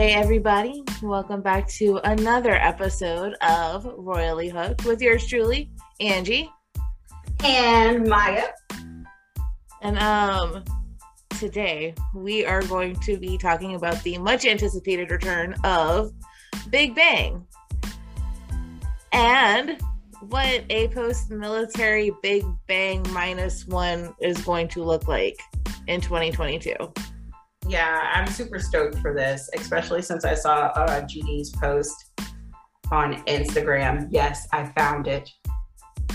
Hey, 0.00 0.14
everybody. 0.14 0.82
Welcome 1.02 1.42
back 1.42 1.68
to 1.72 2.00
another 2.04 2.52
episode 2.52 3.34
of 3.42 3.84
Royally 3.98 4.48
Hooked 4.48 4.86
with 4.86 5.02
yours 5.02 5.26
truly, 5.26 5.70
Angie. 6.00 6.50
And 7.44 8.08
Maya. 8.08 8.46
And 9.82 9.98
um, 9.98 10.64
today 11.38 11.94
we 12.14 12.46
are 12.46 12.62
going 12.62 12.94
to 13.00 13.18
be 13.18 13.36
talking 13.36 13.74
about 13.74 14.02
the 14.02 14.16
much 14.16 14.46
anticipated 14.46 15.10
return 15.10 15.54
of 15.64 16.12
Big 16.70 16.94
Bang 16.94 17.44
and 19.12 19.78
what 20.30 20.64
a 20.70 20.88
post 20.88 21.30
military 21.30 22.10
Big 22.22 22.42
Bang 22.66 23.04
minus 23.10 23.66
one 23.66 24.14
is 24.22 24.40
going 24.40 24.68
to 24.68 24.82
look 24.82 25.08
like 25.08 25.36
in 25.88 26.00
2022. 26.00 26.72
Yeah, 27.68 28.10
I'm 28.12 28.26
super 28.26 28.58
stoked 28.58 28.98
for 28.98 29.14
this, 29.14 29.48
especially 29.56 30.02
since 30.02 30.24
I 30.24 30.34
saw 30.34 30.66
uh, 30.74 31.02
GD's 31.02 31.50
post 31.50 32.10
on 32.90 33.22
Instagram. 33.24 34.08
Yes, 34.10 34.48
I 34.52 34.66
found 34.66 35.06
it. 35.06 35.28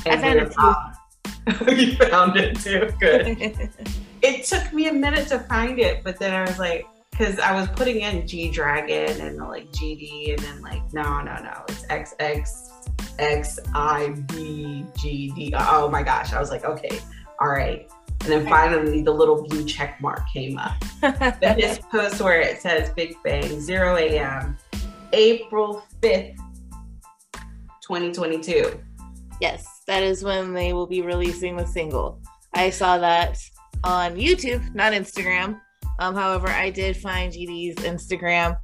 And 0.05 0.25
I 0.25 0.45
found 0.49 0.83
it 0.89 1.57
too. 1.57 1.75
you 1.75 1.95
found 1.95 2.37
it 2.37 2.59
too. 2.59 2.89
Good. 2.99 3.37
it 4.21 4.45
took 4.45 4.73
me 4.73 4.87
a 4.87 4.93
minute 4.93 5.27
to 5.29 5.39
find 5.39 5.79
it, 5.79 6.03
but 6.03 6.19
then 6.19 6.33
I 6.33 6.41
was 6.41 6.59
like, 6.59 6.85
because 7.11 7.39
I 7.39 7.57
was 7.57 7.69
putting 7.69 8.01
in 8.01 8.27
G 8.27 8.49
Dragon 8.49 9.21
and 9.21 9.37
like 9.37 9.71
GD, 9.71 10.31
and 10.31 10.39
then 10.39 10.61
like, 10.61 10.81
no, 10.93 11.21
no, 11.21 11.37
no, 11.37 11.63
it's 11.69 11.85
XX 11.85 12.75
X 13.19 13.59
I 13.73 14.09
B 14.27 14.85
G 14.97 15.31
D. 15.35 15.53
Oh 15.57 15.89
my 15.89 16.03
gosh. 16.03 16.33
I 16.33 16.39
was 16.39 16.49
like, 16.49 16.65
okay, 16.65 16.99
all 17.39 17.47
right. 17.47 17.89
And 18.21 18.31
then 18.31 18.47
finally 18.47 19.01
the 19.01 19.11
little 19.11 19.43
blue 19.43 19.63
check 19.65 20.01
mark 20.01 20.21
came 20.31 20.57
up. 20.57 20.83
this 21.41 21.79
post 21.91 22.21
where 22.21 22.41
it 22.41 22.59
says 22.61 22.89
Big 22.91 23.15
Bang, 23.23 23.59
0 23.61 23.97
a.m., 23.97 24.57
April 25.13 25.83
5th, 26.01 26.37
2022. 27.81 28.79
Yes, 29.39 29.81
that 29.85 30.01
is 30.01 30.23
when 30.23 30.53
they 30.53 30.73
will 30.73 30.87
be 30.87 31.01
releasing 31.01 31.55
the 31.55 31.67
single. 31.67 32.19
I 32.53 32.69
saw 32.71 32.97
that 32.97 33.37
on 33.83 34.15
YouTube, 34.15 34.73
not 34.73 34.93
Instagram. 34.93 35.59
Um, 35.99 36.15
however, 36.15 36.47
I 36.47 36.71
did 36.71 36.97
find 36.97 37.31
GD's 37.31 37.75
Instagram, 37.83 38.57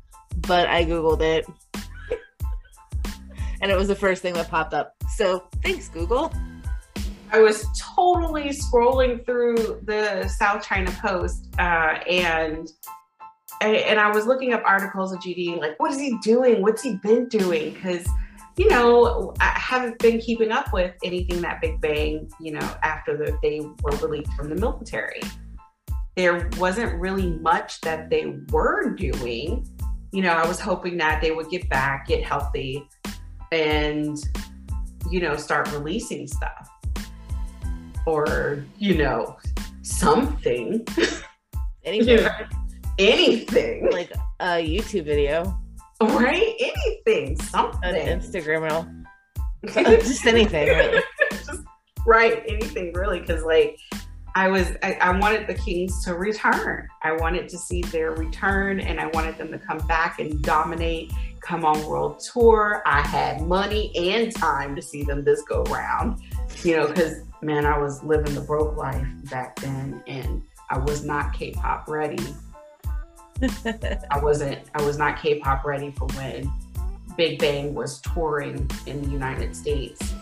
but 0.48 0.68
I 0.68 0.84
Googled 0.84 1.22
it 1.22 1.46
and 3.62 3.72
it 3.72 3.78
was 3.78 3.88
the 3.88 3.96
first 3.96 4.22
thing 4.22 4.34
that 4.34 4.50
popped 4.50 4.74
up. 4.74 4.96
So 5.16 5.48
thanks, 5.64 5.88
Google. 5.90 6.34
I 7.32 7.40
was 7.40 7.66
totally 7.80 8.50
scrolling 8.50 9.26
through 9.26 9.82
the 9.86 10.28
South 10.28 10.64
China 10.64 10.92
Post 11.02 11.48
uh, 11.58 12.00
and 12.10 12.70
and 13.62 14.00
I 14.00 14.10
was 14.10 14.26
looking 14.26 14.54
up 14.54 14.64
articles 14.66 15.14
of 15.14 15.20
GD, 15.20 15.60
like, 15.60 15.80
what 15.80 15.92
is 15.92 16.00
he 16.00 16.18
doing? 16.24 16.64
What's 16.64 16.82
he 16.82 16.96
been 16.96 17.28
doing? 17.28 17.76
Because, 17.76 18.08
you 18.58 18.68
know, 18.68 19.36
I 19.40 19.50
haven't 19.50 20.00
been 20.00 20.20
keeping 20.20 20.52
up 20.52 20.74
with 20.74 20.96
anything 21.04 21.42
that 21.42 21.62
Big 21.62 21.80
Bang, 21.80 22.28
you 22.40 22.54
know, 22.54 22.76
after 22.82 23.16
the, 23.16 23.38
they 23.44 23.60
were 23.84 23.96
released 23.98 24.34
from 24.34 24.50
the 24.50 24.56
military. 24.56 25.22
There 26.16 26.50
wasn't 26.58 27.00
really 27.00 27.34
much 27.38 27.82
that 27.82 28.10
they 28.10 28.36
were 28.50 28.96
doing. 28.96 29.68
You 30.12 30.24
know, 30.24 30.32
I 30.32 30.48
was 30.48 30.60
hoping 30.60 30.98
that 30.98 31.22
they 31.22 31.30
would 31.30 31.50
get 31.50 31.70
back, 31.70 32.08
get 32.08 32.24
healthy, 32.24 32.90
and 33.52 34.18
you 35.10 35.20
know 35.20 35.36
start 35.36 35.72
releasing 35.74 36.26
stuff 36.28 36.71
or 38.06 38.64
you 38.78 38.96
know 38.96 39.38
something. 39.82 40.86
Anything. 40.98 41.22
You 41.84 42.18
know, 42.18 42.30
anything. 43.00 43.90
Like 43.92 44.12
a 44.40 44.64
youtube 44.64 45.06
video. 45.06 45.58
Right? 46.02 46.56
Anything. 46.60 47.40
Something. 47.42 47.96
An 47.96 48.20
instagram 48.20 49.06
just 49.74 50.26
anything 50.26 50.68
really. 50.68 51.02
Just, 51.32 51.62
right. 52.06 52.44
Anything 52.48 52.94
really. 52.94 53.20
Because 53.20 53.44
like 53.44 53.78
I 54.34 54.48
was 54.48 54.72
I, 54.82 54.94
I, 54.94 55.18
wanted 55.20 55.46
the 55.46 55.54
Kings 55.54 56.04
to 56.06 56.16
return. 56.16 56.88
I 57.04 57.12
wanted 57.12 57.50
to 57.50 57.58
see 57.58 57.82
their 57.84 58.12
return 58.12 58.80
and 58.80 59.00
I 59.00 59.08
wanted 59.08 59.38
them 59.38 59.52
to 59.52 59.60
come 59.60 59.78
back 59.88 60.20
and 60.20 60.42
dominate, 60.42 61.12
come 61.42 61.66
on 61.66 61.86
world 61.86 62.24
tour. 62.34 62.82
I 62.86 63.02
had 63.02 63.42
money 63.42 63.92
and 63.96 64.34
time 64.36 64.76
to 64.76 64.82
see 64.82 65.04
them 65.04 65.24
this 65.24 65.44
go 65.44 65.64
round. 65.64 66.22
You 66.64 66.78
know, 66.78 66.88
because 66.88 67.22
man, 67.42 67.66
I 67.66 67.78
was 67.78 68.04
living 68.04 68.36
the 68.36 68.42
broke 68.42 68.78
life 68.78 69.08
back 69.30 69.60
then 69.60 70.04
and 70.08 70.44
I 70.70 70.78
was 70.78 71.04
not 71.04 71.34
K-pop 71.34 71.88
ready. 71.88 72.24
I 73.66 74.20
wasn't 74.22 74.60
I 74.76 74.82
was 74.84 74.98
not 74.98 75.20
K-pop 75.20 75.66
ready 75.66 75.92
for 75.92 76.08
when 76.10 76.52
Big 77.18 77.40
Bang 77.40 77.74
was 77.74 78.00
touring 78.02 78.70
in 78.86 79.02
the 79.02 79.10
United 79.10 79.56
States 79.56 80.14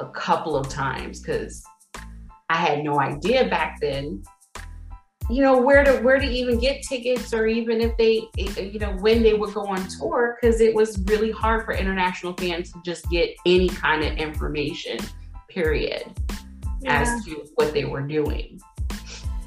a 0.00 0.06
couple 0.06 0.56
of 0.56 0.68
times 0.68 1.20
because 1.20 1.64
I 2.50 2.56
had 2.56 2.84
no 2.84 3.00
idea 3.00 3.48
back 3.48 3.78
then, 3.80 4.22
you 5.30 5.42
know, 5.42 5.60
where 5.60 5.84
to 5.84 6.02
where 6.02 6.18
to 6.18 6.26
even 6.26 6.58
get 6.58 6.82
tickets 6.82 7.32
or 7.32 7.46
even 7.46 7.80
if 7.80 7.96
they, 7.96 8.22
eh, 8.38 8.52
eh, 8.58 8.62
you 8.62 8.78
know, 8.80 8.92
when 9.00 9.22
they 9.22 9.34
would 9.34 9.54
go 9.54 9.66
on 9.66 9.86
tour 9.88 10.36
because 10.40 10.60
it 10.60 10.74
was 10.74 10.98
really 11.06 11.30
hard 11.30 11.64
for 11.64 11.72
international 11.72 12.34
fans 12.34 12.72
to 12.72 12.82
just 12.84 13.08
get 13.08 13.30
any 13.46 13.68
kind 13.68 14.02
of 14.04 14.12
information, 14.18 14.98
period, 15.48 16.12
yeah. 16.84 17.00
as 17.00 17.24
to 17.24 17.46
what 17.54 17.72
they 17.72 17.84
were 17.84 18.02
doing. 18.02 18.60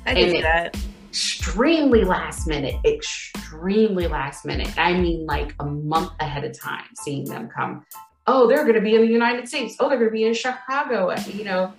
I 0.06 0.14
can 0.14 0.32
see 0.32 0.42
that. 0.42 0.78
Extremely 1.10 2.04
last 2.04 2.48
minute, 2.48 2.76
extremely 2.86 4.08
last 4.08 4.46
minute. 4.46 4.78
I 4.78 4.94
mean, 4.94 5.26
like 5.26 5.56
a 5.60 5.66
month 5.66 6.12
ahead 6.20 6.44
of 6.44 6.58
time, 6.60 6.86
seeing 6.96 7.26
them 7.26 7.50
come. 7.50 7.86
Oh, 8.28 8.48
they're 8.48 8.64
going 8.64 8.76
to 8.76 8.82
be 8.82 8.96
in 8.96 9.02
the 9.02 9.08
United 9.08 9.48
States. 9.48 9.76
Oh, 9.80 9.90
they're 9.90 9.98
going 9.98 10.10
to 10.10 10.14
be 10.14 10.26
in 10.26 10.34
Chicago. 10.34 11.16
You 11.28 11.46
know, 11.46 11.74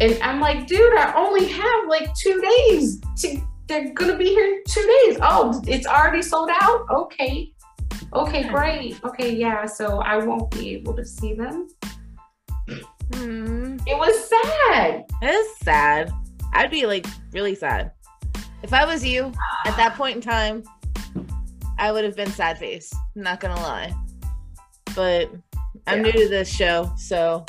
and 0.00 0.18
I'm 0.22 0.40
like, 0.40 0.66
dude, 0.66 0.96
I 0.96 1.12
only 1.14 1.46
have 1.46 1.88
like 1.88 2.14
two 2.14 2.40
days. 2.40 3.00
To, 3.22 3.40
they're 3.66 3.92
gonna 3.92 4.16
be 4.16 4.26
here 4.26 4.62
two 4.66 5.04
days. 5.06 5.18
Oh, 5.20 5.60
it's 5.66 5.86
already 5.86 6.22
sold 6.22 6.50
out. 6.60 6.86
Okay, 6.90 7.52
okay, 8.12 8.48
great. 8.48 9.02
Okay, 9.04 9.34
yeah. 9.34 9.66
So 9.66 9.98
I 10.00 10.16
won't 10.24 10.50
be 10.50 10.74
able 10.74 10.94
to 10.94 11.04
see 11.04 11.34
them. 11.34 11.68
Mm. 13.10 13.80
It 13.86 13.96
was 13.96 14.28
sad. 14.28 15.04
It 15.22 15.26
is 15.26 15.56
sad. 15.58 16.12
I'd 16.52 16.70
be 16.70 16.86
like 16.86 17.06
really 17.32 17.54
sad 17.54 17.92
if 18.62 18.72
I 18.72 18.84
was 18.84 19.04
you 19.04 19.32
at 19.64 19.76
that 19.76 19.94
point 19.94 20.16
in 20.16 20.22
time. 20.22 20.62
I 21.78 21.92
would 21.92 22.04
have 22.04 22.16
been 22.16 22.30
sad 22.30 22.58
face. 22.58 22.92
Not 23.14 23.40
gonna 23.40 23.60
lie, 23.60 23.94
but 24.96 25.30
I'm 25.86 26.04
yeah. 26.04 26.12
new 26.12 26.24
to 26.24 26.28
this 26.28 26.52
show, 26.52 26.92
so 26.96 27.46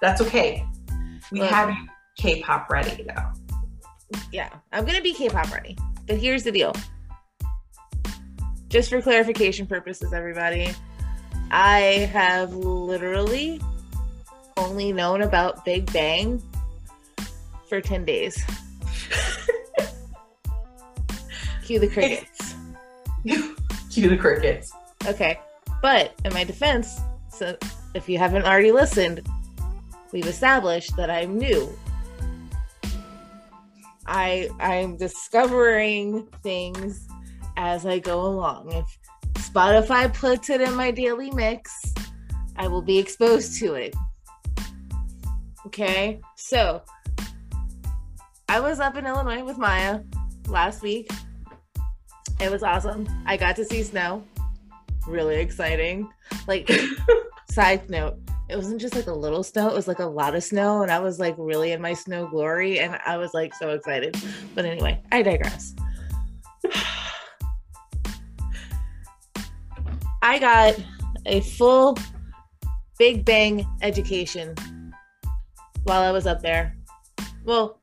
that's 0.00 0.20
okay. 0.20 0.66
We 1.30 1.40
have 1.40 1.74
K-pop 2.18 2.68
ready 2.68 3.04
though. 3.04 4.18
Yeah, 4.32 4.50
I'm 4.72 4.84
gonna 4.84 5.02
be 5.02 5.14
K-pop 5.14 5.52
ready. 5.52 5.78
But 6.06 6.18
here's 6.18 6.42
the 6.42 6.52
deal. 6.52 6.74
Just 8.68 8.90
for 8.90 9.00
clarification 9.00 9.66
purposes, 9.66 10.12
everybody, 10.12 10.72
I 11.50 12.10
have 12.12 12.54
literally 12.54 13.60
only 14.56 14.92
known 14.92 15.22
about 15.22 15.64
Big 15.64 15.92
Bang 15.92 16.42
for 17.68 17.80
10 17.80 18.04
days. 18.04 18.42
Cue 21.64 21.78
the 21.78 21.88
crickets. 21.88 22.54
Cue 23.90 24.08
the 24.08 24.16
crickets. 24.16 24.72
Okay. 25.06 25.40
But 25.80 26.14
in 26.24 26.32
my 26.32 26.44
defense, 26.44 27.00
so 27.28 27.56
if 27.94 28.08
you 28.08 28.18
haven't 28.18 28.44
already 28.44 28.72
listened, 28.72 29.26
we've 30.12 30.26
established 30.26 30.96
that 30.96 31.10
I'm 31.10 31.38
new. 31.38 31.72
I 34.06 34.48
I'm 34.60 34.96
discovering 34.96 36.26
things 36.42 37.08
as 37.56 37.86
I 37.86 37.98
go 37.98 38.20
along. 38.20 38.72
If 38.72 38.98
Spotify 39.34 40.12
puts 40.12 40.50
it 40.50 40.60
in 40.60 40.74
my 40.74 40.90
daily 40.90 41.30
mix, 41.30 41.94
I 42.56 42.68
will 42.68 42.82
be 42.82 42.98
exposed 42.98 43.58
to 43.60 43.74
it. 43.74 43.94
Okay? 45.66 46.20
So, 46.36 46.82
I 48.48 48.60
was 48.60 48.80
up 48.80 48.96
in 48.96 49.06
Illinois 49.06 49.44
with 49.44 49.58
Maya 49.58 50.00
last 50.46 50.82
week. 50.82 51.10
It 52.40 52.50
was 52.50 52.62
awesome. 52.62 53.08
I 53.24 53.36
got 53.36 53.56
to 53.56 53.64
see 53.64 53.82
snow. 53.82 54.22
Really 55.06 55.36
exciting. 55.36 56.08
Like, 56.46 56.70
side 57.50 57.88
note, 57.88 58.18
it 58.48 58.56
wasn't 58.56 58.80
just 58.80 58.94
like 58.94 59.06
a 59.06 59.12
little 59.12 59.42
snow, 59.42 59.68
it 59.68 59.74
was 59.74 59.88
like 59.88 60.00
a 60.00 60.04
lot 60.04 60.34
of 60.34 60.44
snow. 60.44 60.82
And 60.82 60.90
I 60.90 60.98
was 60.98 61.18
like 61.18 61.34
really 61.38 61.72
in 61.72 61.80
my 61.80 61.94
snow 61.94 62.26
glory. 62.26 62.80
And 62.80 62.98
I 63.06 63.16
was 63.16 63.32
like 63.32 63.54
so 63.54 63.70
excited. 63.70 64.16
But 64.54 64.64
anyway, 64.64 65.00
I 65.10 65.22
digress. 65.22 65.74
I 70.22 70.38
got 70.38 70.78
a 71.26 71.40
full 71.40 71.96
Big 72.98 73.24
Bang 73.24 73.66
education 73.80 74.54
while 75.84 76.02
I 76.02 76.10
was 76.10 76.26
up 76.26 76.42
there. 76.42 76.76
Well, 77.44 77.80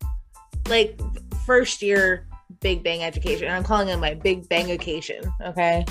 like 0.67 0.99
first 1.45 1.81
year 1.81 2.27
Big 2.61 2.83
Bang 2.83 3.03
education. 3.03 3.49
I'm 3.49 3.63
calling 3.63 3.89
it 3.89 3.97
my 3.97 4.13
Big 4.13 4.47
Bang 4.49 4.71
education. 4.71 5.23
Okay. 5.45 5.85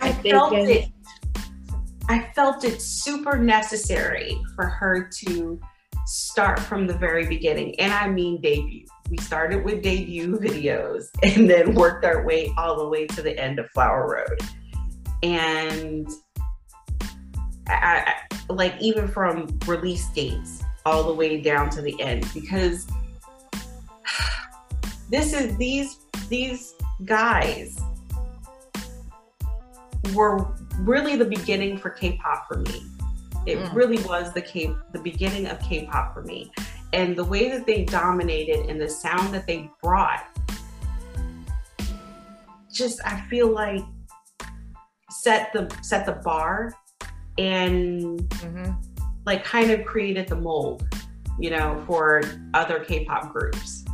I 0.00 0.12
felt 0.12 0.52
it. 0.54 0.88
I 2.08 2.30
felt 2.34 2.64
it 2.64 2.80
super 2.80 3.36
necessary 3.38 4.40
for 4.54 4.66
her 4.66 5.08
to 5.24 5.60
start 6.06 6.60
from 6.60 6.86
the 6.86 6.94
very 6.94 7.26
beginning, 7.26 7.78
and 7.80 7.92
I 7.92 8.08
mean 8.08 8.40
debut. 8.40 8.86
We 9.10 9.18
started 9.18 9.64
with 9.64 9.82
debut 9.82 10.38
videos 10.40 11.08
and 11.22 11.48
then 11.48 11.74
worked 11.74 12.04
our 12.04 12.24
way 12.24 12.52
all 12.56 12.76
the 12.76 12.88
way 12.88 13.06
to 13.08 13.22
the 13.22 13.38
end 13.38 13.58
of 13.58 13.68
Flower 13.70 14.08
Road. 14.08 14.40
And 15.22 16.08
I, 17.68 18.14
I, 18.30 18.52
like 18.52 18.74
even 18.80 19.08
from 19.08 19.58
release 19.66 20.08
dates 20.10 20.62
all 20.86 21.02
the 21.02 21.12
way 21.12 21.40
down 21.40 21.68
to 21.68 21.82
the 21.82 22.00
end 22.00 22.24
because 22.32 22.86
this 25.10 25.32
is 25.32 25.56
these 25.56 25.98
these 26.28 26.74
guys 27.04 27.76
were 30.14 30.46
really 30.78 31.16
the 31.16 31.24
beginning 31.24 31.76
for 31.76 31.90
K-pop 31.90 32.46
for 32.46 32.58
me. 32.58 32.84
It 33.46 33.58
mm. 33.58 33.74
really 33.74 33.98
was 34.04 34.32
the 34.32 34.40
K 34.40 34.72
the 34.92 35.00
beginning 35.00 35.48
of 35.48 35.58
K-pop 35.60 36.14
for 36.14 36.22
me. 36.22 36.52
And 36.92 37.16
the 37.16 37.24
way 37.24 37.50
that 37.50 37.66
they 37.66 37.84
dominated 37.84 38.70
and 38.70 38.80
the 38.80 38.88
sound 38.88 39.34
that 39.34 39.46
they 39.46 39.68
brought 39.82 40.24
just 42.72 43.00
I 43.04 43.20
feel 43.28 43.48
like 43.48 43.82
set 45.10 45.52
the 45.52 45.68
set 45.82 46.06
the 46.06 46.12
bar 46.12 46.72
and 47.38 48.18
mm-hmm. 48.18 48.95
Like 49.26 49.44
kind 49.44 49.70
of 49.70 49.84
created 49.84 50.28
the 50.28 50.36
mold, 50.36 50.86
you 51.38 51.50
know, 51.50 51.82
for 51.86 52.22
other 52.54 52.80
K-pop 52.80 53.32
groups. 53.32 53.84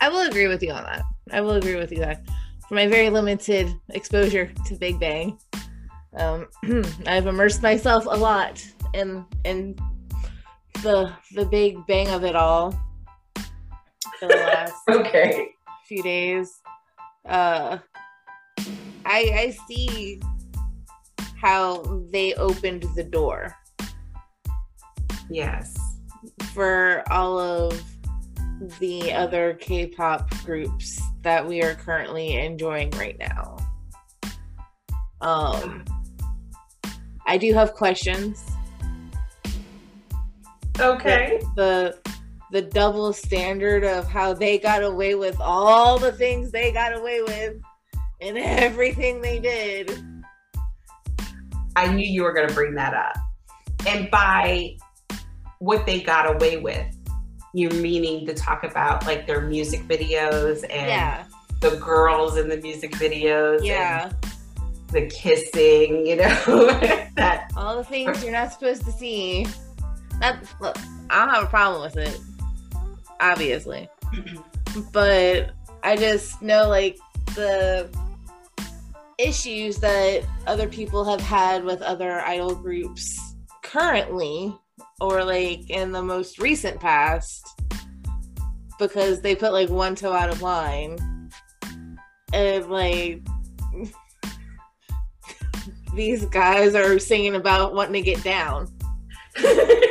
I 0.00 0.08
will 0.08 0.26
agree 0.26 0.48
with 0.48 0.62
you 0.62 0.72
on 0.72 0.82
that. 0.84 1.02
I 1.32 1.40
will 1.40 1.52
agree 1.52 1.76
with 1.76 1.90
you 1.92 1.98
that 1.98 2.26
for 2.68 2.74
my 2.74 2.86
very 2.86 3.08
limited 3.08 3.72
exposure 3.90 4.52
to 4.66 4.74
Big 4.74 4.98
Bang, 5.00 5.38
um, 6.16 6.46
I've 7.06 7.26
immersed 7.26 7.62
myself 7.62 8.06
a 8.06 8.16
lot 8.16 8.64
in 8.92 9.24
in 9.44 9.76
the 10.82 11.12
the 11.34 11.46
Big 11.46 11.86
Bang 11.86 12.08
of 12.08 12.24
it 12.24 12.36
all 12.36 12.72
for 14.18 14.28
the 14.28 14.34
last 14.34 14.74
okay 14.90 15.54
few 15.86 16.02
days. 16.02 16.60
Uh, 17.26 17.78
I 19.04 19.20
I 19.44 19.56
see 19.68 20.20
how 21.40 22.02
they 22.10 22.34
opened 22.34 22.86
the 22.96 23.04
door. 23.04 23.54
Yes. 25.30 25.76
For 26.52 27.02
all 27.10 27.38
of 27.38 27.82
the 28.78 29.12
other 29.12 29.54
K 29.54 29.86
pop 29.86 30.30
groups 30.44 31.00
that 31.22 31.46
we 31.46 31.62
are 31.62 31.74
currently 31.74 32.36
enjoying 32.36 32.90
right 32.92 33.18
now. 33.18 33.56
Um, 35.20 35.84
I 37.26 37.36
do 37.38 37.52
have 37.54 37.74
questions. 37.74 38.44
Okay. 40.78 41.40
The, 41.56 41.96
the 42.04 42.10
the 42.52 42.62
double 42.62 43.12
standard 43.12 43.84
of 43.84 44.06
how 44.06 44.32
they 44.32 44.58
got 44.58 44.84
away 44.84 45.16
with 45.16 45.40
all 45.40 45.98
the 45.98 46.12
things 46.12 46.52
they 46.52 46.70
got 46.70 46.96
away 46.96 47.20
with 47.22 47.56
and 48.20 48.38
everything 48.38 49.20
they 49.20 49.40
did 49.40 50.14
I 51.76 51.92
knew 51.92 52.06
you 52.06 52.22
were 52.22 52.32
going 52.32 52.48
to 52.48 52.54
bring 52.54 52.74
that 52.74 52.94
up. 52.94 53.16
And 53.86 54.10
by 54.10 54.76
what 55.58 55.86
they 55.86 56.00
got 56.00 56.34
away 56.34 56.56
with, 56.58 56.86
You're 57.52 57.74
meaning 57.74 58.26
to 58.26 58.34
talk 58.34 58.64
about 58.64 59.06
like 59.06 59.26
their 59.26 59.40
music 59.42 59.86
videos 59.88 60.62
and 60.62 60.88
yeah. 60.88 61.24
the 61.60 61.76
girls 61.76 62.36
in 62.36 62.48
the 62.48 62.56
music 62.58 62.92
videos. 62.92 63.64
Yeah. 63.64 64.12
the 64.92 65.06
kissing, 65.06 66.06
you 66.06 66.16
know, 66.16 66.26
that 67.16 67.50
all 67.56 67.76
the 67.76 67.84
things 67.84 68.22
you're 68.22 68.32
not 68.32 68.52
supposed 68.52 68.84
to 68.84 68.92
see. 68.92 69.46
That 70.20 70.44
look, 70.60 70.76
I 71.10 71.18
don't 71.24 71.34
have 71.34 71.44
a 71.44 71.48
problem 71.48 71.82
with 71.82 71.96
it, 71.96 72.18
obviously, 73.20 73.88
but 74.92 75.50
I 75.82 75.96
just 75.96 76.40
know 76.40 76.68
like 76.68 76.98
the 77.34 77.90
issues 79.18 79.78
that 79.78 80.24
other 80.46 80.68
people 80.68 81.04
have 81.04 81.20
had 81.20 81.64
with 81.64 81.82
other 81.82 82.20
idol 82.20 82.54
groups 82.54 83.34
currently 83.62 84.54
or 85.00 85.24
like 85.24 85.68
in 85.70 85.92
the 85.92 86.02
most 86.02 86.38
recent 86.38 86.80
past 86.80 87.62
because 88.78 89.20
they 89.20 89.34
put 89.34 89.52
like 89.52 89.68
one 89.68 89.94
toe 89.94 90.12
out 90.12 90.30
of 90.30 90.42
line 90.42 91.30
and 92.32 92.70
like 92.70 93.22
these 95.94 96.24
guys 96.26 96.74
are 96.74 96.98
singing 96.98 97.34
about 97.34 97.74
wanting 97.74 97.94
to 97.94 98.02
get 98.02 98.22
down 98.24 98.68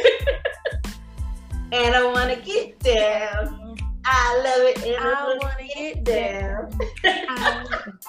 and 1.74 1.96
I 1.96 2.06
want 2.06 2.30
to 2.30 2.36
get 2.40 2.78
down. 2.80 3.76
I 4.06 4.38
love 4.38 4.62
it. 4.70 4.78
And 4.86 5.04
I, 5.04 5.12
I 5.12 5.38
want 5.42 5.58
to 5.60 5.68
get 5.68 6.04
down. 6.04 6.70
down. 7.04 7.66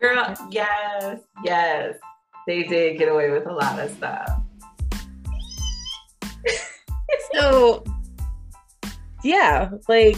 Girl, 0.00 0.34
yes, 0.50 1.20
yes. 1.42 1.96
They 2.46 2.64
did 2.64 2.98
get 2.98 3.08
away 3.08 3.30
with 3.30 3.46
a 3.46 3.52
lot 3.52 3.78
of 3.78 3.90
stuff. 3.90 4.28
So, 7.32 7.84
yeah, 9.22 9.70
like, 9.88 10.16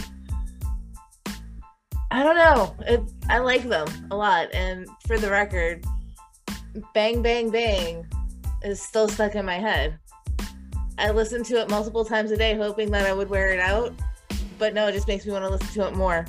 I 2.11 2.23
don't 2.23 2.37
know. 2.37 2.75
It, 2.87 3.01
I 3.29 3.39
like 3.39 3.69
them 3.69 3.87
a 4.11 4.17
lot. 4.17 4.49
And 4.55 4.89
for 5.07 5.19
the 5.19 5.31
record, 5.31 5.85
Bang 6.95 7.23
Bang 7.23 7.51
Bang 7.51 8.07
is 8.63 8.81
still 8.81 9.09
stuck 9.09 9.35
in 9.35 9.45
my 9.45 9.59
head. 9.59 9.99
I 10.99 11.11
listen 11.11 11.45
to 11.45 11.61
it 11.61 11.71
multiple 11.71 12.05
times 12.05 12.31
a 12.31 12.37
day, 12.37 12.57
hoping 12.57 12.91
that 12.91 13.07
I 13.07 13.13
would 13.13 13.31
wear 13.31 13.53
it 13.53 13.61
out. 13.61 13.93
But 14.59 14.75
no, 14.75 14.89
it 14.89 14.93
just 14.93 15.07
makes 15.07 15.25
me 15.25 15.33
want 15.33 15.45
to 15.45 15.51
listen 15.51 15.69
to 15.69 15.89
it 15.89 15.95
more. 15.95 16.27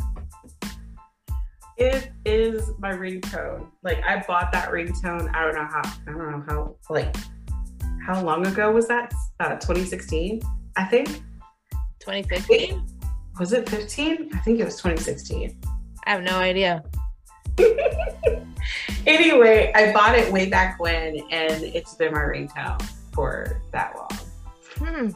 It 1.78 2.12
is 2.26 2.72
my 2.78 2.92
ringtone. 2.92 3.68
Like 3.84 4.04
I 4.04 4.24
bought 4.28 4.52
that 4.52 4.70
ringtone. 4.70 5.34
I 5.34 5.46
don't 5.46 5.56
know 5.56 5.68
how. 5.72 5.82
I 6.08 6.12
don't 6.12 6.32
know 6.32 6.44
how. 6.48 6.76
Like 6.90 7.16
how 8.06 8.22
long 8.22 8.46
ago 8.46 8.72
was 8.72 8.88
that? 8.90 9.14
Uh, 9.40 9.56
2016, 9.56 10.42
I 10.76 10.84
think. 10.84 11.08
2015. 12.00 12.86
Was 13.40 13.54
it 13.54 13.70
15? 13.70 14.32
I 14.34 14.38
think 14.40 14.60
it 14.60 14.66
was 14.66 14.76
2016. 14.76 15.58
I 16.06 16.10
have 16.10 16.24
no 16.24 16.36
idea. 16.36 16.84
anyway, 19.08 19.72
I 19.74 19.94
bought 19.94 20.16
it 20.16 20.30
way 20.30 20.50
back 20.50 20.78
when, 20.82 21.22
and 21.32 21.64
it's 21.64 21.96
been 21.96 22.12
my 22.12 22.20
ringtone 22.20 22.82
for 23.14 23.62
that 23.72 23.96
long. 23.96 24.10
Hmm. 24.78 25.10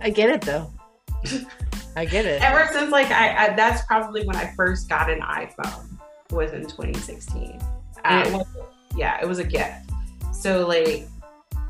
I 0.00 0.10
get 0.10 0.30
it 0.30 0.42
though. 0.42 0.70
I 1.96 2.04
get 2.04 2.26
it. 2.26 2.40
Ever 2.44 2.72
since 2.72 2.92
like 2.92 3.10
I, 3.10 3.46
I, 3.46 3.56
that's 3.56 3.84
probably 3.86 4.24
when 4.24 4.36
I 4.36 4.52
first 4.54 4.88
got 4.88 5.10
an 5.10 5.20
iPhone 5.20 5.98
was 6.30 6.52
in 6.52 6.62
2016. 6.62 7.60
And 8.04 8.28
it 8.28 8.32
was, 8.32 8.46
yeah, 8.96 9.18
it 9.20 9.26
was 9.26 9.40
a 9.40 9.44
gift. 9.44 9.90
So 10.32 10.64
like 10.66 11.08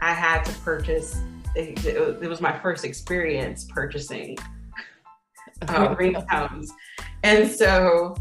I 0.00 0.12
had 0.12 0.44
to 0.44 0.52
purchase. 0.60 1.20
It, 1.56 1.84
it 1.84 2.28
was 2.28 2.40
my 2.40 2.56
first 2.58 2.84
experience 2.84 3.64
purchasing 3.64 4.38
uh, 5.62 5.94
ringtones, 5.96 6.68
and 7.22 7.50
so 7.50 8.16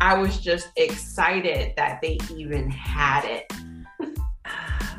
I 0.00 0.18
was 0.18 0.38
just 0.40 0.70
excited 0.76 1.74
that 1.76 2.00
they 2.00 2.18
even 2.34 2.70
had 2.70 3.24
it. 3.24 3.52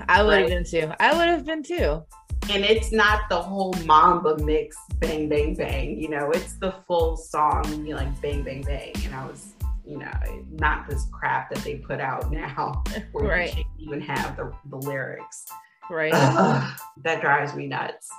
I 0.07 0.23
would 0.23 0.39
have 0.39 0.49
been 0.49 0.63
too. 0.63 0.91
I 0.99 1.13
would 1.13 1.27
have 1.27 1.45
been 1.45 1.63
too 1.63 2.03
and 2.49 2.65
it's 2.65 2.91
not 2.91 3.29
the 3.29 3.41
whole 3.41 3.73
mamba 3.85 4.37
mix 4.43 4.75
bang 4.99 5.29
bang 5.29 5.53
bang 5.53 5.99
you 5.99 6.09
know 6.09 6.31
it's 6.31 6.53
the 6.53 6.73
full 6.87 7.15
song 7.15 7.85
you 7.85 7.95
like 7.95 8.21
bang 8.21 8.43
bang 8.43 8.61
bang 8.63 8.91
and 9.05 9.13
i 9.13 9.25
was 9.25 9.53
you 9.85 9.97
know 9.97 10.11
not 10.51 10.89
this 10.89 11.05
crap 11.11 11.49
that 11.53 11.63
they 11.63 11.75
put 11.75 11.99
out 11.99 12.31
now 12.31 12.83
where 13.11 13.25
right. 13.25 13.49
you 13.49 13.63
can't 13.63 13.67
even 13.79 14.01
have 14.01 14.35
the, 14.35 14.51
the 14.69 14.77
lyrics 14.77 15.45
right 15.89 16.13
Ugh, 16.13 16.79
that 17.03 17.21
drives 17.21 17.55
me 17.55 17.67
nuts 17.67 18.09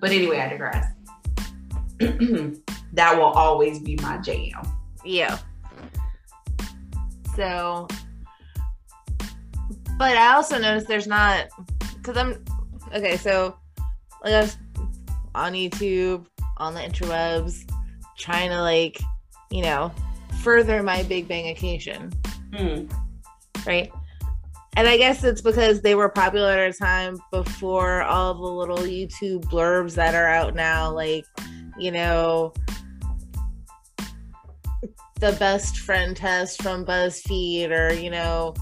but 0.00 0.10
anyway 0.10 0.38
i 0.38 0.48
digress 0.48 0.86
that 2.92 3.16
will 3.16 3.24
always 3.24 3.78
be 3.78 3.96
my 3.96 4.18
jam 4.18 4.62
yeah 5.04 5.38
so 7.36 7.86
but 9.98 10.16
i 10.16 10.34
also 10.34 10.58
noticed 10.58 10.86
there's 10.86 11.06
not 11.06 11.48
because 11.96 12.16
i'm 12.16 12.44
okay, 12.94 13.16
so 13.16 13.56
like 14.22 14.34
I 14.34 14.40
was 14.40 14.56
on 15.34 15.52
YouTube, 15.52 16.26
on 16.56 16.74
the 16.74 16.80
interwebs, 16.80 17.70
trying 18.18 18.50
to 18.50 18.60
like, 18.60 19.00
you 19.50 19.62
know, 19.62 19.92
further 20.42 20.82
my 20.82 21.02
Big 21.04 21.28
Bang 21.28 21.48
occasion. 21.48 22.12
Mm. 22.50 22.92
Right. 23.66 23.92
And 24.76 24.86
I 24.86 24.96
guess 24.96 25.24
it's 25.24 25.40
because 25.40 25.82
they 25.82 25.94
were 25.94 26.08
popular 26.08 26.50
at 26.50 26.70
a 26.70 26.78
time 26.78 27.18
before 27.32 28.02
all 28.02 28.34
the 28.34 28.40
little 28.40 28.78
YouTube 28.78 29.44
blurbs 29.44 29.94
that 29.96 30.14
are 30.14 30.28
out 30.28 30.54
now, 30.54 30.92
like, 30.92 31.26
you 31.76 31.90
know, 31.90 32.52
the 35.18 35.32
best 35.38 35.78
friend 35.78 36.16
test 36.16 36.62
from 36.62 36.84
BuzzFeed 36.84 37.70
or, 37.70 37.92
you 37.92 38.10
know, 38.10 38.54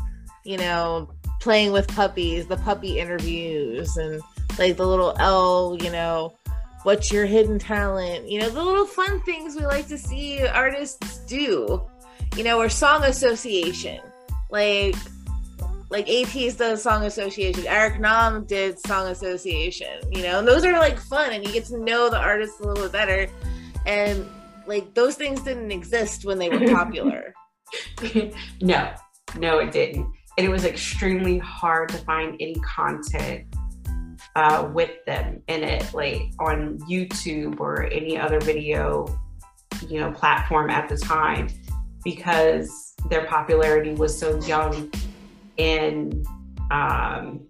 you 0.45 0.57
know, 0.57 1.11
playing 1.41 1.73
with 1.73 1.87
puppies, 1.89 2.47
the 2.47 2.57
puppy 2.57 2.99
interviews, 2.99 3.97
and 3.97 4.21
like 4.59 4.77
the 4.77 4.87
little 4.87 5.15
L, 5.21 5.77
you 5.81 5.91
know, 5.91 6.35
what's 6.83 7.13
your 7.13 7.27
hidden 7.27 7.59
talent? 7.59 8.29
You 8.29 8.41
know, 8.41 8.49
the 8.49 8.63
little 8.63 8.87
fun 8.87 9.21
things 9.23 9.55
we 9.55 9.67
like 9.67 9.87
to 9.89 9.99
see 9.99 10.45
artists 10.47 11.19
do, 11.27 11.87
you 12.37 12.45
know, 12.45 12.59
or 12.59 12.69
song 12.69 13.05
association. 13.05 14.01
Like, 14.51 14.97
like 15.91 16.07
ATEEZ 16.07 16.59
does 16.59 16.83
song 16.83 17.05
association. 17.05 17.67
Eric 17.67 18.01
Nam 18.01 18.45
did 18.45 18.79
song 18.79 19.09
association. 19.09 20.01
You 20.13 20.23
know, 20.23 20.39
and 20.41 20.49
those 20.49 20.65
are 20.65 20.73
like 20.73 20.99
fun, 20.99 21.33
and 21.33 21.47
you 21.47 21.53
get 21.53 21.65
to 21.67 21.79
know 21.79 22.11
the 22.11 22.19
artist 22.19 22.61
a 22.61 22.65
little 22.65 22.85
bit 22.85 22.93
better. 22.93 23.29
And 23.87 24.29
like 24.67 24.95
those 24.95 25.15
things 25.15 25.41
didn't 25.41 25.73
exist 25.73 26.25
when 26.25 26.39
they 26.39 26.51
were 26.51 26.67
popular. 26.75 27.35
no, 28.61 28.93
no, 29.37 29.59
it 29.59 29.73
didn't. 29.73 30.07
And 30.37 30.47
it 30.47 30.51
was 30.51 30.65
extremely 30.65 31.39
hard 31.39 31.89
to 31.91 31.99
find 31.99 32.37
any 32.39 32.55
content 32.57 33.47
uh, 34.37 34.71
with 34.73 35.05
them 35.05 35.43
in 35.49 35.65
it, 35.65 35.93
like 35.95 36.23
on 36.39 36.79
YouTube 36.81 37.59
or 37.61 37.85
any 37.85 38.17
other 38.17 38.41
video, 38.41 39.07
you 39.89 40.01
know, 40.01 40.13
platform 40.13 40.71
at 40.71 40.89
the 40.89 40.97
time, 40.97 41.49
because 42.05 42.95
their 43.11 43.27
popularity 43.27 43.93
was 43.95 44.17
so 44.17 44.39
young 44.43 44.93
in, 45.59 46.25
um, 46.71 47.47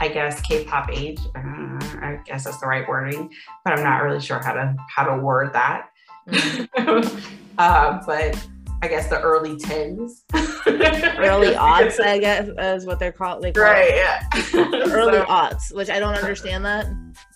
I 0.00 0.08
guess, 0.08 0.40
K-pop 0.42 0.90
age. 0.92 1.18
Uh, 1.34 1.78
I 2.00 2.20
guess 2.24 2.44
that's 2.44 2.60
the 2.60 2.66
right 2.66 2.86
wording, 2.88 3.30
but 3.64 3.74
I'm 3.74 3.82
not 3.82 4.02
really 4.02 4.20
sure 4.20 4.38
how 4.38 4.52
to 4.52 4.76
how 4.88 5.04
to 5.04 5.20
word 5.20 5.52
that. 5.52 5.88
Mm-hmm. 6.28 7.34
uh, 7.58 8.00
but 8.06 8.46
I 8.82 8.88
guess 8.88 9.08
the 9.08 9.20
early 9.20 9.56
tens, 9.56 10.24
early 10.34 11.54
aughts, 11.54 11.98
I 12.00 12.18
guess 12.18 12.48
is 12.48 12.84
what 12.84 12.98
they're 12.98 13.12
called. 13.12 13.42
They 13.42 13.52
call 13.52 13.64
right, 13.64 13.88
it. 13.88 14.54
yeah, 14.54 14.92
early 14.92 15.18
so, 15.18 15.24
aughts, 15.24 15.74
which 15.74 15.88
I 15.88 15.98
don't 15.98 16.14
understand 16.14 16.64
that. 16.66 16.86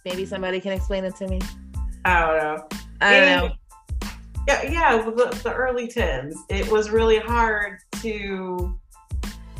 Maybe 0.04 0.26
somebody 0.26 0.61
can 0.61 0.73
explain 0.73 1.04
it 1.04 1.16
to 1.16 1.26
me. 1.26 1.40
I 2.04 2.21
don't 2.21 2.37
know. 2.37 2.68
I 3.00 3.12
don't 3.12 3.28
and, 3.28 3.49
know. 3.49 3.54
Yeah, 4.47 4.62
yeah, 4.71 5.02
the, 5.02 5.40
the 5.42 5.54
early 5.54 5.88
tens. 5.88 6.37
It 6.50 6.71
was 6.71 6.90
really 6.90 7.18
hard 7.18 7.78
to. 8.02 8.77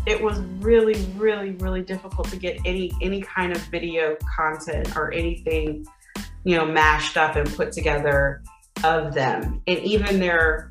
It 0.09 0.23
was 0.23 0.41
really, 0.61 0.95
really, 1.17 1.51
really 1.53 1.83
difficult 1.83 2.31
to 2.31 2.37
get 2.37 2.59
any 2.65 2.91
any 3.03 3.21
kind 3.21 3.55
of 3.55 3.61
video 3.65 4.17
content 4.37 4.97
or 4.97 5.13
anything, 5.13 5.85
you 6.45 6.57
know, 6.57 6.65
mashed 6.65 7.19
up 7.19 7.37
and 7.37 7.47
put 7.55 7.73
together 7.73 8.43
of 8.85 9.13
them, 9.13 9.61
and 9.67 9.79
even 9.81 10.19
their 10.19 10.71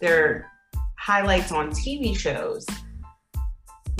their 0.00 0.48
highlights 0.96 1.50
on 1.50 1.70
TV 1.72 2.16
shows 2.16 2.64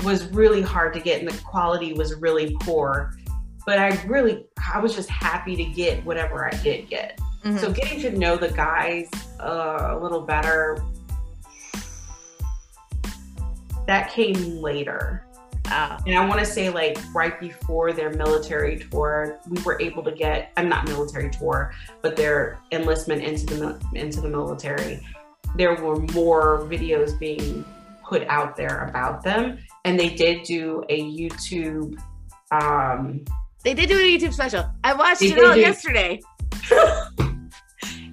was 0.05 0.31
really 0.31 0.61
hard 0.61 0.93
to 0.93 1.01
get 1.01 1.19
and 1.19 1.29
the 1.29 1.43
quality 1.43 1.91
was 1.91 2.15
really 2.15 2.55
poor. 2.61 3.11
But 3.65 3.79
I 3.79 4.01
really, 4.05 4.45
I 4.73 4.79
was 4.79 4.95
just 4.95 5.09
happy 5.09 5.57
to 5.57 5.65
get 5.65 6.05
whatever 6.05 6.47
I 6.47 6.55
did 6.63 6.89
get. 6.89 7.19
Mm-hmm. 7.43 7.57
So 7.57 7.71
getting 7.71 7.99
to 8.01 8.17
know 8.17 8.37
the 8.37 8.49
guys 8.49 9.09
uh, 9.41 9.89
a 9.91 9.99
little 9.99 10.21
better, 10.21 10.81
that 13.89 14.11
came 14.11 14.61
later. 14.61 15.25
Uh, 15.71 15.99
and 16.07 16.17
I 16.17 16.25
want 16.25 16.39
to 16.39 16.45
say, 16.45 16.69
like, 16.69 16.97
right 17.13 17.39
before 17.39 17.93
their 17.93 18.09
military 18.11 18.79
tour, 18.79 19.39
we 19.47 19.61
were 19.61 19.79
able 19.79 20.03
to 20.03 20.11
get, 20.11 20.51
I'm 20.57 20.67
not 20.67 20.87
military 20.87 21.29
tour, 21.29 21.73
but 22.01 22.15
their 22.15 22.59
enlistment 22.71 23.21
into 23.21 23.55
the 23.55 23.81
into 23.93 24.21
the 24.21 24.29
military 24.29 24.99
there 25.55 25.75
were 25.75 25.99
more 26.13 26.59
videos 26.69 27.17
being 27.19 27.65
put 28.03 28.27
out 28.27 28.55
there 28.55 28.85
about 28.85 29.23
them. 29.23 29.59
And 29.85 29.99
they 29.99 30.09
did 30.09 30.43
do 30.43 30.83
a 30.89 31.01
YouTube. 31.01 31.99
Um, 32.51 33.23
they 33.63 33.73
did 33.73 33.89
do 33.89 33.97
a 33.97 34.17
YouTube 34.17 34.33
special. 34.33 34.69
I 34.83 34.93
watched 34.93 35.21
it 35.21 35.43
all 35.43 35.53
do... 35.53 35.59
yesterday. 35.59 36.21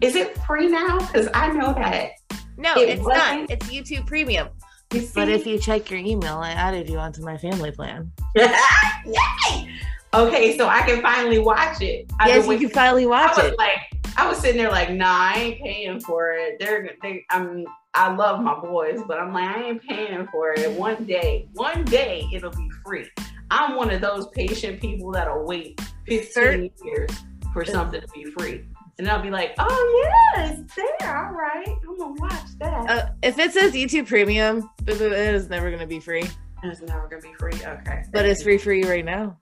Is 0.00 0.14
it 0.14 0.36
free 0.38 0.68
now? 0.68 0.98
Because 0.98 1.28
I 1.34 1.50
know 1.52 1.72
that. 1.74 2.10
No, 2.58 2.74
it 2.76 2.88
it's 2.88 3.02
wasn't. 3.02 3.40
not. 3.40 3.50
It's 3.50 3.66
YouTube 3.66 4.06
Premium. 4.06 4.48
But 4.90 5.28
if 5.28 5.46
you 5.46 5.58
check 5.58 5.90
your 5.90 6.00
email, 6.00 6.38
I 6.38 6.50
added 6.50 6.88
you 6.88 6.98
onto 6.98 7.22
my 7.22 7.36
family 7.36 7.70
plan. 7.70 8.12
Yay! 8.36 9.70
Okay, 10.14 10.56
so 10.56 10.68
I 10.68 10.82
can 10.82 11.02
finally 11.02 11.38
watch 11.38 11.82
it. 11.82 12.10
I've 12.20 12.28
yes, 12.28 12.48
you 12.48 12.58
can 12.58 12.70
finally 12.70 13.06
watch 13.06 13.36
it. 13.38 13.58
Like, 13.58 13.78
I 14.16 14.26
was 14.28 14.38
sitting 14.38 14.56
there 14.56 14.70
like, 14.70 14.90
nah, 14.90 15.32
I 15.34 15.34
ain't 15.36 15.60
paying 15.60 16.00
for 16.00 16.32
it. 16.32 16.58
They're, 16.58 16.90
they, 17.02 17.24
I'm, 17.30 17.66
I 17.94 18.14
love 18.14 18.40
my 18.40 18.58
boys, 18.58 19.00
but 19.06 19.18
I'm 19.18 19.32
like, 19.32 19.56
I 19.56 19.62
ain't 19.64 19.82
paying 19.82 20.26
for 20.28 20.52
it. 20.52 20.70
One 20.78 21.04
day, 21.04 21.48
one 21.54 21.84
day 21.84 22.26
it'll 22.32 22.52
be 22.52 22.70
free. 22.84 23.08
I'm 23.50 23.76
one 23.76 23.90
of 23.90 24.00
those 24.00 24.28
patient 24.28 24.80
people 24.80 25.10
that'll 25.12 25.44
wait 25.44 25.80
15 26.06 26.70
years 26.84 27.10
for 27.52 27.64
something 27.64 28.00
to 28.00 28.08
be 28.08 28.24
free. 28.24 28.64
And 28.98 29.08
I'll 29.10 29.20
be 29.20 29.30
like, 29.30 29.54
oh 29.58 30.32
yeah, 30.34 30.50
it's 30.52 30.74
there. 30.74 31.16
All 31.16 31.32
right, 31.32 31.68
I'm 31.86 31.98
gonna 31.98 32.14
watch 32.14 32.58
that. 32.60 32.90
Uh, 32.90 33.08
if 33.22 33.38
it 33.38 33.52
says 33.52 33.74
YouTube 33.74 34.06
Premium, 34.06 34.70
it 34.86 35.00
is 35.00 35.50
never 35.50 35.70
gonna 35.70 35.86
be 35.86 36.00
free. 36.00 36.24
It's 36.62 36.80
never 36.80 37.06
gonna 37.06 37.20
be 37.20 37.34
free. 37.38 37.52
Okay, 37.52 38.04
but 38.10 38.24
it's 38.24 38.42
free 38.42 38.56
for 38.56 38.72
you 38.72 38.88
right 38.88 39.04
now. 39.04 39.36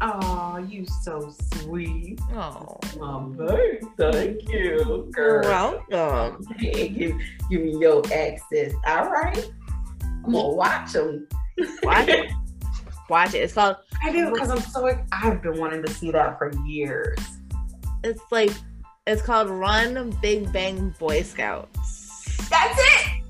Oh, 0.00 0.58
you 0.58 0.86
so 1.02 1.34
sweet. 1.54 2.20
Oh, 2.34 2.78
mama, 2.98 3.58
thank 3.96 4.48
you, 4.48 5.08
girl. 5.10 5.82
welcome. 5.90 6.44
Hey, 6.58 6.90
give, 6.90 7.18
give 7.50 7.62
me 7.62 7.78
your 7.78 8.02
access. 8.12 8.72
All 8.86 9.10
right, 9.10 9.50
I'm 10.02 10.32
gonna 10.32 10.48
watch 10.50 10.92
them. 10.92 11.26
Watch 11.82 12.08
it. 12.08 12.30
Watch 13.10 13.34
it. 13.34 13.38
It's 13.38 13.52
called. 13.52 13.76
I 14.02 14.12
do 14.12 14.30
because 14.30 14.48
I'm 14.48 14.60
so. 14.60 14.90
I've 15.12 15.42
been 15.42 15.58
wanting 15.58 15.82
to 15.82 15.92
see 15.92 16.10
that 16.10 16.38
for 16.38 16.50
years. 16.64 17.18
It's 18.04 18.20
like 18.30 18.50
it's 19.06 19.22
called 19.22 19.48
Run 19.48 20.14
Big 20.20 20.52
Bang 20.52 20.94
Boy 20.98 21.22
Scouts. 21.22 22.48
That's 22.50 22.78
it. 22.78 23.22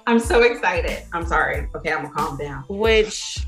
I'm 0.06 0.18
so 0.18 0.40
excited. 0.40 1.02
I'm 1.12 1.26
sorry. 1.26 1.68
Okay, 1.76 1.92
I'm 1.92 2.04
gonna 2.04 2.14
calm 2.14 2.38
down. 2.38 2.64
Which 2.68 3.44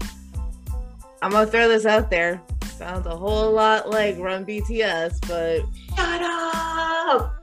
I'm 1.23 1.31
gonna 1.31 1.47
throw 1.47 1.67
this 1.67 1.87
out 1.87 2.11
there. 2.11 2.43
Sounds 2.77 3.07
a 3.07 3.17
whole 3.17 3.53
lot 3.53 3.89
like 3.89 4.19
Run 4.19 4.45
BTS, 4.45 5.27
but 5.27 5.65
shut 5.97 6.23
up. 6.23 7.35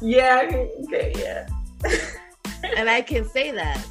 Yeah, 0.00 0.50
okay, 0.84 1.12
yeah. 1.16 1.46
and 2.76 2.90
I 2.90 3.02
can 3.02 3.24
say 3.24 3.52
that 3.52 3.86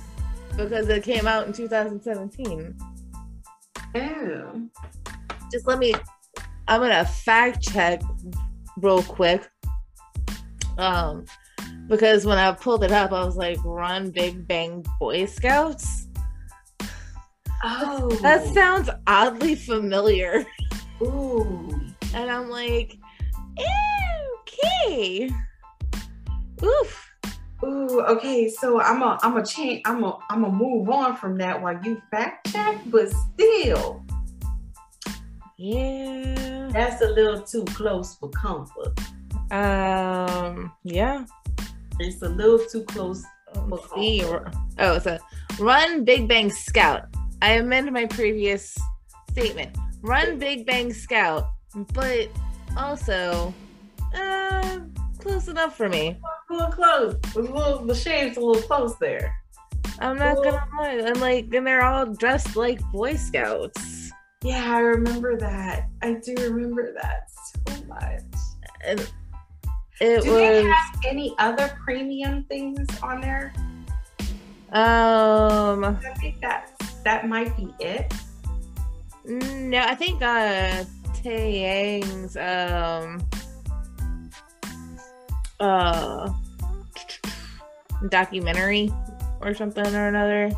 because 0.57 0.89
it 0.89 1.03
came 1.05 1.25
out 1.25 1.47
in 1.47 1.53
2017. 1.53 2.75
Oh. 3.95 4.69
Just 5.51 5.67
let 5.67 5.79
me 5.79 5.93
I'm 6.67 6.81
gonna 6.81 7.05
fact 7.05 7.61
check 7.61 8.01
real 8.77 9.03
quick. 9.03 9.49
Um 10.77 11.25
because 11.87 12.25
when 12.25 12.37
I 12.37 12.51
pulled 12.53 12.83
it 12.83 12.91
up, 12.91 13.11
I 13.11 13.25
was 13.25 13.35
like, 13.35 13.57
Run 13.63 14.09
Big 14.09 14.47
Bang 14.47 14.85
Boy 14.99 15.25
Scouts. 15.25 16.07
Oh, 17.63 18.09
that 18.21 18.45
sounds 18.53 18.89
oddly 19.07 19.55
familiar. 19.55 20.45
Ooh. 21.01 21.81
And 22.13 22.29
I'm 22.29 22.49
like, 22.49 22.97
okay. 24.41 25.29
Oof. 26.63 27.09
Ooh, 27.63 28.01
okay. 28.01 28.49
So 28.49 28.81
I'm 28.81 29.01
a 29.01 29.17
I'm 29.23 29.37
a 29.37 29.45
change 29.45 29.81
I'm 29.85 30.03
a 30.03 30.17
I'm 30.29 30.43
a 30.43 30.51
move 30.51 30.89
on 30.89 31.15
from 31.15 31.37
that 31.37 31.61
while 31.61 31.79
you 31.83 32.01
fact 32.11 32.51
check, 32.51 32.77
but 32.87 33.09
still. 33.11 34.05
Yeah. 35.63 36.69
That's 36.73 37.01
a 37.01 37.07
little 37.07 37.41
too 37.41 37.63
close 37.63 38.15
for 38.15 38.29
comfort. 38.29 38.99
Um 39.49 40.73
yeah. 40.83 41.25
It's 41.99 42.21
a 42.21 42.27
little 42.27 42.59
too 42.59 42.83
close 42.83 43.23
See, 43.95 44.19
comfort. 44.19 44.53
Oh, 44.79 44.95
it's 44.95 45.05
a 45.05 45.19
Run 45.59 46.03
Big 46.03 46.27
Bang 46.27 46.49
Scout 46.49 47.07
I 47.41 47.53
amend 47.53 47.91
my 47.91 48.05
previous 48.05 48.77
statement. 49.31 49.77
Run 50.01 50.39
Big 50.39 50.65
Bang 50.65 50.93
Scout, 50.93 51.49
but 51.93 52.29
also 52.77 53.53
uh, 54.15 54.79
close 55.19 55.49
enough 55.49 55.75
for 55.75 55.89
me. 55.89 56.17
A 56.49 56.53
little 56.53 56.71
close. 56.71 57.15
A 57.35 57.39
little, 57.39 57.85
the 57.85 57.95
shade's 57.95 58.37
a 58.37 58.39
little 58.39 58.61
close 58.61 58.95
there. 58.97 59.35
I'm 59.99 60.17
not 60.17 60.37
gonna 60.37 60.65
lie. 60.77 61.03
I'm 61.05 61.19
like, 61.19 61.53
and 61.53 61.67
they're 61.67 61.83
all 61.83 62.05
dressed 62.05 62.55
like 62.55 62.79
Boy 62.93 63.15
Scouts. 63.15 63.92
Yeah, 64.43 64.73
I 64.73 64.79
remember 64.79 65.37
that. 65.37 65.87
I 66.01 66.13
do 66.15 66.35
remember 66.39 66.93
that 67.01 67.29
so 67.31 67.83
much. 67.85 68.21
And 68.85 68.99
it 70.01 70.23
do 70.23 70.31
was. 70.31 70.39
they 70.39 70.63
have 70.63 70.95
any 71.07 71.33
other 71.39 71.77
premium 71.83 72.43
things 72.45 72.85
on 73.01 73.21
there? 73.21 73.53
Um, 74.73 75.85
I 75.85 76.13
think 76.19 76.41
that's 76.41 76.71
that 77.03 77.27
might 77.27 77.55
be 77.55 77.73
it. 77.79 78.13
No, 79.25 79.79
I 79.79 79.95
think 79.95 80.21
uh 80.21 80.83
Taeyang's 81.23 82.35
um 82.35 83.23
uh 85.59 86.33
documentary 88.09 88.91
or 89.41 89.53
something 89.53 89.85
or 89.95 90.07
another 90.07 90.51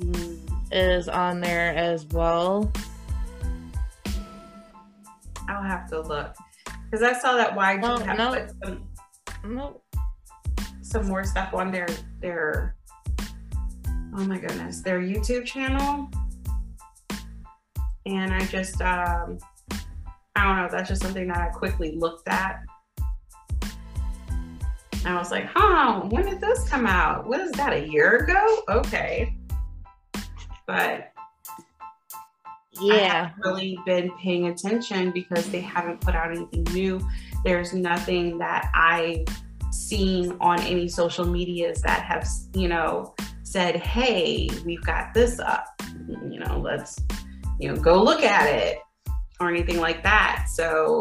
Mm. 0.00 0.38
is 0.72 1.08
on 1.08 1.40
there 1.40 1.74
as 1.76 2.06
well. 2.06 2.70
I'll 5.52 5.62
have 5.62 5.88
to 5.90 6.00
look 6.00 6.34
because 6.90 7.02
I 7.02 7.18
saw 7.18 7.36
that 7.36 7.54
YG 7.56 7.80
No, 7.80 7.96
had 7.98 8.18
no. 8.18 8.30
put 8.34 8.50
some, 8.64 8.88
Nope. 9.44 9.84
some 10.82 11.06
more 11.06 11.24
stuff 11.24 11.54
on 11.54 11.70
their 11.70 11.88
their. 12.20 12.76
Oh 14.14 14.24
my 14.26 14.38
goodness, 14.38 14.82
their 14.82 15.00
YouTube 15.00 15.46
channel, 15.46 16.10
and 18.04 18.32
I 18.32 18.44
just 18.46 18.80
um, 18.82 19.38
I 20.36 20.44
don't 20.44 20.56
know. 20.56 20.68
That's 20.70 20.88
just 20.88 21.02
something 21.02 21.28
that 21.28 21.38
I 21.38 21.48
quickly 21.48 21.92
looked 21.96 22.28
at. 22.28 22.60
And 25.04 25.08
I 25.08 25.18
was 25.18 25.30
like, 25.32 25.46
huh, 25.52 26.02
when 26.10 26.26
did 26.26 26.40
this 26.40 26.68
come 26.68 26.86
out? 26.86 27.26
What 27.26 27.40
is 27.40 27.50
that, 27.52 27.72
a 27.72 27.88
year 27.88 28.18
ago? 28.18 28.62
Okay. 28.68 29.34
But 30.66 31.11
Yeah. 32.82 33.28
haven't 33.28 33.40
really 33.44 33.78
been 33.86 34.10
paying 34.18 34.46
attention 34.48 35.10
because 35.10 35.50
they 35.50 35.60
haven't 35.60 36.00
put 36.00 36.14
out 36.14 36.30
anything 36.30 36.64
new. 36.72 37.00
There's 37.44 37.72
nothing 37.72 38.38
that 38.38 38.70
I've 38.74 39.26
seen 39.70 40.36
on 40.40 40.60
any 40.60 40.88
social 40.88 41.26
medias 41.26 41.80
that 41.82 42.02
have, 42.02 42.26
you 42.54 42.68
know, 42.68 43.14
said, 43.42 43.76
hey, 43.76 44.48
we've 44.64 44.82
got 44.84 45.14
this 45.14 45.38
up. 45.38 45.66
You 46.08 46.40
know, 46.40 46.58
let's, 46.58 46.98
you 47.58 47.68
know, 47.68 47.76
go 47.80 48.02
look 48.02 48.22
at 48.22 48.46
it 48.46 48.78
or 49.40 49.48
anything 49.48 49.78
like 49.78 50.02
that. 50.02 50.46
So 50.52 51.00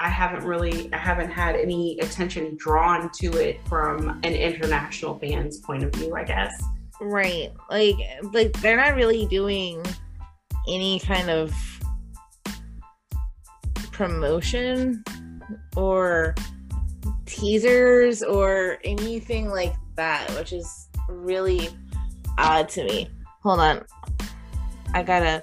I 0.00 0.08
haven't 0.08 0.44
really, 0.44 0.92
I 0.92 0.98
haven't 0.98 1.30
had 1.30 1.56
any 1.56 1.98
attention 2.00 2.56
drawn 2.56 3.10
to 3.20 3.32
it 3.38 3.60
from 3.68 4.08
an 4.24 4.34
international 4.34 5.18
fan's 5.18 5.58
point 5.58 5.84
of 5.84 5.92
view, 5.92 6.14
I 6.14 6.24
guess. 6.24 6.52
Right. 7.00 7.52
Like 7.68 7.96
like 8.32 8.52
they're 8.60 8.76
not 8.76 8.94
really 8.94 9.26
doing 9.26 9.82
any 10.68 11.00
kind 11.00 11.30
of 11.30 11.54
promotion 13.92 15.04
or 15.76 16.34
teasers 17.26 18.22
or 18.22 18.78
anything 18.84 19.48
like 19.48 19.74
that, 19.96 20.30
which 20.36 20.52
is 20.52 20.88
really 21.08 21.68
odd 22.38 22.68
to 22.70 22.84
me. 22.84 23.08
Hold 23.42 23.60
on. 23.60 23.84
I 24.94 25.02
gotta 25.02 25.42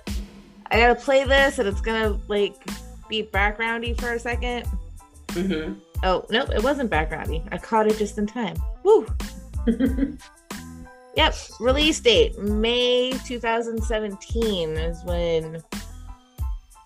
I 0.72 0.80
gotta 0.80 0.96
play 0.96 1.24
this 1.24 1.60
and 1.60 1.68
it's 1.68 1.82
gonna 1.82 2.20
like 2.28 2.56
be 3.10 3.24
backgroundy 3.24 4.00
for 4.00 4.14
a 4.14 4.20
second. 4.20 4.66
Mm-hmm. 5.30 5.74
Oh 6.04 6.26
nope, 6.30 6.50
it 6.54 6.64
wasn't 6.64 6.92
backgroundy. 6.92 7.48
I 7.52 7.58
caught 7.58 7.88
it 7.88 7.98
just 7.98 8.18
in 8.18 8.28
time. 8.28 8.56
Woo! 8.84 9.08
Yep, 11.16 11.36
release 11.60 12.00
date 12.00 12.38
May 12.40 13.12
2017 13.26 14.78
is 14.78 15.04
when 15.04 15.62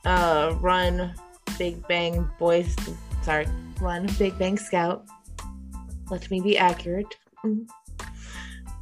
uh 0.06 0.56
Run 0.60 1.13
Big 1.58 1.86
Bang 1.88 2.30
Boys 2.39 2.75
sorry, 3.22 3.48
Run 3.80 4.08
Big 4.18 4.38
Bang 4.38 4.58
Scout. 4.58 5.06
Let 6.10 6.30
me 6.30 6.42
be 6.42 6.58
accurate. 6.58 7.15
Mm. 7.46 7.68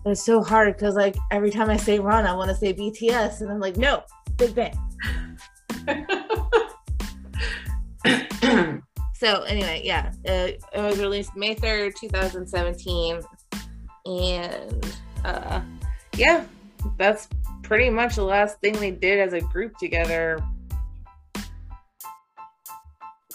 It's 0.05 0.23
so 0.23 0.41
hard 0.41 0.73
because 0.73 0.95
like 0.95 1.15
every 1.31 1.51
time 1.51 1.69
I 1.69 1.77
say 1.77 1.99
Run, 1.99 2.25
I 2.25 2.33
want 2.33 2.49
to 2.49 2.55
say 2.55 2.73
BTS, 2.73 3.41
and 3.41 3.51
I'm 3.51 3.59
like, 3.59 3.77
no, 3.77 4.03
Big 4.37 4.55
Bang. 4.55 4.75
So 9.21 9.43
anyway, 9.43 9.83
yeah, 9.85 10.11
uh, 10.27 10.49
it 10.49 10.63
was 10.73 10.97
released 10.97 11.35
May 11.35 11.53
3rd, 11.53 11.93
2017, 11.93 13.21
and 14.07 14.97
uh, 15.23 15.61
yeah, 16.15 16.45
that's 16.97 17.27
pretty 17.63 17.89
much 17.89 18.15
the 18.15 18.23
last 18.23 18.59
thing 18.59 18.73
they 18.73 18.91
did 18.91 19.19
as 19.19 19.33
a 19.33 19.41
group 19.41 19.77
together. 19.77 20.39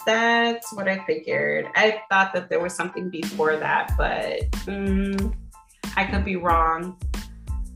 That's 0.05 0.71
what 0.73 0.87
I 0.87 1.03
figured. 1.05 1.67
I 1.75 2.01
thought 2.09 2.33
that 2.33 2.49
there 2.49 2.61
was 2.61 2.73
something 2.73 3.09
before 3.09 3.57
that, 3.57 3.93
but 3.97 4.49
mm, 4.65 5.35
I 5.97 6.05
could 6.05 6.23
be 6.23 6.37
wrong. 6.37 6.97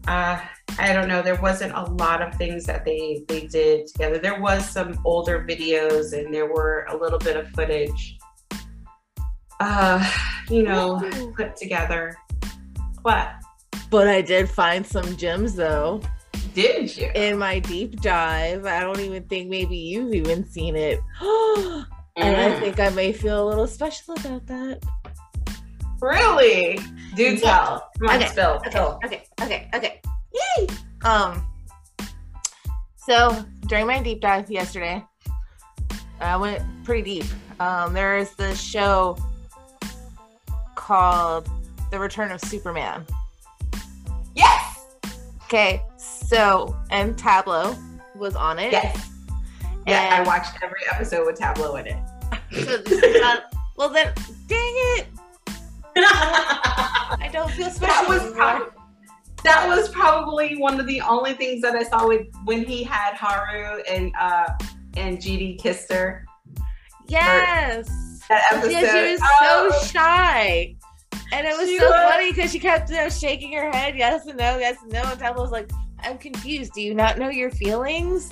Uh, 0.08 0.40
I 0.80 0.94
don't 0.94 1.08
know. 1.08 1.22
There 1.22 1.40
wasn't 1.42 1.74
a 1.74 1.84
lot 1.84 2.22
of 2.22 2.34
things 2.36 2.66
that 2.66 2.86
they 2.86 3.26
they 3.28 3.48
did 3.48 3.88
together. 3.88 4.18
There 4.18 4.40
was 4.40 4.68
some 4.68 5.00
older 5.04 5.46
videos, 5.48 6.14
and 6.14 6.34
there 6.34 6.48
were 6.48 6.86
a 6.90 6.96
little 6.96 7.20
bit 7.20 7.36
of 7.36 7.50
footage. 7.50 8.18
Uh, 9.60 10.04
you 10.50 10.64
know, 10.64 11.02
put 11.36 11.56
together. 11.56 12.16
What 13.02 13.41
But 13.92 14.08
I 14.08 14.22
did 14.22 14.50
find 14.50 14.88
some 14.88 15.16
gems 15.18 15.54
though 15.56 16.02
did 16.56 16.96
you? 16.98 17.12
in 17.14 17.38
my 17.38 17.60
deep 17.60 18.02
dive. 18.02 18.66
I 18.66 18.80
don't 18.80 19.00
even 19.02 19.24
think 19.24 19.50
maybe 19.50 19.78
you've 19.78 20.14
even 20.14 20.48
seen 20.48 20.76
it. 20.76 21.00
and 21.22 22.36
I 22.36 22.50
Mm. 22.52 22.60
think 22.60 22.80
I 22.80 22.90
may 22.90 23.12
feel 23.14 23.46
a 23.46 23.48
little 23.48 23.68
special 23.68 24.16
about 24.16 24.48
that. 24.48 24.80
really? 26.02 26.80
Do 27.16 27.38
tell. 27.38 27.90
Come 28.00 28.10
on, 28.10 28.16
Okay, 28.18 28.28
spill. 28.28 28.52
Okay, 28.56 28.70
spill. 28.72 29.00
okay, 29.06 29.24
okay, 29.42 29.70
okay. 29.76 30.02
Yay! 30.58 30.68
Um, 31.04 31.46
so 32.96 33.46
during 33.68 33.88
my 33.88 34.02
deep 34.02 34.22
dive 34.22 34.50
yesterday, 34.50 35.04
I 36.20 36.38
went 36.38 36.64
pretty 36.86 37.02
deep. 37.20 37.26
Um, 37.60 37.94
there 37.94 38.18
is 38.18 38.34
this 38.36 38.60
show 38.60 39.18
called 40.76 41.50
The 41.92 42.00
Return 42.00 42.32
of 42.32 42.42
Superman. 42.42 43.06
Okay, 45.52 45.82
so 45.98 46.78
and 46.92 47.18
Tablo 47.18 47.78
was 48.16 48.38
on 48.38 48.58
it. 48.58 48.72
Yes. 48.72 49.10
Yeah, 49.86 50.18
I 50.18 50.26
watched 50.26 50.56
every 50.64 50.80
episode 50.90 51.26
with 51.26 51.38
Tablo 51.38 51.78
in 51.78 51.88
it. 51.88 51.98
So 53.22 53.36
well 53.76 53.90
then, 53.90 54.14
dang 54.48 54.74
it! 54.98 55.08
I 55.98 57.30
don't 57.34 57.52
feel 57.52 57.70
special 57.70 57.90
that 57.90 58.08
was 58.08 58.32
probably, 58.32 58.68
that 59.44 59.68
was 59.68 59.90
probably 59.90 60.56
one 60.56 60.80
of 60.80 60.88
the 60.88 61.02
only 61.02 61.34
things 61.34 61.62
that 61.64 61.76
I 61.76 61.84
saw 61.84 62.08
with 62.08 62.28
when 62.46 62.64
he 62.64 62.82
had 62.82 63.16
Haru 63.16 63.82
and 63.90 64.14
uh 64.18 64.48
and 64.96 65.18
GD 65.18 65.60
kissed 65.62 65.92
her. 65.92 66.26
yes. 67.08 67.90
That 68.30 68.46
episode. 68.54 68.72
Yeah, 68.72 68.80
she 69.06 69.12
was 69.12 69.20
Oh, 69.22 69.70
so 69.82 69.88
shy. 69.88 70.76
And 71.34 71.48
it 71.48 71.58
was 71.58 71.70
She 71.70 71.78
so 71.78 71.90
was. 71.90 72.12
funny 72.12 72.32
because 72.32 72.52
she 72.52 72.60
kept 72.60 72.90
you 72.90 72.98
know, 72.98 73.10
shaking 73.10 73.54
her 73.54 73.72
head, 73.72 73.96
yes 73.96 74.26
and 74.28 74.38
no, 74.38 74.58
yes 74.58 74.78
and 74.84 74.92
no. 74.92 75.02
And 75.04 75.20
Tabitha 75.20 75.42
was 75.42 75.52
like, 75.52 75.70
I'm 76.00 76.18
confused. 76.18 76.74
Do 76.74 76.82
you 76.82 76.94
not 76.94 77.18
know 77.18 77.30
your 77.30 77.52
feelings? 77.52 78.32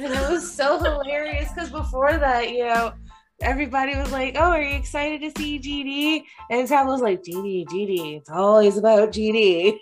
And 0.00 0.12
it 0.12 0.30
was 0.30 0.50
so 0.52 0.78
hilarious 0.82 1.52
because 1.52 1.70
before 1.70 2.16
that, 2.16 2.50
you 2.50 2.64
know, 2.64 2.92
everybody 3.40 3.96
was 3.96 4.10
like, 4.10 4.34
Oh, 4.36 4.50
are 4.50 4.62
you 4.62 4.76
excited 4.76 5.20
to 5.20 5.40
see 5.40 5.58
GD? 5.60 6.24
And 6.50 6.66
Tabitha 6.66 6.90
was 6.90 7.02
like, 7.02 7.22
GD, 7.22 7.66
GD. 7.66 8.16
It's 8.18 8.30
always 8.30 8.76
about 8.78 9.10
GD. 9.12 9.78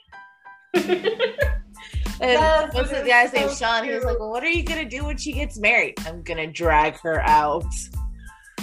And 2.21 2.73
what's 2.73 2.91
the 2.91 3.05
guy's 3.07 3.31
so 3.31 3.47
name? 3.47 3.55
Sean. 3.55 3.85
He 3.85 3.93
was 3.95 4.03
like, 4.05 4.19
Well, 4.19 4.31
what 4.31 4.43
are 4.43 4.49
you 4.49 4.65
gonna 4.65 4.85
do 4.89 5.05
when 5.05 5.17
she 5.17 5.33
gets 5.33 5.57
married? 5.59 5.95
I'm 6.07 6.23
gonna 6.23 6.49
drag 6.49 6.99
her 7.01 7.21
out. 7.21 7.65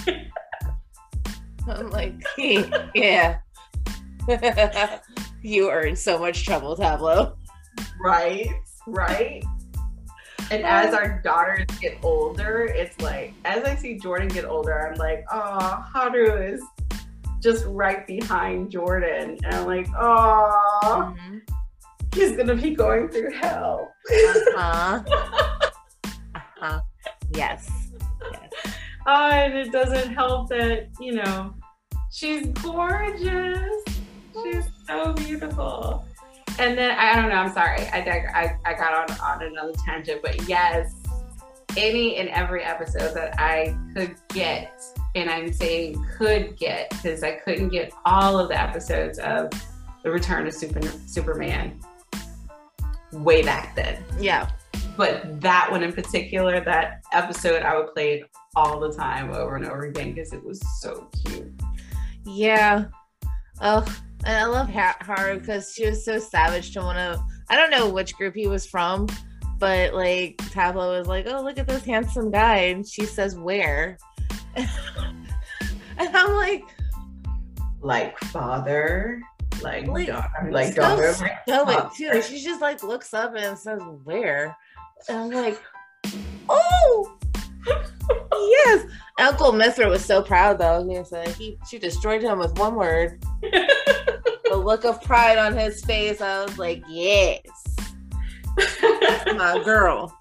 I'm 1.68 1.90
like, 1.90 2.22
yeah. 2.38 3.38
you 5.42 5.70
are 5.70 5.82
in 5.82 5.96
so 5.96 6.18
much 6.18 6.46
trouble, 6.46 6.76
Tablo. 6.76 7.36
right, 8.02 8.50
right. 8.88 9.44
And 10.52 10.64
as 10.64 10.94
our 10.94 11.22
daughters 11.24 11.66
get 11.82 11.98
older, 12.04 12.66
it's 12.66 13.00
like 13.02 13.34
as 13.46 13.64
I 13.64 13.76
see 13.76 13.98
Jordan 13.98 14.28
get 14.28 14.46
older, 14.46 14.88
I'm 14.88 14.96
like, 14.98 15.26
oh, 15.32 15.84
Haru 15.92 16.36
is 16.54 16.62
just 17.42 17.66
right 17.68 18.06
behind 18.08 18.70
Jordan, 18.72 19.38
and 19.44 19.56
I'm 19.56 19.66
like, 19.66 19.88
oh, 20.00 21.16
Mhm. 21.18 21.42
he's 22.14 22.36
gonna 22.38 22.56
be 22.56 22.76
going 22.76 23.10
through 23.10 23.32
hell. 23.34 23.92
Uh-huh. 24.56 25.04
uh-huh. 26.36 26.80
Yes. 27.32 27.70
yes. 28.32 28.52
Oh, 29.08 29.30
and 29.32 29.54
it 29.56 29.72
doesn't 29.72 30.14
help 30.14 30.50
that, 30.50 30.90
you 31.00 31.14
know, 31.14 31.54
she's 32.12 32.48
gorgeous. 32.48 33.84
She's 34.44 34.66
so 34.88 35.14
beautiful. 35.14 36.06
And 36.58 36.78
then 36.78 36.98
I 36.98 37.16
don't 37.16 37.30
know, 37.30 37.36
I'm 37.36 37.54
sorry. 37.54 37.82
I 37.88 38.00
I, 38.34 38.58
I 38.66 38.74
got 38.74 39.10
on, 39.10 39.20
on 39.20 39.44
another 39.44 39.74
tangent, 39.86 40.22
but 40.22 40.48
yes, 40.48 40.94
any 41.78 42.18
and 42.18 42.30
every 42.30 42.64
episode 42.64 43.14
that 43.14 43.40
I 43.40 43.78
could 43.94 44.16
get, 44.30 44.82
and 45.16 45.30
I'm 45.30 45.52
saying 45.52 46.04
could 46.18 46.56
get, 46.58 46.90
because 46.90 47.24
I 47.24 47.34
couldn't 47.34 47.70
get 47.70 47.92
all 48.06 48.40
of 48.40 48.50
the 48.50 48.60
episodes 48.60 49.20
of 49.20 49.50
The 50.04 50.12
Return 50.12 50.48
of 50.48 50.54
Super, 50.54 50.82
Superman 51.06 51.80
way 53.12 53.44
back 53.44 53.76
then. 53.76 54.04
Yeah. 54.20 54.50
But 54.98 55.42
that 55.42 55.70
one 55.70 55.84
in 55.84 55.92
particular, 55.92 56.62
that 56.62 57.04
episode, 57.12 57.64
I 57.64 57.78
would 57.78 57.94
play 57.94 58.20
it 58.20 58.30
all 58.56 58.80
the 58.80 58.94
time 58.94 59.32
over 59.32 59.58
and 59.58 59.66
over 59.66 59.86
again 59.86 60.14
because 60.14 60.32
it 60.32 60.44
was 60.44 60.62
so 60.80 61.10
cute. 61.26 61.52
Yeah. 62.26 62.86
Oh, 63.62 63.86
And 64.26 64.36
I 64.36 64.46
love 64.46 64.70
ha- 64.70 64.98
Haru 65.02 65.36
mm. 65.36 65.40
because 65.40 65.74
she 65.74 65.86
was 65.86 66.04
so 66.04 66.18
savage 66.20 66.74
to 66.74 66.82
one 66.82 66.98
of 66.98 67.20
I 67.50 67.56
don't 67.56 67.70
know 67.70 67.90
which 67.90 68.16
group 68.16 68.34
he 68.36 68.48
was 68.48 68.66
from, 68.66 69.08
but 69.60 69.94
like 69.94 70.38
Tablo 70.38 70.98
was 70.98 71.08
like, 71.08 71.28
"Oh, 71.28 71.42
look 71.42 71.60
at 71.60 71.68
this 71.68 71.86
handsome 71.86 72.32
guy," 72.32 72.58
and 72.58 72.88
she 72.88 73.06
says, 73.06 73.38
"Where?" 73.38 73.98
and 74.56 74.68
I'm 76.00 76.34
like, 76.34 76.64
like 77.82 78.18
father, 78.20 79.22
like 79.62 79.88
Like, 79.88 80.08
daughter, 80.08 80.50
like 80.52 80.74
so 80.74 80.82
daughter. 80.82 81.14
stoic 81.48 81.94
too. 81.94 82.22
She 82.24 82.42
just 82.42 82.62
like 82.62 82.82
looks 82.82 83.14
up 83.14 83.36
and 83.36 83.58
says, 83.58 83.80
"Where?" 84.04 84.58
And 85.08 85.18
I'm 85.18 85.30
like, 85.30 85.62
"Oh, 86.50 87.18
yes." 88.32 88.86
Uncle 89.18 89.54
Mithra 89.54 89.88
was 89.88 90.04
so 90.04 90.22
proud 90.22 90.58
though. 90.58 90.86
He 90.88 91.00
like, 91.12 91.36
he 91.36 91.58
she 91.70 91.80
destroyed 91.80 92.22
him 92.22 92.38
with 92.40 92.58
one 92.60 92.76
word. 92.76 93.24
the 93.42 94.56
look 94.56 94.86
of 94.86 95.02
pride 95.02 95.38
on 95.38 95.56
his 95.56 95.84
face. 95.84 96.22
I 96.22 96.44
was 96.44 96.58
like, 96.58 96.84
"Yes, 96.88 97.42
my 99.36 99.62
girl." 99.66 100.14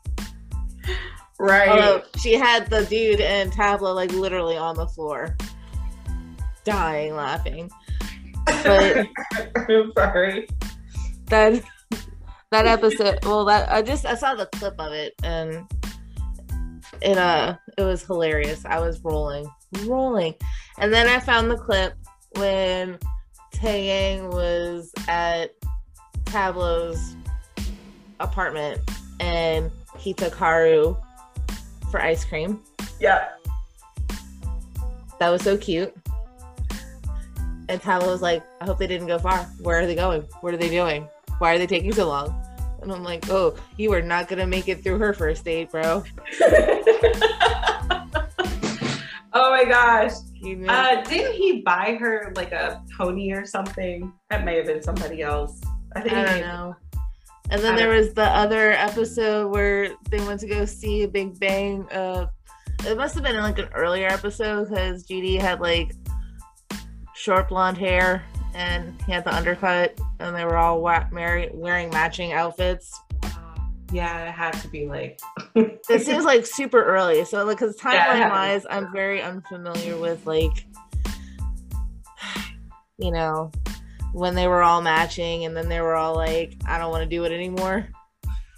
right. 1.39 1.69
Although 1.69 2.03
she 2.19 2.35
had 2.35 2.69
the 2.71 2.85
dude 2.87 3.21
and 3.21 3.53
Tablo 3.53 3.95
like 3.95 4.13
literally 4.13 4.57
on 4.57 4.77
the 4.77 4.87
floor, 4.87 5.37
dying 6.65 7.15
laughing. 7.15 7.71
But 8.47 9.07
I'm 9.69 9.93
sorry. 9.97 10.49
that 11.27 11.63
that 12.51 12.67
episode, 12.67 13.25
well, 13.25 13.45
that 13.47 13.71
I 13.71 13.83
just 13.83 14.07
I 14.07 14.15
saw 14.15 14.35
the 14.35 14.47
clip 14.47 14.75
of 14.79 14.93
it 14.93 15.15
and 15.23 15.67
it 17.03 17.19
uh 17.19 17.57
it 17.77 17.83
was 17.83 18.03
hilarious. 18.03 18.65
I 18.65 18.81
was 18.81 19.03
rolling, 19.03 19.49
rolling, 19.85 20.35
and 20.79 20.93
then 20.93 21.09
I 21.09 21.21
found 21.21 21.51
the 21.51 21.57
clip 21.57 21.95
when 22.37 22.99
Taeyang 23.55 24.33
was 24.33 24.93
at 25.09 25.55
Tablo's 26.25 27.17
apartment 28.21 28.81
and 29.21 29.71
he 29.99 30.13
took 30.13 30.35
Haru 30.35 30.97
for 31.91 32.01
ice 32.01 32.25
cream. 32.25 32.61
Yeah. 33.01 33.29
That 35.21 35.31
was 35.31 35.43
so 35.43 35.57
cute. 35.57 35.95
And 37.69 37.81
Tablo 37.81 38.09
was 38.09 38.21
like, 38.21 38.43
I 38.61 38.67
hope 38.67 38.79
they 38.79 38.87
didn't 38.87 39.07
go 39.07 39.19
far. 39.19 39.45
Where 39.61 39.81
are 39.81 39.87
they 39.87 39.95
going? 39.95 40.23
What 40.41 40.53
are 40.53 40.57
they 40.59 40.69
doing? 40.69 41.09
Why 41.39 41.55
are 41.55 41.59
they 41.59 41.67
taking 41.67 41.93
so 41.93 42.09
long? 42.09 42.44
And 42.85 42.93
I'm 42.93 43.03
like, 43.03 43.29
oh, 43.31 43.57
you 43.77 43.93
are 43.93 44.03
not 44.03 44.29
gonna 44.29 44.47
make 44.47 44.69
it 44.69 44.83
through 44.85 44.99
her 44.99 45.13
first 45.13 45.45
date, 45.45 45.71
bro. 45.71 46.05
oh 49.33 49.51
my 49.51 49.65
gosh. 49.65 50.13
You 50.35 50.57
know? 50.57 50.73
Uh, 50.73 51.03
didn't 51.03 51.35
he 51.35 51.63
buy 51.63 51.97
her 51.99 52.33
like 52.37 52.53
a 52.53 52.83
pony 52.97 53.33
or 53.33 53.47
something? 53.47 54.13
That 54.31 54.45
may 54.45 54.57
have 54.57 54.67
been 54.67 54.83
somebody 54.83 55.23
else. 55.23 55.61
I 55.97 56.01
think. 56.03 56.15
I 56.15 56.25
don't 56.25 56.41
know. 56.41 56.77
And 57.51 57.63
then 57.63 57.77
there 57.77 57.91
was 57.91 58.15
the 58.15 58.25
other 58.25 58.73
episode 58.73 59.51
where 59.51 59.91
they 60.11 60.21
went 60.27 60.41
to 60.41 60.47
go 60.47 60.65
see 60.65 61.03
a 61.03 61.09
Big 61.09 61.39
Bang. 61.39 61.87
Uh, 61.91 62.27
it 62.87 62.97
must 62.97 63.15
have 63.15 63.25
been 63.25 63.37
in 63.37 63.43
like 63.43 63.59
an 63.59 63.69
earlier 63.75 64.09
episode 64.09 64.69
because 64.69 65.07
GD 65.07 65.41
had 65.41 65.61
like 65.61 65.93
short 67.15 67.49
blonde 67.49 67.79
hair 67.79 68.25
and 68.55 69.01
he 69.07 69.13
had 69.13 69.25
the 69.25 69.35
undercut, 69.35 69.99
and 70.21 70.35
they 70.35 70.45
were 70.45 70.57
all 70.57 70.81
wa- 70.81 71.07
marry- 71.11 71.51
wearing 71.53 71.91
matching 71.91 72.33
outfits. 72.33 72.99
Yeah, 73.93 74.29
it 74.29 74.33
had 74.33 74.53
to 74.63 74.69
be 74.69 74.87
like. 74.87 75.21
It 75.91 76.05
seems 76.07 76.25
like 76.25 76.47
super 76.47 76.83
early. 76.83 77.25
So, 77.27 77.45
like, 77.45 77.59
because 77.59 77.77
Yeah, 77.85 77.91
timeline 77.93 78.17
happened. 78.17 78.31
wise, 78.33 78.67
I'm 78.71 78.91
very 78.93 79.21
unfamiliar 79.23 79.97
with 79.99 80.27
like, 80.27 80.65
you 82.99 83.11
know, 83.13 83.53
when 84.13 84.35
they 84.35 84.49
were 84.49 84.63
all 84.63 84.81
matching, 84.81 85.45
and 85.45 85.55
then 85.57 85.69
they 85.69 85.81
were 85.81 85.95
all 85.95 86.15
like, 86.17 86.55
"I 86.67 86.79
don't 86.79 86.91
want 86.91 87.03
to 87.03 87.09
do 87.09 87.25
it 87.25 87.33
anymore." 87.33 87.87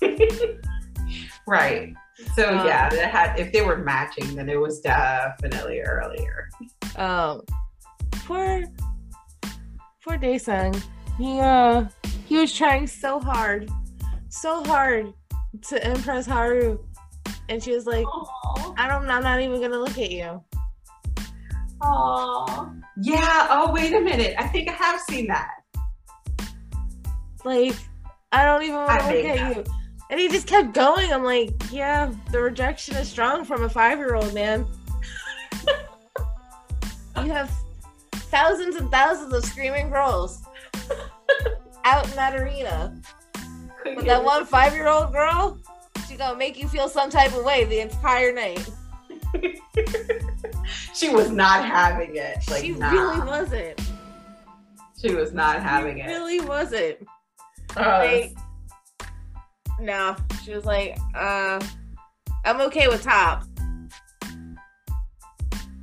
right. 1.46 1.92
So 2.34 2.44
Uh, 2.44 2.64
yeah, 2.64 2.92
it 2.94 3.06
had. 3.08 3.38
If 3.38 3.52
they 3.52 3.62
were 3.62 3.76
matching, 3.78 4.34
then 4.36 4.48
it 4.48 4.60
was 4.60 4.80
definitely 4.80 5.80
earlier. 5.80 6.48
Um, 6.96 7.42
poor, 8.26 8.64
poor 10.06 10.16
Daesung. 10.16 10.80
He 11.18 11.40
uh, 11.40 11.86
he 12.26 12.36
was 12.38 12.54
trying 12.54 12.86
so 12.86 13.18
hard, 13.18 13.68
so 14.28 14.62
hard 14.64 15.12
to 15.68 15.90
impress 15.90 16.26
Haru, 16.26 16.78
and 17.48 17.62
she 17.62 17.72
was 17.72 17.86
like, 17.86 18.06
Aww. 18.06 18.74
"I 18.78 18.88
don't, 18.88 19.08
I'm 19.10 19.22
not 19.22 19.40
even 19.40 19.60
gonna 19.60 19.78
look 19.78 19.98
at 19.98 20.10
you." 20.10 20.42
Aww. 21.82 22.80
Yeah. 23.02 23.48
Oh, 23.50 23.72
wait 23.72 23.92
a 23.92 24.00
minute. 24.00 24.34
I 24.38 24.46
think 24.48 24.68
I 24.68 24.72
have 24.72 25.00
seen 25.00 25.26
that. 25.26 25.50
Like, 27.44 27.74
I 28.32 28.44
don't 28.44 28.62
even 28.62 28.76
want 28.76 29.00
to 29.00 29.06
look 29.06 29.24
at 29.24 29.36
that. 29.36 29.56
you. 29.56 29.64
And 30.10 30.20
he 30.20 30.28
just 30.28 30.46
kept 30.46 30.72
going. 30.72 31.12
I'm 31.12 31.24
like, 31.24 31.50
yeah, 31.70 32.12
the 32.30 32.40
rejection 32.40 32.96
is 32.96 33.08
strong 33.08 33.44
from 33.44 33.64
a 33.64 33.68
five 33.68 33.98
year 33.98 34.14
old, 34.14 34.32
man. 34.34 34.66
you 37.16 37.32
have 37.32 37.52
thousands 38.36 38.76
and 38.76 38.90
thousands 38.90 39.32
of 39.32 39.42
screaming 39.46 39.88
girls 39.88 40.42
out 41.84 42.04
in 42.04 42.14
that 42.16 42.38
arena. 42.38 42.94
But 43.82 44.04
that 44.04 44.22
one 44.22 44.44
five 44.44 44.74
year 44.74 44.88
old 44.88 45.10
girl, 45.12 45.58
she 46.06 46.16
gonna 46.16 46.36
make 46.36 46.58
you 46.58 46.68
feel 46.68 46.88
some 46.88 47.08
type 47.08 47.34
of 47.34 47.44
way 47.44 47.64
the 47.64 47.80
entire 47.80 48.32
night. 48.32 48.68
she 50.94 51.08
was 51.08 51.30
not 51.30 51.64
having 51.64 52.16
it. 52.16 52.38
Like, 52.50 52.62
she 52.62 52.72
nah. 52.72 52.90
really 52.90 53.26
wasn't. 53.26 53.80
She 55.00 55.14
was 55.14 55.32
not 55.32 55.62
having 55.62 55.96
she 55.96 56.02
it. 56.02 56.06
really 56.06 56.40
wasn't. 56.40 56.98
Oh, 57.78 57.80
like 57.80 58.34
no 59.78 60.16
she 60.42 60.54
was 60.54 60.64
like 60.64 60.96
uh 61.14 61.60
i'm 62.46 62.60
okay 62.62 62.88
with 62.88 63.02
top 63.02 63.44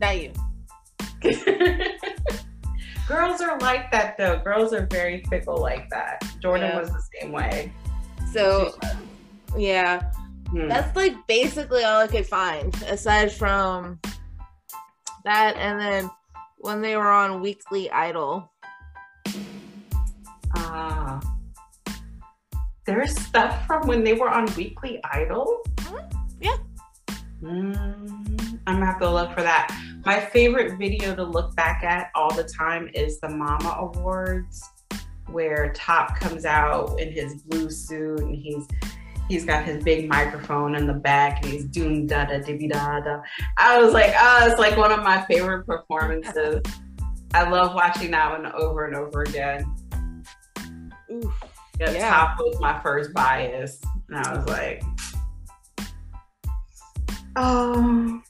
not 0.01 0.19
you 0.19 0.31
Girls 3.13 3.41
are 3.41 3.59
like 3.59 3.91
that 3.91 4.17
though. 4.17 4.37
Girls 4.43 4.73
are 4.73 4.85
very 4.87 5.23
fickle 5.29 5.57
like 5.57 5.89
that. 5.89 6.23
Jordan 6.41 6.69
Yeah. 6.69 6.79
was 6.79 6.89
the 6.89 7.03
same 7.19 7.31
way. 7.31 7.71
so 8.31 8.73
yeah 9.55 10.01
Hmm. 10.49 10.67
that's 10.67 10.95
like 10.95 11.13
basically 11.27 11.83
all 11.83 12.01
i 12.01 12.07
could 12.07 12.25
find 12.25 12.73
aside 12.89 13.31
from 13.31 13.99
that 15.23 15.55
and 15.57 15.79
then 15.79 16.09
when 16.57 16.81
they 16.81 16.95
were 16.97 17.11
on 17.11 17.41
weekly 17.41 17.91
idol 17.91 18.51
Ah. 20.55 21.19
There's 22.85 23.15
stuff 23.19 23.65
from 23.67 23.87
when 23.87 24.03
they 24.03 24.13
were 24.13 24.29
on 24.29 24.45
Weekly 24.57 24.99
Idol. 25.11 25.61
Mhm. 25.77 26.11
Yeah. 26.41 26.57
Mm, 27.41 28.59
I'm 28.67 28.73
gonna 28.75 28.85
have 28.85 28.99
to 28.99 29.09
look 29.09 29.31
for 29.33 29.41
that. 29.41 29.67
My 30.05 30.19
favorite 30.19 30.77
video 30.77 31.15
to 31.15 31.23
look 31.23 31.55
back 31.55 31.83
at 31.83 32.11
all 32.13 32.33
the 32.33 32.43
time 32.43 32.89
is 32.93 33.19
the 33.21 33.29
Mama 33.29 33.77
Awards, 33.79 34.61
where 35.27 35.71
Top 35.73 36.19
comes 36.19 36.43
out 36.45 36.99
in 36.99 37.11
his 37.11 37.41
blue 37.43 37.69
suit 37.69 38.19
and 38.19 38.35
he's 38.35 38.67
he's 39.29 39.45
got 39.45 39.63
his 39.63 39.81
big 39.81 40.09
microphone 40.09 40.75
in 40.75 40.85
the 40.85 40.93
back 40.93 41.41
and 41.41 41.53
he's 41.53 41.63
doing 41.65 42.05
da 42.05 42.25
da 42.25 42.39
dibby 42.41 42.69
da 42.69 42.99
da. 42.99 43.21
I 43.57 43.81
was 43.81 43.93
like, 43.93 44.13
oh, 44.17 44.47
it's 44.49 44.59
like 44.59 44.75
one 44.75 44.91
of 44.91 44.99
my 45.03 45.23
favorite 45.25 45.65
performances. 45.65 46.61
I 47.33 47.49
love 47.49 47.73
watching 47.73 48.11
that 48.11 48.29
one 48.29 48.51
over 48.51 48.85
and 48.85 48.95
over 48.95 49.21
again. 49.21 49.73
Oof. 51.11 51.43
Yeah, 51.79 51.91
Yeah. 51.91 52.09
top 52.09 52.37
was 52.39 52.59
my 52.59 52.77
first 52.81 53.13
bias. 53.13 53.81
And 54.09 54.17
I 54.19 54.35
was 54.35 54.47
like, 54.47 54.83
oh, 57.37 58.21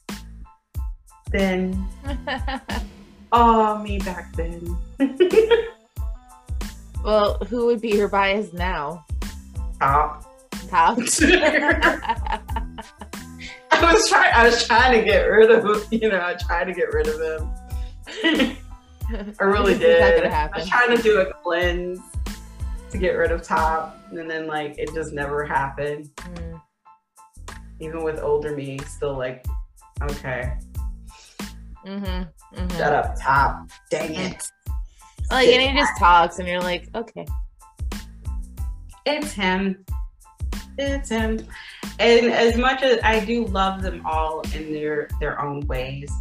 then, 1.33 1.85
oh, 3.31 3.77
me 3.79 3.99
back 3.99 4.33
then. 4.35 4.77
well 7.03 7.37
who 7.49 7.65
would 7.65 7.81
be 7.81 7.89
your 7.89 8.07
bias 8.07 8.53
now 8.53 9.03
Top. 9.79 10.25
top 10.69 10.97
I 13.83 13.93
was 13.93 14.07
trying. 14.07 14.33
I 14.33 14.45
was 14.45 14.65
trying 14.65 14.97
to 14.97 15.05
get 15.05 15.23
rid 15.23 15.51
of 15.51 15.65
him. 15.65 15.81
You 15.91 16.09
know, 16.09 16.21
I 16.21 16.35
tried 16.35 16.65
to 16.65 16.73
get 16.73 16.93
rid 16.93 17.07
of 17.07 17.19
him. 17.19 18.57
I 19.39 19.43
really 19.43 19.77
did. 19.77 20.25
I 20.25 20.49
was 20.55 20.69
trying 20.69 20.95
to 20.95 21.03
do 21.03 21.19
a 21.19 21.33
cleanse 21.33 21.99
to 22.91 22.97
get 22.97 23.11
rid 23.11 23.31
of 23.31 23.43
top, 23.43 23.99
and 24.11 24.29
then 24.29 24.47
like 24.47 24.77
it 24.77 24.93
just 24.93 25.11
never 25.11 25.43
happened. 25.43 26.09
Mm. 26.15 26.61
Even 27.79 28.03
with 28.03 28.21
older 28.21 28.55
me, 28.55 28.77
still 28.79 29.17
like, 29.17 29.45
okay, 30.01 30.53
Mhm. 31.85 32.29
Mhm. 32.55 32.77
shut 32.77 32.93
up, 32.93 33.15
top. 33.21 33.69
Dang 33.89 34.15
it. 34.15 34.47
Like, 35.31 35.47
and 35.49 35.61
he 35.61 35.77
just 35.79 35.97
talks, 35.97 36.39
and 36.39 36.47
you're 36.47 36.61
like, 36.61 36.89
okay. 36.95 37.25
It's 39.05 39.33
him. 39.33 39.83
It's 40.77 41.09
him. 41.09 41.45
And 41.99 42.27
as 42.31 42.57
much 42.57 42.81
as 42.83 42.99
I 43.03 43.19
do 43.23 43.45
love 43.47 43.81
them 43.81 44.05
all 44.05 44.41
in 44.55 44.73
their 44.73 45.07
their 45.19 45.41
own 45.41 45.61
ways, 45.67 46.11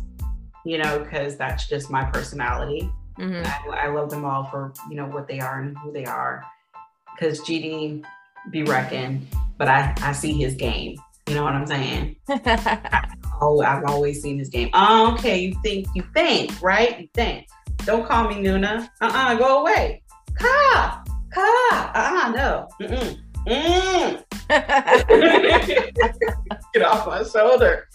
you 0.65 0.79
know, 0.79 0.99
because 0.99 1.37
that's 1.37 1.69
just 1.69 1.91
my 1.91 2.05
personality. 2.05 2.91
Mhm. 3.19 3.45
I, 3.47 3.87
I 3.87 3.89
love 3.89 4.11
them 4.11 4.25
all 4.25 4.45
for 4.45 4.73
you 4.89 4.97
know 4.97 5.07
what 5.07 5.29
they 5.29 5.41
are 5.41 5.61
and 5.61 5.77
who 5.79 5.93
they 5.93 6.05
are. 6.05 6.45
Because 7.15 7.41
GD 7.41 8.05
be 8.51 8.63
wrecking, 8.65 9.27
but 9.59 9.69
I 9.69 9.95
I 10.03 10.13
see 10.13 10.33
his 10.33 10.55
game. 10.55 10.97
You 11.33 11.39
know 11.39 11.45
what 11.45 11.55
I'm 11.55 11.67
saying? 11.67 12.17
Oh, 13.45 13.61
I've 13.61 13.83
always 13.87 14.23
seen 14.23 14.39
this 14.39 14.49
game. 14.49 14.71
Oh, 14.73 15.15
okay, 15.15 15.41
you 15.41 15.57
think 15.65 15.89
you 15.97 16.05
think 16.15 16.63
right? 16.63 17.01
You 17.01 17.09
think. 17.13 17.49
Don't 17.79 18.07
call 18.07 18.29
me 18.29 18.37
Nuna. 18.37 18.89
Uh 19.01 19.11
uh 19.13 19.35
go 19.35 19.63
away. 19.63 20.01
Ka 20.39 21.03
ka. 21.35 21.91
Uh 21.93 22.21
uh 22.23 22.31
no. 22.31 22.69
Mm-mm. 22.81 23.19
Mm. 23.49 24.23
Get 26.73 26.85
off 26.85 27.09
my 27.09 27.25
shoulder. 27.25 27.89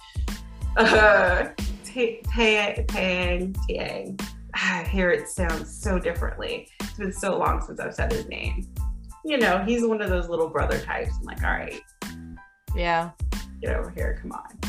Uh, 0.75 1.45
Tang, 1.85 2.85
Tang, 2.89 3.55
Tang. 3.69 4.19
I 4.53 4.83
hear 4.83 5.11
it 5.11 5.29
sounds 5.29 5.73
so 5.81 5.97
differently. 5.97 6.67
It's 6.81 6.97
been 6.97 7.13
so 7.13 7.37
long 7.37 7.61
since 7.61 7.79
I've 7.79 7.93
said 7.93 8.11
his 8.11 8.27
name. 8.27 8.67
You 9.23 9.37
know, 9.37 9.63
he's 9.63 9.85
one 9.85 10.01
of 10.01 10.09
those 10.09 10.27
little 10.27 10.49
brother 10.49 10.77
types. 10.79 11.11
I'm 11.19 11.23
like, 11.23 11.41
all 11.41 11.51
right, 11.51 11.79
yeah. 12.77 13.11
get 13.61 13.75
over 13.75 13.89
here, 13.89 14.19
come 14.21 14.31
on. 14.31 14.59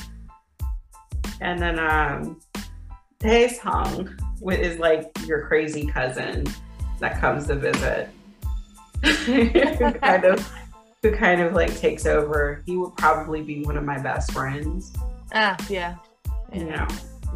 And 1.41 1.61
then 1.61 1.79
um 1.79 2.41
Daesung 3.21 4.19
is 4.43 4.79
like 4.79 5.11
your 5.27 5.47
crazy 5.47 5.87
cousin 5.87 6.47
that 7.01 7.21
comes 7.21 7.47
to 7.49 7.55
visit. 7.55 8.09
who 9.05 9.93
kind 9.93 10.25
of 10.25 10.53
who 11.03 11.15
kind 11.15 11.41
of 11.41 11.53
like 11.53 11.77
takes 11.79 12.07
over. 12.07 12.63
He 12.67 12.77
would 12.77 12.97
probably 12.97 13.43
be 13.43 13.65
one 13.65 13.77
of 13.77 13.85
my 13.85 13.99
best 13.99 14.33
friends. 14.33 14.93
Ah, 15.33 15.57
yeah. 15.69 15.97
You 16.53 16.65
know, 16.65 16.87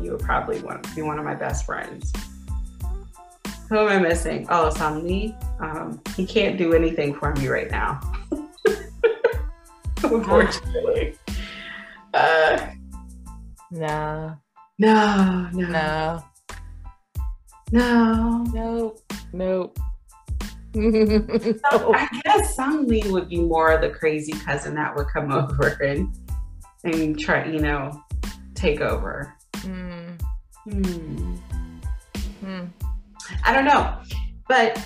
you 0.00 0.12
would 0.12 0.20
probably 0.20 0.60
want 0.62 0.94
be 0.94 1.02
one 1.02 1.18
of 1.18 1.24
my 1.24 1.34
best 1.34 1.66
friends. 1.66 2.12
Who 3.68 3.78
am 3.78 3.88
I 3.88 3.98
missing? 3.98 4.46
Oh, 4.50 4.70
Sung 4.70 5.06
Um, 5.60 6.00
he 6.16 6.26
can't 6.26 6.58
do 6.58 6.74
anything 6.74 7.14
for 7.14 7.32
me 7.34 7.48
right 7.48 7.70
now. 7.70 8.00
Unfortunately. 10.04 11.14
Uh, 12.14 12.68
No, 13.70 14.36
no, 14.78 15.48
no, 15.52 15.68
no, 15.70 16.22
no. 17.72 18.44
nope, 18.52 19.00
nope. 19.32 19.78
So 20.74 20.80
no. 20.80 21.94
I 21.94 22.08
guess 22.24 22.56
Seungri 22.56 23.10
would 23.10 23.28
be 23.28 23.40
more 23.40 23.72
of 23.72 23.80
the 23.82 23.90
crazy 23.90 24.32
cousin 24.32 24.74
that 24.74 24.94
would 24.96 25.06
come 25.08 25.30
over 25.32 25.68
and 25.82 26.08
and 26.84 27.18
try, 27.18 27.46
you 27.46 27.60
know, 27.60 28.02
take 28.54 28.80
over. 28.80 29.34
Mm, 29.58 30.20
Hmm. 30.64 31.36
mm. 32.42 32.68
I 33.44 33.52
don't 33.52 33.64
know, 33.64 33.98
but 34.48 34.82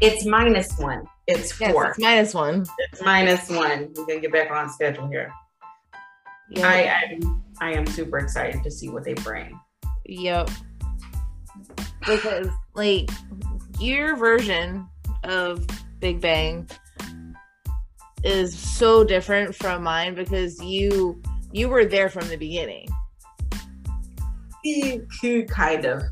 it's 0.00 0.24
minus 0.24 0.76
one. 0.78 1.04
It's 1.30 1.60
Yes, 1.60 1.72
four. 1.72 1.86
it's 1.90 1.98
minus 1.98 2.34
one. 2.34 2.66
It's 2.78 3.02
minus 3.02 3.48
one. 3.48 3.92
We're 3.96 4.06
gonna 4.06 4.20
get 4.20 4.32
back 4.32 4.50
on 4.50 4.68
schedule 4.70 5.08
here. 5.08 5.32
Yep. 6.50 6.64
I, 6.64 6.88
I 6.88 7.20
I 7.68 7.72
am 7.72 7.86
super 7.86 8.18
excited 8.18 8.62
to 8.64 8.70
see 8.70 8.88
what 8.88 9.04
they 9.04 9.14
bring. 9.14 9.58
Yep. 10.06 10.50
Because 12.06 12.48
like 12.74 13.08
your 13.78 14.16
version 14.16 14.88
of 15.24 15.66
Big 16.00 16.20
Bang 16.20 16.68
is 18.24 18.58
so 18.58 19.04
different 19.04 19.54
from 19.54 19.82
mine 19.82 20.14
because 20.14 20.60
you 20.62 21.20
you 21.52 21.68
were 21.68 21.84
there 21.84 22.08
from 22.08 22.26
the 22.28 22.36
beginning. 22.36 22.88
Kind 25.48 25.84
of. 25.86 26.02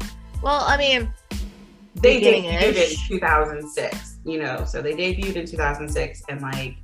Well, 0.42 0.62
I 0.66 0.76
mean, 0.76 1.12
They 1.96 2.20
debuted 2.20 2.42
Beginning-ish. 2.42 3.10
in 3.10 3.18
2006. 3.18 4.07
You 4.28 4.38
know, 4.38 4.64
so 4.66 4.82
they 4.82 4.92
debuted 4.92 5.36
in 5.36 5.46
2006, 5.46 6.22
and 6.28 6.42
like 6.42 6.76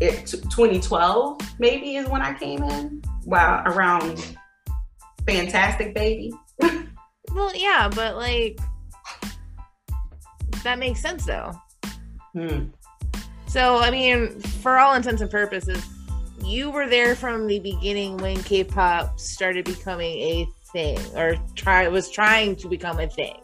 it 0.00 0.26
2012 0.26 1.40
maybe 1.58 1.96
is 1.96 2.08
when 2.08 2.22
I 2.22 2.38
came 2.38 2.62
in. 2.62 3.02
Wow, 3.24 3.62
around 3.66 4.36
Fantastic 5.26 5.94
Baby. 5.94 6.32
well, 7.34 7.52
yeah, 7.56 7.90
but 7.92 8.16
like 8.16 8.58
that 10.62 10.78
makes 10.78 11.00
sense 11.00 11.26
though. 11.26 11.52
Hmm. 12.34 12.66
So, 13.46 13.78
I 13.78 13.90
mean, 13.90 14.40
for 14.40 14.78
all 14.78 14.94
intents 14.94 15.22
and 15.22 15.30
purposes, 15.30 15.84
you 16.42 16.70
were 16.70 16.88
there 16.88 17.14
from 17.14 17.46
the 17.46 17.60
beginning 17.60 18.16
when 18.16 18.36
K-pop 18.42 19.20
started 19.20 19.64
becoming 19.64 20.18
a 20.18 20.46
thing, 20.72 20.98
or 21.16 21.36
try 21.54 21.86
was 21.88 22.10
trying 22.10 22.56
to 22.56 22.68
become 22.68 22.98
a 22.98 23.08
thing. 23.08 23.36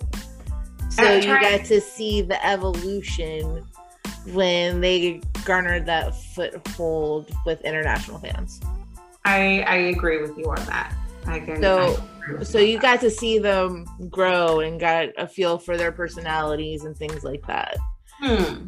So 0.90 1.12
you 1.14 1.40
got 1.40 1.64
to 1.66 1.80
see 1.80 2.20
the 2.22 2.44
evolution 2.44 3.64
when 4.32 4.80
they 4.80 5.20
garnered 5.44 5.86
that 5.86 6.14
foothold 6.14 7.30
with 7.46 7.60
international 7.62 8.18
fans. 8.18 8.60
I 9.24 9.60
I 9.66 9.74
agree 9.76 10.20
with 10.20 10.36
you 10.36 10.44
on 10.50 10.64
that. 10.66 10.94
I 11.26 11.40
can. 11.40 11.62
So- 11.62 11.78
I 12.22 12.32
agree 12.32 12.44
So 12.44 12.58
you 12.58 12.76
that. 12.78 12.82
got 12.82 13.00
to 13.00 13.10
see 13.10 13.38
them 13.38 13.86
grow 14.10 14.60
and 14.60 14.78
got 14.78 15.08
a 15.16 15.26
feel 15.26 15.58
for 15.58 15.76
their 15.76 15.92
personalities 15.92 16.84
and 16.84 16.96
things 16.96 17.24
like 17.24 17.46
that. 17.46 17.76
Hmm. 18.20 18.66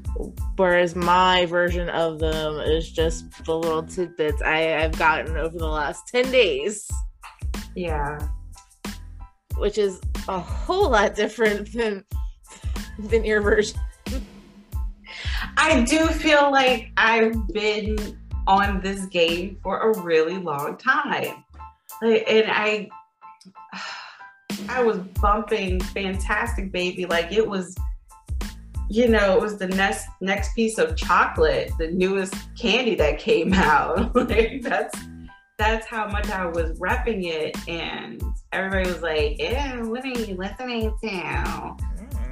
Whereas 0.57 0.97
my 0.97 1.45
version 1.47 1.91
of 1.91 2.19
them 2.19 2.59
is 2.61 2.91
just 2.91 3.45
the 3.45 3.55
little 3.55 3.83
tidbits 3.83 4.41
I, 4.41 4.77
I've 4.83 4.99
gotten 4.99 5.37
over 5.37 5.59
the 5.59 5.67
last 5.69 6.09
10 6.09 6.31
days, 6.33 6.91
Yeah. 7.75 8.19
Which 9.63 9.79
is 9.79 10.01
a 10.27 10.41
whole 10.41 10.91
lot 10.91 11.15
different 11.15 11.73
than 11.73 12.05
than 12.99 13.25
your 13.25 13.41
version. 13.41 13.79
I 15.57 15.83
do 15.83 16.09
feel 16.09 16.51
like 16.51 16.91
I've 16.97 17.47
been 17.53 18.19
on 18.49 18.81
this 18.81 19.07
game 19.07 19.61
for 19.63 19.79
a 19.79 20.01
really 20.01 20.37
long 20.37 20.77
time. 20.79 21.45
And 22.03 22.51
I 22.51 22.89
I 24.69 24.83
was 24.83 24.99
bumping 24.99 25.81
Fantastic 25.81 26.73
Baby 26.73 27.07
like 27.07 27.31
it 27.31 27.49
was 27.49 27.77
you 28.91 29.09
know, 29.09 29.37
it 29.37 29.41
was 29.41 29.59
the 29.59 29.69
next 29.69 30.09
next 30.21 30.57
piece 30.57 30.77
of 30.77 30.97
chocolate, 30.97 31.71
the 31.79 31.93
newest 31.93 32.35
candy 32.59 32.97
that 32.97 33.21
came 33.21 33.55
out. 33.55 34.13
like 34.17 34.61
that's 34.63 34.99
that's 35.57 35.87
how 35.87 36.09
much 36.09 36.29
I 36.31 36.47
was 36.47 36.77
repping 36.81 37.27
it 37.27 37.57
and 37.69 38.21
everybody 38.53 38.89
was 38.89 39.03
like, 39.03 39.37
"Yeah, 39.39 39.83
what 39.83 40.05
are 40.05 40.09
you 40.09 40.37
listening 40.37 40.95
to?" 41.03 41.77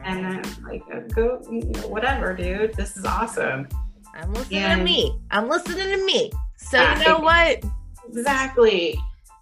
And 0.04 0.26
I'm 0.26 0.64
like, 0.64 0.83
uh, 0.92 1.00
go, 1.14 1.42
you 1.50 1.61
know, 1.61 1.88
whatever, 1.88 2.35
dude. 2.35 2.74
This 2.74 2.96
is 2.96 3.04
awesome. 3.04 3.68
I'm 4.14 4.33
listening 4.33 4.78
to 4.78 4.85
me. 4.85 5.20
I'm 5.30 5.48
listening 5.48 5.98
to 5.98 6.04
me. 6.04 6.33
So 6.56 6.80
you 6.80 7.04
know 7.04 7.18
what? 7.20 7.62
Exactly. 8.09 8.98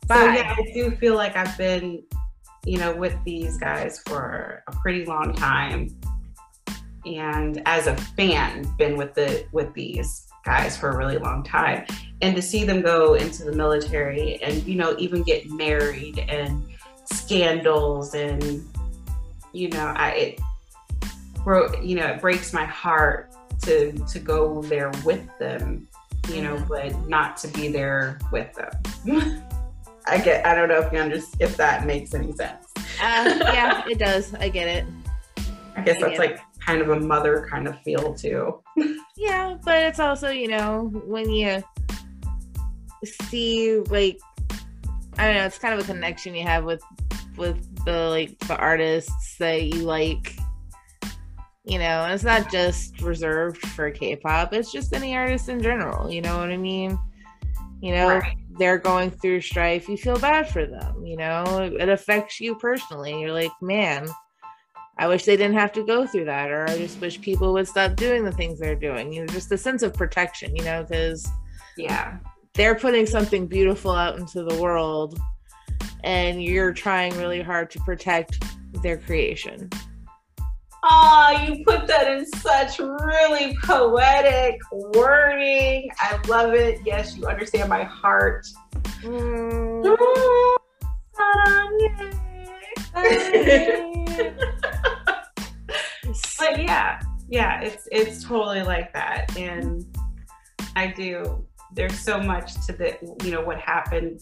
So 0.09 0.15
yeah, 0.15 0.55
I 0.57 0.71
do 0.73 0.91
feel 0.93 1.15
like 1.15 1.37
I've 1.37 1.57
been, 1.59 2.03
you 2.65 2.79
know, 2.79 2.95
with 2.95 3.17
these 3.25 3.59
guys 3.59 4.01
for 4.07 4.63
a 4.67 4.73
pretty 4.73 5.05
long 5.05 5.35
time. 5.35 5.89
And 7.07 7.63
as 7.67 7.87
a 7.87 7.97
fan, 7.97 8.65
been 8.77 8.97
with 8.97 9.15
the 9.15 9.47
with 9.53 9.73
these 9.75 10.28
guys 10.49 10.79
for 10.79 10.89
a 10.91 10.97
really 10.97 11.19
long 11.19 11.43
time. 11.43 11.85
And 12.23 12.35
to 12.35 12.41
see 12.43 12.65
them 12.65 12.81
go 12.81 13.15
into 13.15 13.45
the 13.45 13.53
military 13.53 14.43
and, 14.43 14.65
you 14.67 14.77
know, 14.77 14.97
even 14.99 15.23
get 15.23 15.51
married 15.51 16.19
and 16.29 16.65
scandals 17.05 18.15
and 18.15 18.65
you 19.53 19.69
know, 19.71 19.93
I 19.97 20.11
it 20.11 20.41
bro 21.45 21.73
you 21.81 21.97
know, 21.97 22.07
it 22.07 22.21
breaks 22.21 22.53
my 22.53 22.65
heart 22.65 23.31
to 23.63 23.93
to 23.93 24.19
go 24.19 24.63
there 24.63 24.91
with 25.05 25.27
them 25.39 25.87
you 26.29 26.43
know, 26.43 26.63
but 26.69 27.09
not 27.09 27.39
to 27.39 27.49
be 27.49 27.69
there 27.69 28.19
with 28.31 28.53
them. 28.55 28.73
I 30.07 30.19
get. 30.19 30.45
I 30.45 30.55
don't 30.55 30.69
know 30.69 30.81
if 30.81 30.93
you 30.93 30.99
understand 30.99 31.41
if 31.41 31.57
that 31.57 31.87
makes 31.87 32.13
any 32.15 32.33
sense. 32.33 32.67
Uh, 32.77 33.37
yeah, 33.57 33.83
it 33.89 33.99
does. 33.99 34.35
I 34.35 34.49
get 34.51 34.69
it. 34.69 34.85
I 35.77 35.81
guess 35.83 36.01
that's 36.01 36.15
Yeah. 36.15 36.19
like 36.19 36.41
kind 36.69 36.83
of 36.83 36.91
a 36.91 37.01
mother 37.01 37.49
kind 37.51 37.67
of 37.67 37.81
feel 37.81 38.15
too. 38.15 38.63
Yeah, 39.17 39.57
but 39.65 39.79
it's 39.79 39.99
also, 39.99 40.29
you 40.29 40.49
know, 40.49 40.91
when 41.05 41.31
you 41.31 41.63
see 43.05 43.79
like 43.89 44.19
I 45.17 45.25
don't 45.25 45.35
know, 45.35 45.47
it's 45.47 45.59
kind 45.59 45.75
of 45.75 45.81
a 45.81 45.85
connection 45.93 46.35
you 46.35 46.45
have 46.45 46.65
with 46.65 46.83
with 47.37 47.59
the 47.85 48.09
like 48.11 48.39
the 48.41 48.57
artists 48.57 49.37
that 49.39 49.63
you 49.65 49.83
like. 49.83 50.37
You 51.65 51.79
know, 51.79 52.05
and 52.05 52.13
it's 52.15 52.25
not 52.25 52.51
just 52.51 53.01
reserved 53.03 53.59
for 53.59 53.91
K-pop, 53.91 54.55
it's 54.55 54.73
just 54.73 54.95
any 54.95 55.15
artist 55.15 55.51
in 55.51 55.63
general, 55.63 56.11
you 56.11 56.23
know 56.23 56.39
what 56.39 56.51
I 56.51 56.57
mean? 56.57 56.99
You 57.83 57.93
know, 57.95 58.09
Right. 58.19 58.39
they're 58.59 58.79
going 58.79 59.11
through 59.11 59.43
strife, 59.43 59.87
you 59.87 59.99
feel 59.99 60.19
bad 60.19 60.49
for 60.49 60.65
them, 60.65 61.05
you 61.05 61.19
know? 61.19 61.45
It 61.79 61.91
affects 61.91 62.41
you 62.41 62.55
personally. 62.55 63.21
You're 63.21 63.35
like, 63.35 63.53
"Man, 63.61 64.09
I 64.99 65.07
wish 65.07 65.25
they 65.25 65.37
didn't 65.37 65.57
have 65.57 65.71
to 65.73 65.85
go 65.85 66.07
through 66.07 66.25
that, 66.25 66.51
or 66.51 66.69
I 66.69 66.77
just 66.77 67.01
wish 67.01 67.21
people 67.21 67.53
would 67.53 67.69
stop 67.69 67.95
doing 67.95 68.25
the 68.25 68.33
things 68.33 68.59
they're 68.59 68.75
doing. 68.75 69.13
You 69.13 69.21
know, 69.21 69.27
just 69.29 69.53
a 69.53 69.59
sense 69.59 69.85
of 69.85 69.95
protection, 69.95 70.57
you 70.57 70.65
know, 70.65 70.83
because 70.83 71.29
Yeah. 71.77 72.17
they're 72.55 72.75
putting 72.75 73.07
something 73.07 73.47
beautiful 73.47 73.93
out 73.93 74.19
into 74.19 74.43
the 74.43 74.61
world, 74.61 75.21
and 76.03 76.43
you're 76.43 76.73
trying 76.73 77.17
really 77.17 77.41
hard 77.41 77.71
to 77.71 77.79
protect 77.81 78.43
their 78.83 78.97
creation. 78.99 79.71
Oh, 80.83 81.45
you 81.47 81.65
put 81.65 81.87
that 81.87 82.11
in 82.11 82.27
such 82.27 82.79
really 82.79 83.57
poetic 83.65 84.59
wording. 84.73 85.91
I 85.99 86.19
love 86.27 86.55
it. 86.55 86.81
Yes, 86.85 87.17
you 87.17 87.27
understand 87.27 87.69
my 87.69 87.85
heart. 87.85 88.47
Mm. 89.03 89.97
but 96.39 96.63
yeah, 96.63 97.01
yeah, 97.29 97.61
it's 97.61 97.89
it's 97.93 98.25
totally 98.25 98.63
like 98.63 98.93
that. 98.93 99.37
And 99.37 99.85
I 100.77 100.89
do 100.89 101.47
there's 101.73 101.99
so 101.99 102.21
much 102.21 102.55
to 102.67 102.73
the 102.73 102.97
you 103.25 103.31
know 103.31 103.43
what 103.43 103.59
happened 103.59 104.21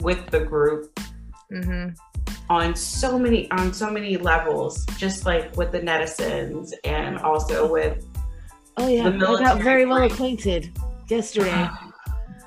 with 0.00 0.26
the 0.26 0.40
group 0.40 0.98
mm-hmm. 1.52 1.88
on 2.50 2.74
so 2.74 3.18
many 3.18 3.50
on 3.52 3.72
so 3.72 3.90
many 3.90 4.16
levels 4.16 4.84
just 4.98 5.24
like 5.24 5.54
with 5.56 5.72
the 5.72 5.80
netizens 5.80 6.70
and 6.84 7.18
also 7.18 7.70
with 7.70 8.04
oh 8.76 8.88
yeah 8.88 9.08
i 9.08 9.18
got 9.18 9.60
very 9.62 9.86
well 9.86 10.02
acquainted 10.02 10.76
yesterday 11.08 11.68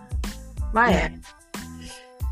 maya 0.74 0.92
yeah. 0.92 1.18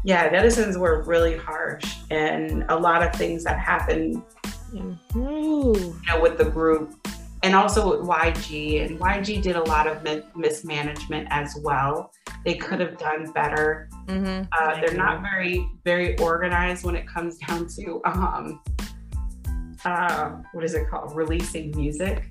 yeah 0.03 0.29
netizens 0.29 0.77
were 0.77 1.01
really 1.03 1.37
harsh 1.37 1.97
and 2.11 2.65
a 2.69 2.75
lot 2.75 3.01
of 3.01 3.13
things 3.15 3.43
that 3.43 3.57
happened 3.57 4.21
mm-hmm. 4.75 5.19
you 5.19 5.95
know 6.07 6.21
with 6.21 6.37
the 6.37 6.45
group 6.45 6.95
and 7.45 7.55
also 7.55 7.91
with 7.91 8.07
YG. 8.07 8.85
And 8.85 8.99
YG 8.99 9.41
did 9.41 9.55
a 9.55 9.63
lot 9.63 9.85
of 9.85 10.03
mismanagement 10.35 11.27
as 11.29 11.55
well. 11.61 12.11
They 12.43 12.55
could 12.55 12.79
have 12.79 12.97
done 12.97 13.31
better. 13.33 13.87
Mm-hmm. 14.07 14.45
Uh, 14.51 14.81
they're 14.81 14.97
not 14.97 15.21
very, 15.21 15.69
very 15.83 16.17
organized 16.17 16.83
when 16.83 16.95
it 16.95 17.07
comes 17.07 17.37
down 17.37 17.67
to 17.77 18.01
um, 18.05 18.61
uh, 19.85 20.31
what 20.53 20.63
is 20.63 20.73
it 20.73 20.89
called? 20.89 21.15
Releasing 21.15 21.69
music. 21.77 22.25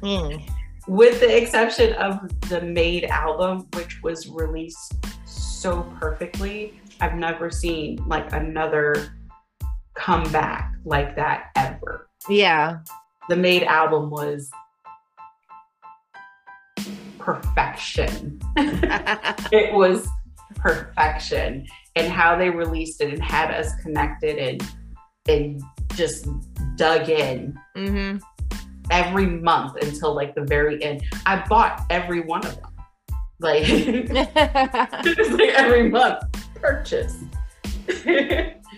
mm. 0.00 0.48
With 0.86 1.18
the 1.18 1.36
exception 1.36 1.94
of 1.94 2.30
the 2.48 2.60
Made 2.60 3.06
album, 3.06 3.66
which 3.74 4.00
was 4.04 4.28
released 4.28 4.94
so 5.24 5.82
perfectly, 5.98 6.80
I've 7.00 7.16
never 7.16 7.50
seen 7.50 8.00
like 8.06 8.32
another 8.32 9.16
comeback 9.96 10.74
like 10.84 11.16
that 11.16 11.50
ever. 11.56 12.08
Yeah 12.28 12.78
the 13.28 13.36
Made 13.36 13.64
album 13.64 14.10
was 14.10 14.50
perfection. 17.18 18.40
it 18.56 19.74
was 19.74 20.06
perfection 20.54 21.66
and 21.96 22.12
how 22.12 22.36
they 22.36 22.50
released 22.50 23.00
it 23.00 23.12
and 23.12 23.22
had 23.22 23.50
us 23.50 23.74
connected 23.82 24.38
and 24.38 24.62
and 25.28 25.60
just 25.94 26.28
dug 26.76 27.08
in 27.08 27.58
mm-hmm. 27.76 28.18
every 28.90 29.26
month 29.26 29.76
until 29.82 30.14
like 30.14 30.34
the 30.34 30.42
very 30.42 30.82
end. 30.82 31.02
I 31.24 31.44
bought 31.48 31.84
every 31.90 32.20
one 32.20 32.46
of 32.46 32.54
them. 32.54 32.70
Like, 33.40 33.68
like 34.08 35.54
every 35.54 35.90
month 35.90 36.22
purchase. 36.54 37.24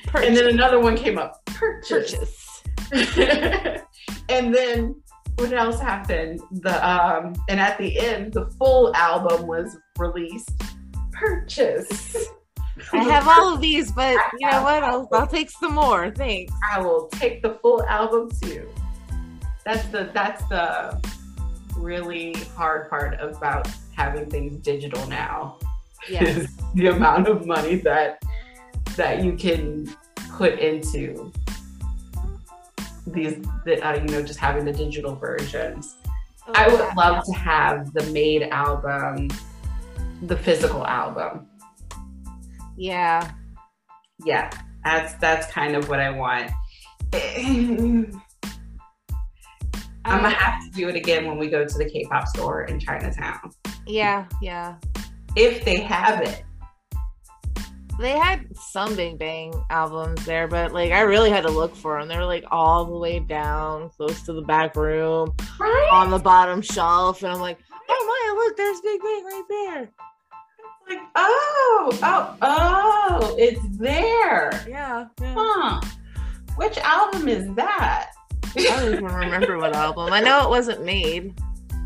Purchase. 0.09 0.29
and 0.29 0.37
then 0.37 0.49
another 0.49 0.81
one 0.81 0.97
came 0.97 1.19
up 1.19 1.45
purchase. 1.47 2.63
purchase. 2.91 3.83
and 4.29 4.55
then 4.55 5.01
what 5.37 5.53
else 5.53 5.81
happened? 5.81 6.41
The 6.51 6.89
um, 6.89 7.35
and 7.49 7.61
at 7.61 7.79
the 7.79 7.99
end, 7.99 8.33
the 8.33 8.47
full 8.59 8.95
album 8.95 9.47
was 9.47 9.77
released. 9.99 10.51
Purchase. 11.13 12.29
I 12.93 13.03
have 13.05 13.27
all 13.27 13.55
of 13.55 13.61
these, 13.61 13.91
but 13.91 14.17
you 14.39 14.51
know 14.51 14.63
what? 14.63 14.83
I'll, 14.83 15.09
I'll 15.13 15.27
take 15.27 15.51
some 15.51 15.75
more. 15.75 16.11
Thanks. 16.11 16.53
I 16.73 16.81
will 16.81 17.09
take 17.09 17.43
the 17.43 17.59
full 17.61 17.85
album 17.87 18.31
too. 18.43 18.69
That's 19.65 19.85
the 19.89 20.11
that's 20.13 20.45
the 20.49 21.01
really 21.77 22.35
hard 22.57 22.89
part 22.89 23.21
about 23.21 23.69
having 23.97 24.31
things 24.31 24.57
digital 24.63 25.07
now. 25.07 25.59
Yes. 26.09 26.53
the 26.75 26.89
amount 26.89 27.29
of 27.29 27.47
money 27.47 27.77
that 27.77 28.23
that 28.99 29.25
you 29.25 29.33
can 29.33 29.91
put 30.33 30.59
into 30.59 31.33
these, 33.07 33.37
the, 33.65 33.81
uh, 33.83 33.95
you 33.95 34.09
know, 34.09 34.23
just 34.23 34.39
having 34.39 34.65
the 34.65 34.73
digital 34.73 35.17
versions. 35.17 35.97
Oh, 36.47 36.53
I 36.55 36.69
would 36.69 36.97
love 36.97 37.25
to 37.25 37.33
have 37.33 37.93
the 37.95 38.03
made 38.13 38.43
album, 38.43 39.31
the 40.23 40.37
physical 40.37 40.87
album. 40.87 41.47
Yeah. 42.77 43.33
Yeah, 44.25 44.51
that's 44.85 45.15
that's 45.15 45.51
kind 45.53 45.77
of 45.77 45.89
what 45.89 46.01
I 46.01 46.11
want. 46.11 46.51
I'm 47.13 48.11
gonna 50.05 50.31
have 50.31 50.65
to 50.65 50.71
do 50.71 50.89
it 50.89 50.97
again 50.97 51.27
when 51.27 51.39
we 51.39 51.49
go 51.49 51.65
to 51.65 51.79
the 51.79 51.89
K-pop 51.89 52.27
store 52.29 52.65
in 52.65 52.81
Chinatown. 52.81 53.53
Yeah, 53.87 54.27
yeah. 54.43 54.77
If 55.37 55.65
they 55.65 55.81
have 55.81 56.23
it 56.23 56.45
they 57.99 58.13
had 58.13 58.57
some 58.57 58.95
Big 58.95 59.19
Bang 59.19 59.53
albums 59.71 60.25
there, 60.25 60.47
but 60.47 60.73
like 60.73 60.93
I 60.93 61.01
really 61.01 61.31
had 61.31 61.43
to 61.43 61.51
look 61.51 61.75
for 61.75 61.99
them. 61.99 62.09
They 62.09 62.17
were 62.17 62.25
like 62.25 62.45
all 62.51 62.85
the 62.85 62.97
way 62.97 63.19
down, 63.19 63.91
close 63.91 64.23
to 64.23 64.33
the 64.33 64.43
back 64.43 64.77
room, 64.77 65.35
right? 65.59 65.89
on 65.93 66.11
the 66.11 66.19
bottom 66.19 66.63
shelf, 66.63 67.23
and 67.23 67.33
I'm 67.33 67.41
like, 67.41 67.59
oh 67.89 68.05
my, 68.07 68.45
look, 68.45 68.57
there's 68.57 68.81
Big 68.81 69.01
Bang 69.01 69.25
right 69.25 69.45
there. 69.49 69.91
Like, 70.89 71.07
oh, 71.17 71.99
oh, 72.03 72.37
oh, 72.41 73.37
it's 73.39 73.61
there. 73.77 74.51
Yeah. 74.69 75.07
yeah. 75.21 75.35
Huh. 75.37 75.81
Which 76.57 76.79
album 76.79 77.29
is 77.29 77.53
that? 77.57 78.11
I 78.57 78.63
don't 78.63 78.95
even 78.95 79.05
remember 79.05 79.59
what 79.59 79.75
album. 79.75 80.13
I 80.13 80.21
know 80.21 80.45
it 80.45 80.49
wasn't 80.49 80.85
made. 80.85 81.35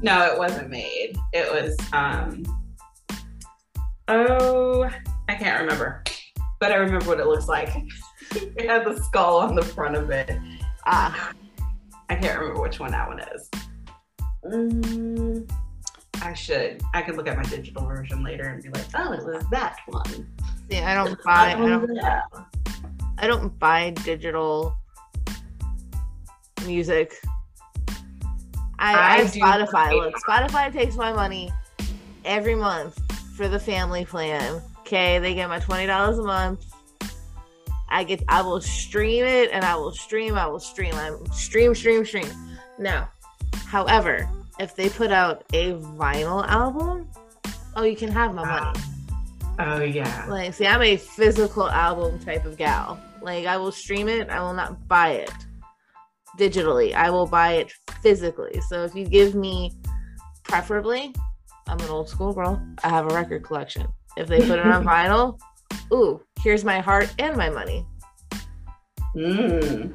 No, 0.02 0.26
it 0.32 0.38
wasn't 0.38 0.70
made. 0.70 1.16
It 1.32 1.50
was 1.52 1.76
um 1.92 2.44
oh 4.08 4.90
I 5.28 5.34
can't 5.34 5.60
remember, 5.60 6.02
but 6.60 6.72
I 6.72 6.76
remember 6.76 7.06
what 7.06 7.20
it 7.20 7.26
looks 7.26 7.48
like. 7.48 7.74
it 8.34 8.68
had 8.68 8.84
the 8.84 9.00
skull 9.02 9.38
on 9.38 9.54
the 9.54 9.62
front 9.62 9.96
of 9.96 10.10
it. 10.10 10.30
Ah, 10.86 11.32
I 12.08 12.16
can't 12.16 12.38
remember 12.38 12.60
which 12.60 12.80
one 12.80 12.90
that 12.92 13.08
one 13.08 13.20
is. 13.20 13.50
Mm, 14.44 15.50
I 16.20 16.34
should. 16.34 16.82
I 16.92 17.02
could 17.02 17.16
look 17.16 17.28
at 17.28 17.36
my 17.36 17.44
digital 17.44 17.86
version 17.86 18.22
later 18.24 18.44
and 18.44 18.62
be 18.62 18.68
like, 18.70 18.86
oh, 18.94 19.12
it 19.12 19.24
was 19.24 19.44
that 19.50 19.76
one. 19.86 20.28
Yeah, 20.68 20.90
I 20.90 20.94
don't 20.94 21.22
buy. 21.22 21.52
I 21.52 21.66
don't, 21.66 21.98
I 23.18 23.26
don't 23.26 23.58
buy 23.58 23.90
digital 23.90 24.76
music. 26.66 27.14
I, 28.78 28.94
I, 28.94 29.16
I 29.18 29.24
Spotify. 29.24 29.92
Look, 29.92 30.14
Spotify 30.28 30.72
takes 30.72 30.96
my 30.96 31.12
money 31.12 31.52
every 32.24 32.56
month 32.56 32.98
for 33.36 33.48
the 33.48 33.58
family 33.58 34.04
plan 34.04 34.60
Okay, 34.92 35.18
they 35.20 35.32
get 35.32 35.48
my 35.48 35.58
twenty 35.58 35.86
dollars 35.86 36.18
a 36.18 36.22
month. 36.22 36.66
I 37.88 38.04
get 38.04 38.22
I 38.28 38.42
will 38.42 38.60
stream 38.60 39.24
it 39.24 39.48
and 39.50 39.64
I 39.64 39.74
will 39.74 39.92
stream, 39.92 40.34
I 40.34 40.46
will 40.46 40.60
stream, 40.60 40.92
I 40.92 41.16
stream, 41.32 41.74
stream, 41.74 42.04
stream. 42.04 42.28
Now, 42.78 43.08
however, 43.64 44.28
if 44.60 44.76
they 44.76 44.90
put 44.90 45.10
out 45.10 45.44
a 45.54 45.72
vinyl 45.72 46.46
album, 46.46 47.08
oh 47.74 47.84
you 47.84 47.96
can 47.96 48.12
have 48.12 48.34
my 48.34 48.44
money. 48.44 48.80
Uh, 49.58 49.64
oh 49.64 49.82
yeah. 49.82 50.26
Like 50.28 50.52
see, 50.52 50.66
I'm 50.66 50.82
a 50.82 50.98
physical 50.98 51.70
album 51.70 52.18
type 52.18 52.44
of 52.44 52.58
gal. 52.58 53.00
Like 53.22 53.46
I 53.46 53.56
will 53.56 53.72
stream 53.72 54.10
it, 54.10 54.28
I 54.28 54.42
will 54.42 54.52
not 54.52 54.88
buy 54.88 55.12
it 55.12 55.32
digitally. 56.38 56.92
I 56.92 57.08
will 57.08 57.26
buy 57.26 57.52
it 57.52 57.72
physically. 58.02 58.60
So 58.68 58.84
if 58.84 58.94
you 58.94 59.06
give 59.06 59.34
me 59.34 59.72
preferably, 60.42 61.14
I'm 61.66 61.80
an 61.80 61.88
old 61.88 62.10
school 62.10 62.34
girl. 62.34 62.62
I 62.84 62.90
have 62.90 63.10
a 63.10 63.14
record 63.14 63.42
collection. 63.42 63.86
If 64.16 64.28
they 64.28 64.40
put 64.40 64.58
it 64.58 64.66
on 64.66 64.84
vinyl, 64.92 65.38
ooh, 65.92 66.20
here's 66.40 66.64
my 66.64 66.80
heart 66.80 67.12
and 67.18 67.36
my 67.36 67.50
money. 67.50 67.86
Mm. 69.16 69.94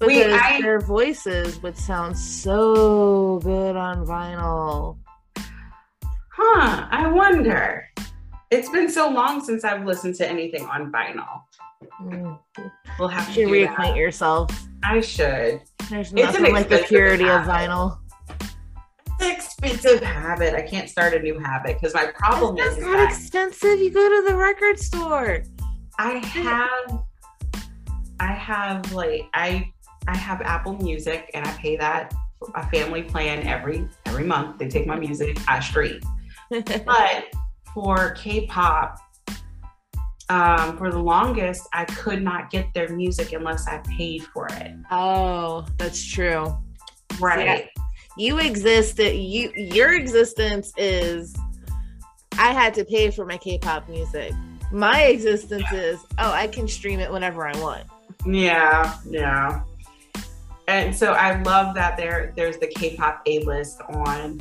Because 0.00 0.08
Wait, 0.08 0.32
I... 0.32 0.60
their 0.60 0.80
voices 0.80 1.62
would 1.62 1.76
sound 1.76 2.18
so 2.18 3.38
good 3.42 3.76
on 3.76 4.04
vinyl. 4.06 4.98
Huh, 6.30 6.86
I 6.90 7.06
wonder. 7.08 7.88
It's 8.50 8.68
been 8.68 8.88
so 8.88 9.08
long 9.08 9.42
since 9.42 9.64
I've 9.64 9.84
listened 9.84 10.16
to 10.16 10.28
anything 10.28 10.64
on 10.66 10.90
vinyl. 10.92 11.42
Mm. 12.02 12.38
We'll 12.98 13.08
have 13.08 13.32
to 13.34 13.46
reacquaint 13.46 13.96
yourself. 13.96 14.50
I 14.82 15.00
should. 15.00 15.62
There's 15.88 16.12
nothing 16.12 16.52
like 16.52 16.68
the 16.68 16.84
purity 16.86 17.24
of 17.24 17.42
vinyl 17.42 17.98
expensive 19.64 20.02
habit. 20.02 20.54
I 20.54 20.62
can't 20.62 20.88
start 20.88 21.14
a 21.14 21.20
new 21.20 21.38
habit 21.38 21.78
because 21.78 21.94
my 21.94 22.06
problem 22.06 22.56
That's 22.56 22.76
is 22.76 22.82
not 22.82 22.96
that 22.96 23.10
expensive. 23.10 23.78
You 23.80 23.90
go 23.90 24.08
to 24.08 24.28
the 24.28 24.36
record 24.36 24.78
store. 24.78 25.42
I 25.98 26.18
have, 26.18 27.02
I 28.20 28.32
have 28.32 28.92
like 28.92 29.28
I 29.34 29.72
I 30.06 30.16
have 30.16 30.42
Apple 30.42 30.76
Music 30.76 31.30
and 31.34 31.46
I 31.46 31.52
pay 31.52 31.76
that 31.76 32.14
a 32.54 32.68
family 32.68 33.02
plan 33.02 33.46
every 33.46 33.88
every 34.06 34.24
month. 34.24 34.58
They 34.58 34.68
take 34.68 34.86
my 34.86 34.98
music, 34.98 35.38
I 35.48 35.60
stream. 35.60 36.00
but 36.50 37.26
for 37.72 38.10
K-pop, 38.12 38.98
um, 40.28 40.76
for 40.78 40.90
the 40.90 40.98
longest, 40.98 41.68
I 41.72 41.84
could 41.84 42.22
not 42.22 42.50
get 42.50 42.72
their 42.74 42.88
music 42.90 43.32
unless 43.32 43.66
I 43.66 43.78
paid 43.78 44.22
for 44.24 44.46
it. 44.52 44.72
Oh, 44.90 45.66
that's 45.78 46.04
true. 46.04 46.56
Right. 47.20 47.68
You 48.16 48.38
exist 48.38 48.98
you 48.98 49.52
your 49.56 49.94
existence 49.94 50.72
is 50.76 51.34
I 52.38 52.52
had 52.52 52.74
to 52.74 52.84
pay 52.84 53.10
for 53.10 53.24
my 53.24 53.36
K-pop 53.36 53.88
music. 53.88 54.32
My 54.72 55.02
existence 55.02 55.70
is 55.72 56.00
oh, 56.18 56.32
I 56.32 56.46
can 56.48 56.66
stream 56.66 57.00
it 57.00 57.10
whenever 57.10 57.46
I 57.46 57.56
want. 57.60 57.84
Yeah, 58.26 58.96
yeah. 59.08 59.62
And 60.66 60.94
so 60.94 61.12
I 61.12 61.40
love 61.42 61.74
that 61.74 61.96
there 61.96 62.32
there's 62.36 62.58
the 62.58 62.66
K-pop 62.66 63.22
A 63.26 63.40
list 63.44 63.80
on 63.88 64.40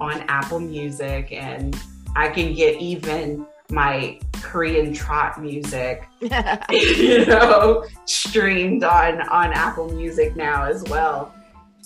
on 0.00 0.22
Apple 0.28 0.60
Music 0.60 1.32
and 1.32 1.78
I 2.16 2.28
can 2.28 2.54
get 2.54 2.80
even 2.80 3.46
my 3.70 4.18
Korean 4.42 4.92
trot 4.92 5.40
music, 5.40 6.08
you 6.70 7.26
know, 7.26 7.84
streamed 8.04 8.84
on 8.84 9.20
on 9.28 9.52
Apple 9.52 9.92
Music 9.92 10.36
now 10.36 10.64
as 10.64 10.82
well. 10.84 11.32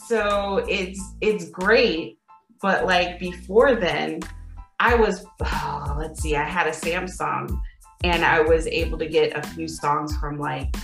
So 0.09 0.65
it's 0.69 1.01
it's 1.21 1.49
great, 1.49 2.19
but 2.61 2.85
like 2.85 3.19
before 3.19 3.75
then, 3.75 4.21
I 4.81 4.95
was 4.95 5.25
oh, 5.41 5.97
let's 5.99 6.23
see, 6.23 6.37
I 6.37 6.45
had 6.45 6.67
a 6.67 6.73
Samsung 6.73 7.59
and 8.03 8.25
I 8.25 8.41
was 8.41 8.67
able 8.67 8.99
to 8.99 9.07
get 9.07 9.37
a 9.37 9.43
few 9.49 9.67
songs 9.67 10.17
from 10.19 10.39
like 10.39 10.75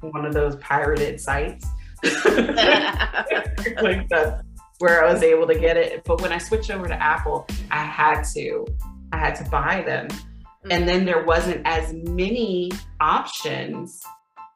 one 0.00 0.24
of 0.24 0.32
those 0.32 0.56
pirated 0.56 1.20
sites. 1.20 1.66
like 2.02 4.08
that 4.10 4.42
where 4.78 5.04
I 5.04 5.12
was 5.12 5.22
able 5.22 5.46
to 5.46 5.58
get 5.58 5.76
it. 5.76 6.04
But 6.04 6.20
when 6.20 6.32
I 6.32 6.38
switched 6.38 6.70
over 6.70 6.86
to 6.86 6.94
Apple, 6.94 7.46
I 7.70 7.84
had 7.84 8.22
to 8.34 8.66
I 9.12 9.18
had 9.18 9.34
to 9.36 9.50
buy 9.50 9.82
them. 9.82 10.08
Mm-hmm. 10.08 10.72
And 10.72 10.88
then 10.88 11.04
there 11.04 11.24
wasn't 11.24 11.62
as 11.64 11.92
many 11.92 12.70
options 13.00 14.02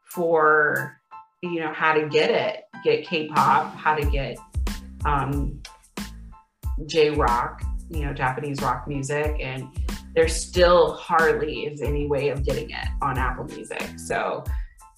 for 0.04 1.00
you 1.42 1.60
know 1.60 1.72
how 1.72 1.94
to 1.94 2.08
get 2.08 2.30
it, 2.30 2.64
get 2.82 3.06
K-pop, 3.06 3.74
how 3.74 3.94
to 3.94 4.04
get 4.04 4.38
um 5.04 5.60
J-rock, 6.86 7.62
you 7.90 8.04
know, 8.04 8.12
Japanese 8.12 8.60
rock 8.62 8.88
music 8.88 9.36
and 9.40 9.68
there 10.14 10.28
still 10.28 10.94
hardly 10.94 11.64
is 11.66 11.82
any 11.82 12.06
way 12.06 12.30
of 12.30 12.44
getting 12.44 12.70
it 12.70 12.88
on 13.00 13.16
Apple 13.16 13.44
Music. 13.44 13.82
So 13.96 14.44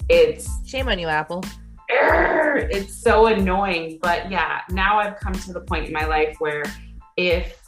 it's 0.09 0.49
shame 0.66 0.89
on 0.89 0.99
you, 0.99 1.09
Apple. 1.09 1.45
It's 1.89 2.95
so 3.03 3.26
annoying. 3.26 3.99
But 4.01 4.30
yeah, 4.30 4.62
now 4.70 4.99
I've 4.99 5.16
come 5.20 5.35
to 5.35 5.53
the 5.53 5.61
point 5.61 5.87
in 5.87 5.93
my 5.93 6.07
life 6.07 6.37
where 6.39 6.62
if 7.16 7.62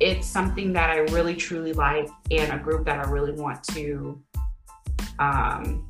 it's 0.00 0.26
something 0.26 0.72
that 0.72 0.90
I 0.90 0.98
really 1.12 1.34
truly 1.34 1.72
like 1.72 2.08
and 2.30 2.52
a 2.52 2.58
group 2.58 2.84
that 2.86 3.04
I 3.04 3.10
really 3.10 3.32
want 3.32 3.62
to 3.74 4.20
um 5.18 5.88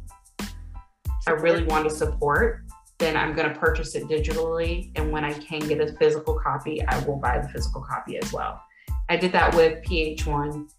I 1.27 1.31
really 1.31 1.65
want 1.65 1.89
to 1.89 1.95
support, 1.95 2.64
then 2.99 3.17
I'm 3.17 3.35
going 3.35 3.53
to 3.53 3.59
purchase 3.59 3.95
it 3.95 4.05
digitally 4.05 4.91
and 4.97 5.11
when 5.11 5.25
I 5.25 5.33
can 5.33 5.61
get 5.61 5.81
a 5.81 5.93
physical 5.95 6.39
copy, 6.39 6.85
I 6.87 6.99
will 7.05 7.17
buy 7.17 7.39
the 7.39 7.49
physical 7.49 7.83
copy 7.83 8.19
as 8.19 8.33
well. 8.33 8.61
I 9.09 9.17
did 9.17 9.33
that 9.33 9.55
with 9.55 9.83
PH1. 9.85 10.71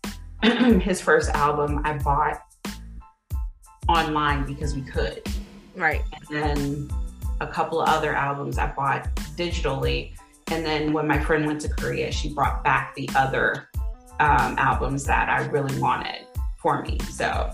His 0.82 1.02
first 1.02 1.30
album 1.32 1.82
I 1.84 1.98
bought 1.98 2.42
online 3.88 4.46
because 4.46 4.76
we 4.76 4.82
could. 4.82 5.22
Right. 5.76 6.02
And 6.14 6.44
then 6.44 6.90
a 7.42 7.48
couple 7.48 7.82
of 7.82 7.90
other 7.90 8.16
albums 8.16 8.58
I 8.58 8.68
bought 8.68 9.14
digitally. 9.36 10.14
And 10.48 10.66
then 10.66 10.94
when 10.94 11.08
my 11.08 11.20
friend 11.20 11.46
went 11.46 11.62
to 11.62 11.70
Korea, 11.70 12.12
she 12.12 12.34
brought 12.34 12.64
back 12.64 12.96
the 12.96 13.10
other 13.16 13.70
um, 14.20 14.58
albums 14.58 15.04
that 15.06 15.30
I 15.30 15.46
really 15.48 15.78
wanted 15.80 16.28
for 16.58 16.82
me. 16.82 16.98
So, 17.12 17.52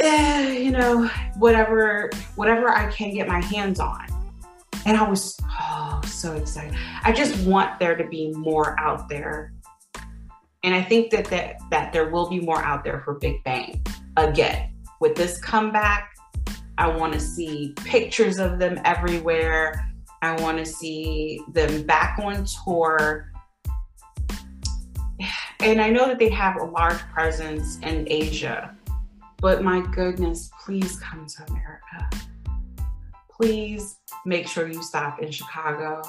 eh, 0.00 0.58
you 0.58 0.70
know, 0.70 1.08
whatever, 1.36 2.10
whatever 2.34 2.70
I 2.70 2.90
can 2.90 3.12
get 3.12 3.28
my 3.28 3.42
hands 3.42 3.80
on. 3.80 4.06
And 4.84 4.96
I 4.96 5.08
was 5.08 5.36
oh, 5.44 6.00
so 6.06 6.34
excited. 6.34 6.76
I 7.02 7.12
just 7.12 7.44
want 7.46 7.78
there 7.80 7.96
to 7.96 8.06
be 8.06 8.32
more 8.32 8.78
out 8.78 9.08
there. 9.08 9.52
And 10.62 10.74
I 10.74 10.82
think 10.82 11.10
that, 11.10 11.26
that 11.26 11.56
that 11.70 11.92
there 11.92 12.08
will 12.08 12.28
be 12.28 12.40
more 12.40 12.62
out 12.62 12.82
there 12.84 13.00
for 13.00 13.14
Big 13.14 13.42
Bang 13.44 13.84
again 14.16 14.76
with 15.00 15.14
this 15.14 15.38
comeback, 15.38 16.16
I 16.78 16.88
want 16.88 17.12
to 17.12 17.20
see 17.20 17.74
pictures 17.84 18.38
of 18.38 18.58
them 18.58 18.80
everywhere. 18.84 19.90
I 20.22 20.40
want 20.40 20.58
to 20.58 20.66
see 20.66 21.40
them 21.52 21.84
back 21.84 22.18
on 22.22 22.46
tour. 22.64 23.30
And 25.60 25.80
I 25.80 25.88
know 25.88 26.06
that 26.06 26.18
they 26.18 26.28
have 26.30 26.56
a 26.56 26.64
large 26.64 26.98
presence 27.12 27.78
in 27.78 28.06
Asia, 28.10 28.75
but 29.38 29.62
my 29.62 29.80
goodness, 29.92 30.50
please 30.64 30.96
come 30.98 31.26
to 31.26 31.52
America. 31.52 32.26
Please 33.30 33.98
make 34.24 34.48
sure 34.48 34.66
you 34.66 34.82
stop 34.82 35.22
in 35.22 35.30
Chicago. 35.30 36.02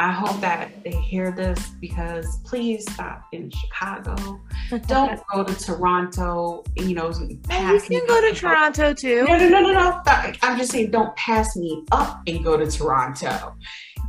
I 0.00 0.12
hope 0.12 0.40
that 0.40 0.84
they 0.84 0.92
hear 0.92 1.32
this 1.32 1.70
because 1.80 2.38
please 2.44 2.84
stop 2.92 3.24
in 3.32 3.50
Chicago. 3.50 4.40
Don't 4.86 5.20
go 5.32 5.42
to 5.42 5.54
Toronto. 5.54 6.62
You 6.76 6.94
know, 6.94 7.12
pass 7.48 7.90
you 7.90 7.98
can 7.98 8.06
go 8.06 8.20
to 8.20 8.32
Toronto 8.32 8.94
too. 8.94 9.24
No, 9.24 9.36
no, 9.36 9.48
no, 9.48 9.60
no, 9.60 9.72
no. 9.72 10.02
I'm 10.42 10.56
just 10.56 10.70
saying, 10.70 10.92
don't 10.92 11.14
pass 11.16 11.56
me 11.56 11.84
up 11.90 12.22
and 12.26 12.44
go 12.44 12.56
to 12.56 12.70
Toronto 12.70 13.56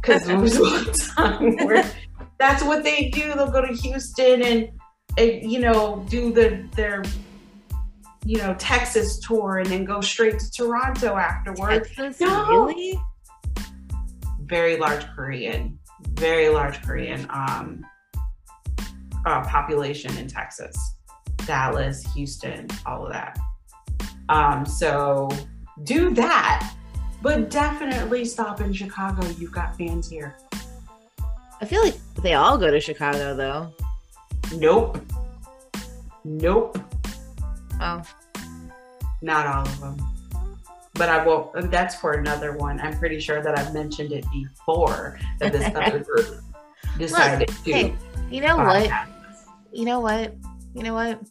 because 0.01 0.23
there 0.25 0.37
was 0.37 0.59
one 0.59 0.91
time 0.93 1.55
where 1.65 1.89
that's 2.39 2.63
what 2.63 2.83
they 2.83 3.09
do. 3.09 3.33
They'll 3.33 3.51
go 3.51 3.65
to 3.65 3.73
Houston 3.73 4.43
and, 4.43 4.63
and 4.63 4.78
you 5.17 5.59
know 5.59 6.05
do 6.09 6.31
the 6.31 6.67
their 6.75 7.03
you 8.25 8.37
know 8.37 8.55
Texas 8.59 9.19
tour 9.19 9.59
and 9.59 9.67
then 9.67 9.85
go 9.85 10.01
straight 10.01 10.39
to 10.39 10.51
Toronto 10.51 11.15
afterwards. 11.15 11.89
Texas, 11.95 12.21
no. 12.21 12.47
really? 12.49 12.99
Very 14.45 14.77
large 14.77 15.05
Korean 15.15 15.79
very 16.19 16.49
large 16.49 16.81
Korean 16.81 17.25
um, 17.29 17.85
uh, 19.25 19.41
population 19.41 20.15
in 20.17 20.27
Texas, 20.27 20.75
Dallas, 21.45 22.05
Houston, 22.13 22.67
all 22.85 23.05
of 23.05 23.13
that. 23.13 23.39
Um, 24.27 24.65
so 24.65 25.29
do 25.83 26.11
that, 26.11 26.73
but 27.21 27.49
definitely 27.49 28.25
stop 28.25 28.61
in 28.61 28.73
Chicago. 28.73 29.25
You've 29.37 29.51
got 29.51 29.77
fans 29.77 30.09
here. 30.09 30.37
I 31.61 31.65
feel 31.65 31.83
like 31.83 31.95
they 32.21 32.33
all 32.33 32.57
go 32.57 32.69
to 32.69 32.79
Chicago 32.79 33.35
though. 33.35 33.73
Nope. 34.55 35.01
Nope. 36.23 36.77
Oh. 37.81 38.01
Not 39.21 39.47
all 39.47 39.61
of 39.61 39.79
them 39.81 40.19
but 40.99 41.07
I 41.07 41.25
will. 41.25 41.51
Uh, 41.55 41.61
that's 41.61 41.95
for 41.95 42.11
another 42.11 42.51
one. 42.57 42.79
I'm 42.81 42.99
pretty 42.99 43.19
sure 43.21 43.41
that 43.41 43.57
I've 43.57 43.73
mentioned 43.73 44.11
it 44.11 44.25
before 44.31 45.17
that 45.39 45.53
this 45.53 45.73
other 45.73 45.99
group 46.03 46.41
decided 46.97 47.47
Look, 47.49 47.63
to. 47.63 47.71
Hey, 47.71 47.95
you 48.29 48.41
know 48.41 48.57
what? 48.57 48.91
You 49.71 49.85
know 49.85 50.01
what? 50.01 50.35
You 50.75 50.83
know 50.83 50.93
what? 50.93 51.21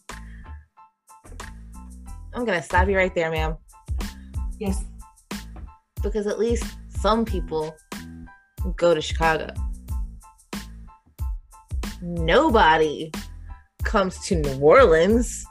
I'm 2.33 2.45
gonna 2.45 2.63
stop 2.63 2.89
you 2.89 2.97
right 2.97 3.13
there, 3.13 3.29
ma'am. 3.29 3.55
Yes. 4.57 4.83
Because 6.01 6.25
at 6.25 6.39
least 6.39 6.65
some 6.89 7.23
people 7.23 7.75
go 8.75 8.95
to 8.95 9.01
Chicago. 9.01 9.53
Nobody 12.01 13.11
comes 13.83 14.19
to 14.27 14.35
New 14.35 14.59
Orleans. 14.59 15.45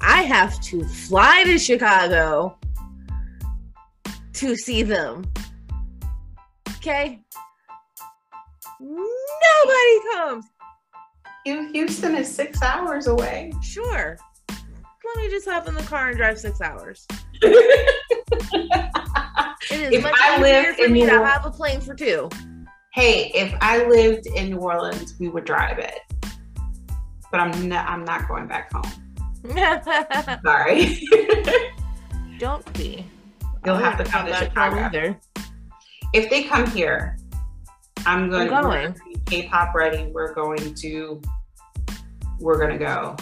I 0.00 0.22
have 0.22 0.60
to 0.62 0.84
fly 0.84 1.44
to 1.44 1.58
Chicago 1.58 2.56
to 4.34 4.56
see 4.56 4.82
them. 4.82 5.24
Okay? 6.76 7.20
Nobody 8.80 10.00
comes. 10.12 10.44
Houston 11.44 12.14
is 12.14 12.32
six 12.32 12.62
hours 12.62 13.06
away. 13.06 13.52
Sure. 13.62 14.18
Let 14.48 15.16
me 15.16 15.30
just 15.30 15.48
hop 15.48 15.66
in 15.66 15.74
the 15.74 15.82
car 15.82 16.08
and 16.08 16.18
drive 16.18 16.38
six 16.38 16.60
hours. 16.60 17.06
it 17.42 17.80
is 19.70 19.92
if 19.92 20.02
much 20.02 20.14
I 20.20 20.38
easier 20.38 20.74
for 20.74 20.88
me 20.90 21.06
to 21.06 21.24
have 21.24 21.46
a 21.46 21.50
plane 21.50 21.80
for 21.80 21.94
two. 21.94 22.28
Hey, 22.98 23.30
if 23.32 23.54
I 23.60 23.86
lived 23.86 24.26
in 24.26 24.50
New 24.50 24.58
Orleans, 24.58 25.14
we 25.20 25.28
would 25.28 25.44
drive 25.44 25.78
it. 25.78 26.00
But 27.30 27.38
I'm 27.38 27.68
not, 27.68 27.88
I'm 27.88 28.04
not 28.04 28.26
going 28.26 28.48
back 28.48 28.72
home. 28.72 28.90
Sorry. 30.44 31.00
Don't 32.40 32.72
be. 32.72 33.06
You'll 33.64 33.76
have 33.76 33.98
to 33.98 34.04
come 34.04 34.26
to 34.26 34.34
Chicago. 34.34 34.80
Either. 34.80 35.20
If 36.12 36.28
they 36.28 36.42
come 36.42 36.68
here, 36.72 37.16
I'm 38.04 38.30
going. 38.30 38.52
I'm 38.52 38.64
going. 38.64 38.96
K-pop 39.26 39.76
ready. 39.76 40.10
We're 40.12 40.34
going 40.34 40.74
to. 40.74 41.22
We're 42.40 42.58
gonna 42.58 42.78
go. 42.78 43.14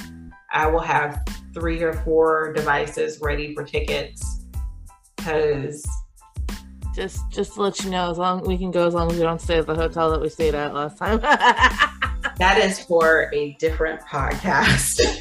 I 0.54 0.68
will 0.68 0.80
have 0.80 1.22
three 1.52 1.82
or 1.82 1.92
four 1.92 2.54
devices 2.54 3.20
ready 3.20 3.54
for 3.54 3.62
tickets 3.62 4.46
because 5.18 5.86
just 6.96 7.30
just 7.30 7.54
to 7.54 7.62
let 7.62 7.84
you 7.84 7.90
know, 7.90 8.10
as 8.10 8.18
long 8.18 8.42
we 8.44 8.56
can 8.56 8.70
go 8.70 8.86
as 8.86 8.94
long 8.94 9.10
as 9.10 9.18
we 9.18 9.22
don't 9.22 9.40
stay 9.40 9.58
at 9.58 9.66
the 9.66 9.74
hotel 9.74 10.10
that 10.10 10.20
we 10.20 10.30
stayed 10.30 10.54
at 10.54 10.74
last 10.74 10.96
time. 10.98 11.20
that 12.38 12.58
is 12.58 12.80
for 12.80 13.30
a 13.34 13.52
different 13.60 14.00
podcast. 14.00 15.00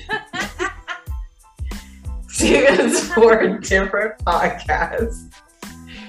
it's 2.40 3.14
for 3.14 3.40
a 3.40 3.60
different 3.60 4.18
podcast. 4.20 5.34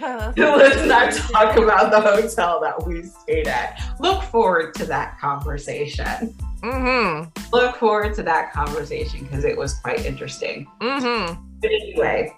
Let's 0.37 0.87
not 0.87 1.12
talk 1.12 1.57
about 1.57 1.91
the 1.91 2.01
hotel 2.01 2.61
that 2.61 2.87
we 2.87 3.03
stayed 3.03 3.49
at. 3.49 3.83
Look 3.99 4.23
forward 4.25 4.75
to 4.77 4.85
that 4.87 5.19
conversation. 5.19 6.35
Mm-hmm. 6.62 7.29
Look 7.53 7.77
forward 7.77 8.14
to 8.14 8.23
that 8.23 8.53
conversation 8.53 9.25
because 9.25 9.45
it 9.45 9.57
was 9.57 9.75
quite 9.81 10.05
interesting. 10.05 10.67
Mm-hmm. 10.81 11.43
But 11.61 11.71
anyway, 11.71 12.33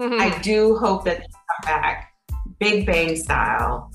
mm-hmm. 0.00 0.20
I 0.20 0.36
do 0.40 0.76
hope 0.76 1.04
that 1.04 1.26
they 1.62 1.66
back 1.66 2.12
Big 2.58 2.86
Bang 2.86 3.16
style. 3.16 3.90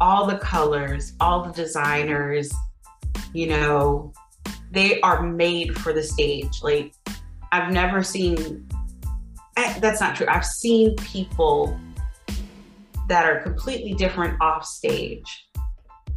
All 0.00 0.26
the 0.26 0.38
colors, 0.38 1.12
all 1.20 1.44
the 1.44 1.52
designers, 1.52 2.50
you 3.34 3.48
know, 3.48 4.12
they 4.70 5.00
are 5.02 5.22
made 5.22 5.78
for 5.78 5.92
the 5.92 6.02
stage. 6.02 6.62
Like, 6.62 6.94
I've 7.52 7.72
never 7.72 8.02
seen 8.02 8.66
that's 9.80 10.00
not 10.00 10.16
true. 10.16 10.26
I've 10.28 10.46
seen 10.46 10.96
people 10.96 11.78
that 13.08 13.26
are 13.26 13.40
completely 13.40 13.94
different 13.94 14.40
off 14.40 14.64
stage, 14.64 15.48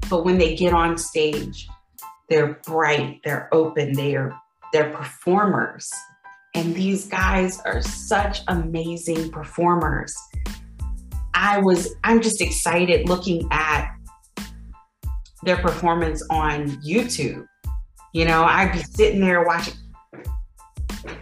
but 0.09 0.23
when 0.23 0.37
they 0.37 0.55
get 0.55 0.73
on 0.73 0.97
stage, 0.97 1.67
they're 2.29 2.59
bright, 2.65 3.19
they're 3.23 3.49
open, 3.53 3.93
they're 3.93 4.33
they're 4.71 4.91
performers. 4.91 5.91
And 6.55 6.75
these 6.75 7.07
guys 7.07 7.59
are 7.65 7.81
such 7.81 8.41
amazing 8.47 9.31
performers. 9.31 10.15
I 11.33 11.59
was 11.59 11.95
I'm 12.03 12.21
just 12.21 12.41
excited 12.41 13.09
looking 13.09 13.47
at 13.51 13.91
their 15.43 15.57
performance 15.57 16.25
on 16.29 16.67
YouTube. 16.81 17.45
You 18.13 18.25
know, 18.25 18.43
I'd 18.43 18.71
be 18.71 18.79
sitting 18.79 19.21
there 19.21 19.43
watching 19.43 19.73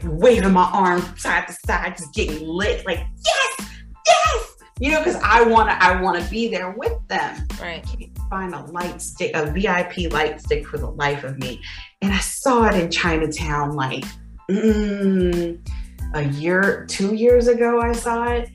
waving 0.03 0.51
my 0.51 0.69
arm 0.73 1.01
side 1.17 1.47
to 1.47 1.53
side, 1.65 1.97
just 1.97 2.13
getting 2.13 2.45
lit, 2.45 2.85
like, 2.85 2.99
yes, 3.25 3.69
yes, 4.07 4.55
you 4.79 4.91
know, 4.91 4.99
because 4.99 5.19
I 5.23 5.43
wanna 5.43 5.77
I 5.79 6.01
wanna 6.01 6.25
be 6.29 6.47
there 6.49 6.71
with 6.71 6.93
them. 7.07 7.47
Right. 7.61 7.83
Can't 7.83 8.17
find 8.29 8.53
a 8.53 8.65
light 8.65 9.01
stick, 9.01 9.31
a 9.35 9.51
VIP 9.51 10.11
light 10.11 10.41
stick 10.41 10.67
for 10.67 10.77
the 10.77 10.89
life 10.89 11.23
of 11.23 11.37
me. 11.37 11.61
And 12.01 12.11
I 12.13 12.19
saw 12.19 12.65
it 12.65 12.75
in 12.75 12.91
Chinatown 12.91 13.75
like 13.75 14.05
mm, 14.51 15.69
a 16.13 16.23
year, 16.23 16.85
two 16.89 17.15
years 17.15 17.47
ago, 17.47 17.81
I 17.81 17.93
saw 17.93 18.25
it. 18.25 18.49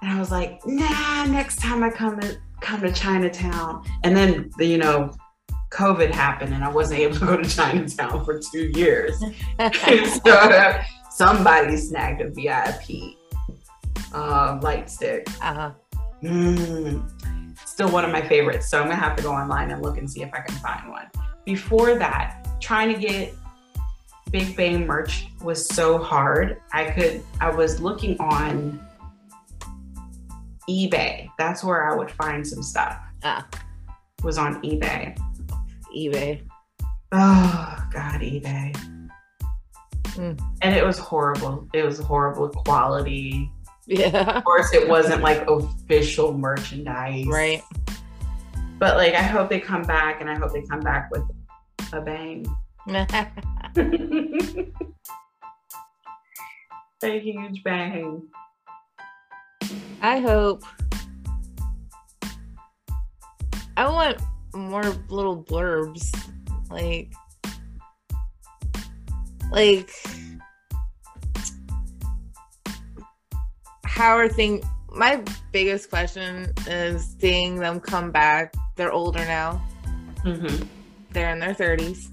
And 0.00 0.10
I 0.12 0.18
was 0.18 0.30
like, 0.30 0.60
nah, 0.66 1.24
next 1.24 1.56
time 1.60 1.82
I 1.82 1.90
come 1.90 2.20
to 2.20 2.38
come 2.60 2.80
to 2.82 2.92
Chinatown. 2.92 3.84
And 4.04 4.16
then 4.16 4.50
you 4.58 4.78
know, 4.78 5.14
COVID 5.70 6.10
happened 6.10 6.54
and 6.54 6.64
I 6.64 6.68
wasn't 6.68 7.00
able 7.04 7.18
to 7.18 7.26
go 7.26 7.36
to 7.36 7.48
Chinatown 7.48 8.24
for 8.24 8.38
two 8.38 8.70
years. 8.74 9.18
so 10.24 10.80
somebody 11.10 11.76
snagged 11.76 12.20
a 12.20 12.30
VIP 12.30 13.16
uh, 14.14 14.58
light 14.62 14.90
stick. 14.90 15.28
Uh-huh. 15.42 15.72
Mm, 16.22 17.08
still 17.66 17.90
one 17.90 18.04
of 18.04 18.10
my 18.10 18.26
favorites. 18.26 18.70
So 18.70 18.80
I'm 18.80 18.88
gonna 18.88 18.96
have 18.96 19.16
to 19.16 19.22
go 19.22 19.32
online 19.32 19.70
and 19.70 19.82
look 19.82 19.98
and 19.98 20.10
see 20.10 20.22
if 20.22 20.32
I 20.32 20.40
can 20.40 20.56
find 20.56 20.90
one. 20.90 21.06
Before 21.44 21.94
that, 21.96 22.46
trying 22.60 22.92
to 22.92 22.98
get 22.98 23.34
Big 24.30 24.56
Bang 24.56 24.86
merch 24.86 25.28
was 25.42 25.66
so 25.66 25.98
hard. 25.98 26.60
I 26.72 26.90
could 26.90 27.22
I 27.40 27.50
was 27.50 27.80
looking 27.80 28.18
on 28.20 28.80
eBay. 30.68 31.30
That's 31.38 31.64
where 31.64 31.90
I 31.90 31.96
would 31.96 32.10
find 32.10 32.46
some 32.46 32.62
stuff. 32.62 32.98
Ah. 33.24 33.46
Was 34.22 34.38
on 34.38 34.60
eBay. 34.62 35.16
eBay. 35.96 36.42
Oh 37.12 37.78
God, 37.92 38.20
eBay. 38.20 38.74
Mm. 40.18 40.38
And 40.62 40.74
it 40.74 40.84
was 40.84 40.98
horrible. 40.98 41.68
It 41.72 41.84
was 41.84 41.98
horrible 41.98 42.48
quality. 42.48 43.50
Yeah. 43.86 44.36
Of 44.38 44.44
course, 44.44 44.74
it 44.74 44.88
wasn't 44.88 45.22
like 45.22 45.48
official 45.48 46.36
merchandise. 46.36 47.26
Right. 47.26 47.62
But 48.78 48.96
like, 48.96 49.14
I 49.14 49.22
hope 49.22 49.48
they 49.48 49.60
come 49.60 49.82
back, 49.82 50.20
and 50.20 50.28
I 50.28 50.36
hope 50.36 50.52
they 50.52 50.62
come 50.62 50.80
back 50.80 51.10
with 51.10 51.22
a 51.92 52.00
bang. 52.00 52.46
A 57.02 57.20
huge 57.20 57.62
bang. 57.62 58.22
I 60.00 60.20
hope. 60.20 60.62
I 63.76 63.88
want 63.88 64.18
more 64.54 64.82
little 65.08 65.42
blurbs. 65.42 66.14
Like, 66.70 67.12
like, 69.50 69.90
how 73.84 74.16
are 74.16 74.28
things? 74.28 74.64
My 74.90 75.22
biggest 75.52 75.90
question 75.90 76.52
is 76.66 77.14
seeing 77.20 77.56
them 77.56 77.80
come 77.80 78.10
back. 78.10 78.54
They're 78.76 78.92
older 78.92 79.24
now. 79.24 79.62
Mm-hmm. 80.24 80.64
They're 81.12 81.30
in 81.30 81.38
their 81.38 81.54
30s. 81.54 82.12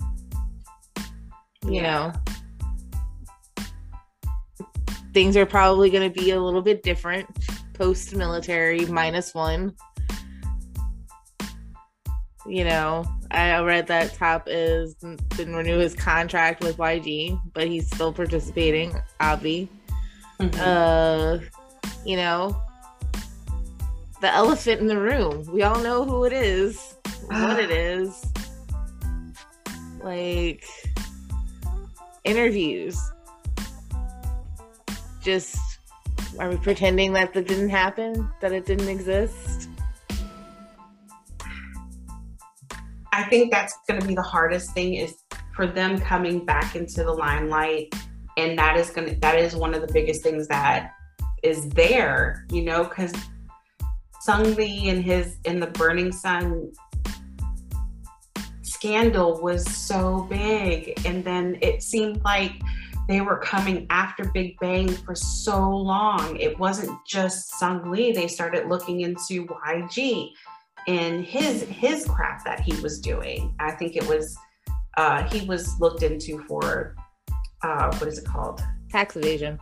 You 1.66 1.82
know, 1.82 2.14
things 5.14 5.36
are 5.36 5.46
probably 5.46 5.90
going 5.90 6.12
to 6.12 6.20
be 6.20 6.32
a 6.32 6.40
little 6.40 6.62
bit 6.62 6.84
different 6.84 7.28
post 7.74 8.16
military 8.16 8.86
minus 8.86 9.34
one. 9.34 9.74
You 12.48 12.64
know, 12.64 13.04
I 13.32 13.60
read 13.62 13.88
that 13.88 14.14
Top 14.14 14.44
is 14.48 14.94
didn't 14.94 15.56
renew 15.56 15.80
his 15.80 15.96
contract 15.96 16.64
with 16.64 16.78
YG, 16.78 17.40
but 17.54 17.68
he's 17.68 17.88
still 17.88 18.14
participating, 18.14 18.94
Avi. 19.20 19.68
Mhm. 20.40 20.60
Uh, 20.60 21.44
you 22.06 22.18
know, 22.18 22.56
the 24.22 24.32
elephant 24.34 24.82
in 24.82 24.88
the 24.88 25.00
room. 25.00 25.46
We 25.52 25.64
all 25.64 25.80
know 25.82 26.06
who 26.06 26.26
it 26.26 26.34
is, 26.34 26.96
what 27.28 27.60
it 27.60 27.72
is. 27.72 28.26
Like 30.04 30.64
interviews. 32.26 33.00
Just 35.22 35.58
are 36.40 36.50
we 36.50 36.58
pretending 36.58 37.14
that 37.14 37.34
that 37.34 37.48
didn't 37.48 37.70
happen? 37.70 38.30
That 38.42 38.52
it 38.52 38.66
didn't 38.66 38.90
exist? 38.90 39.70
I 43.14 43.24
think 43.30 43.52
that's 43.52 43.78
going 43.88 44.02
to 44.02 44.08
be 44.08 44.16
the 44.16 44.22
hardest 44.22 44.74
thing 44.74 44.96
is 44.96 45.16
for 45.56 45.66
them 45.66 45.98
coming 46.00 46.44
back 46.44 46.76
into 46.76 47.04
the 47.04 47.14
limelight, 47.14 47.96
and 48.36 48.60
that 48.60 48.78
is 48.78 48.90
going 48.90 49.08
to 49.08 49.20
that 49.22 49.38
is 49.40 49.56
one 49.56 49.74
of 49.74 49.82
the 49.86 49.94
biggest 49.94 50.22
things 50.22 50.48
that 50.50 50.92
is 51.42 51.70
there, 51.70 52.46
you 52.52 52.64
know, 52.64 52.84
because 52.84 53.14
Seungri 54.28 54.90
and 54.90 55.04
his 55.04 55.38
in 55.46 55.60
the 55.60 55.68
Burning 55.68 56.12
Sun 56.12 56.74
scandal 58.86 59.42
was 59.42 59.68
so 59.76 60.28
big, 60.30 60.94
and 61.08 61.24
then 61.24 61.58
it 61.60 61.82
seemed 61.82 62.24
like 62.24 62.52
they 63.08 63.20
were 63.20 63.38
coming 63.38 63.88
after 63.90 64.26
Big 64.32 64.60
Bang 64.60 64.88
for 64.88 65.16
so 65.16 65.76
long. 65.76 66.38
It 66.40 66.60
wasn't 66.60 66.96
just 67.04 67.52
Seungri; 67.60 68.14
they 68.14 68.28
started 68.28 68.68
looking 68.68 69.02
into 69.02 69.48
YG 69.48 70.30
and 70.88 71.26
his 71.26 71.64
his 71.64 72.06
crap 72.06 72.46
that 72.46 72.60
he 72.60 72.80
was 72.82 73.00
doing. 73.02 73.56
I 73.60 73.72
think 73.72 73.96
it 73.96 74.08
was 74.08 74.38
uh, 74.98 75.24
he 75.30 75.48
was 75.48 75.80
looked 75.80 76.04
into 76.04 76.44
for 76.44 76.96
uh, 77.64 77.92
what 77.98 78.08
is 78.08 78.20
it 78.20 78.26
called? 78.26 78.62
Tax 78.92 79.16
evasion. 79.16 79.58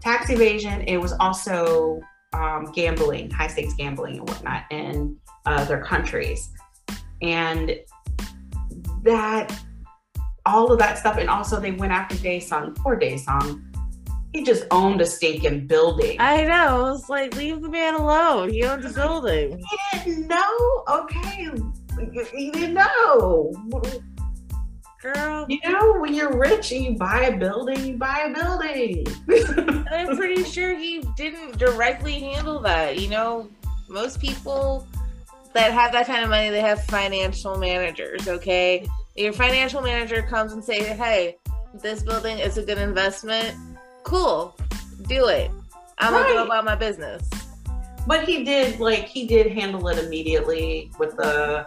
Tax 0.00 0.28
evasion. 0.28 0.82
It 0.82 0.98
was 0.98 1.14
also 1.20 2.02
um, 2.34 2.70
gambling, 2.74 3.30
high 3.30 3.46
stakes 3.46 3.72
gambling 3.72 4.18
and 4.18 4.28
whatnot 4.28 4.64
in 4.70 5.16
uh, 5.46 5.64
their 5.64 5.82
countries, 5.82 6.50
and 7.22 7.74
that 9.04 9.52
all 10.46 10.72
of 10.72 10.78
that 10.78 10.98
stuff. 10.98 11.18
And 11.18 11.28
also 11.28 11.60
they 11.60 11.72
went 11.72 11.92
after 11.92 12.16
Daesung. 12.16 12.76
Poor 12.76 12.98
Daesung. 12.98 13.64
He 14.32 14.44
just 14.44 14.64
owned 14.70 15.00
a 15.00 15.06
stinking 15.06 15.66
building. 15.66 16.16
I 16.20 16.44
know. 16.44 16.94
It's 16.94 17.08
like 17.08 17.34
leave 17.36 17.62
the 17.62 17.68
man 17.68 17.94
alone. 17.94 18.50
He 18.50 18.62
owns 18.64 18.84
a 18.84 18.90
building. 18.90 19.58
He 19.92 19.98
didn't 20.04 20.28
know. 20.28 20.84
Okay, 20.88 21.50
he 22.34 22.50
didn't 22.50 22.74
know. 22.74 23.52
Girl, 25.00 25.46
You 25.48 25.60
know, 25.70 26.00
when 26.00 26.12
you're 26.12 26.36
rich 26.36 26.72
and 26.72 26.84
you 26.84 26.96
buy 26.96 27.26
a 27.26 27.36
building, 27.36 27.84
you 27.84 27.96
buy 27.96 28.26
a 28.26 28.34
building. 28.34 29.06
I'm 29.92 30.16
pretty 30.16 30.42
sure 30.42 30.76
he 30.76 31.04
didn't 31.16 31.56
directly 31.56 32.18
handle 32.18 32.58
that. 32.60 32.98
You 32.98 33.08
know, 33.08 33.48
most 33.88 34.20
people 34.20 34.86
that 35.58 35.72
have 35.72 35.92
that 35.92 36.06
kind 36.06 36.22
of 36.22 36.30
money, 36.30 36.50
they 36.50 36.60
have 36.60 36.84
financial 36.84 37.58
managers, 37.58 38.28
okay? 38.28 38.86
Your 39.16 39.32
financial 39.32 39.82
manager 39.82 40.22
comes 40.22 40.52
and 40.52 40.62
say, 40.64 40.82
"Hey, 40.82 41.36
this 41.74 42.02
building 42.02 42.38
is 42.38 42.58
a 42.58 42.62
good 42.62 42.78
investment. 42.78 43.56
Cool. 44.04 44.56
Do 45.08 45.26
it. 45.26 45.50
I'm 45.98 46.12
going 46.12 46.24
to 46.24 46.30
go 46.30 46.36
Right. 46.38 46.46
about 46.46 46.64
my 46.64 46.74
business." 46.76 47.28
but 48.06 48.24
he 48.24 48.42
did 48.42 48.80
like 48.80 49.04
he 49.04 49.26
did 49.26 49.52
handle 49.52 49.86
it 49.88 49.98
immediately 49.98 50.90
with 50.98 51.14
the 51.16 51.66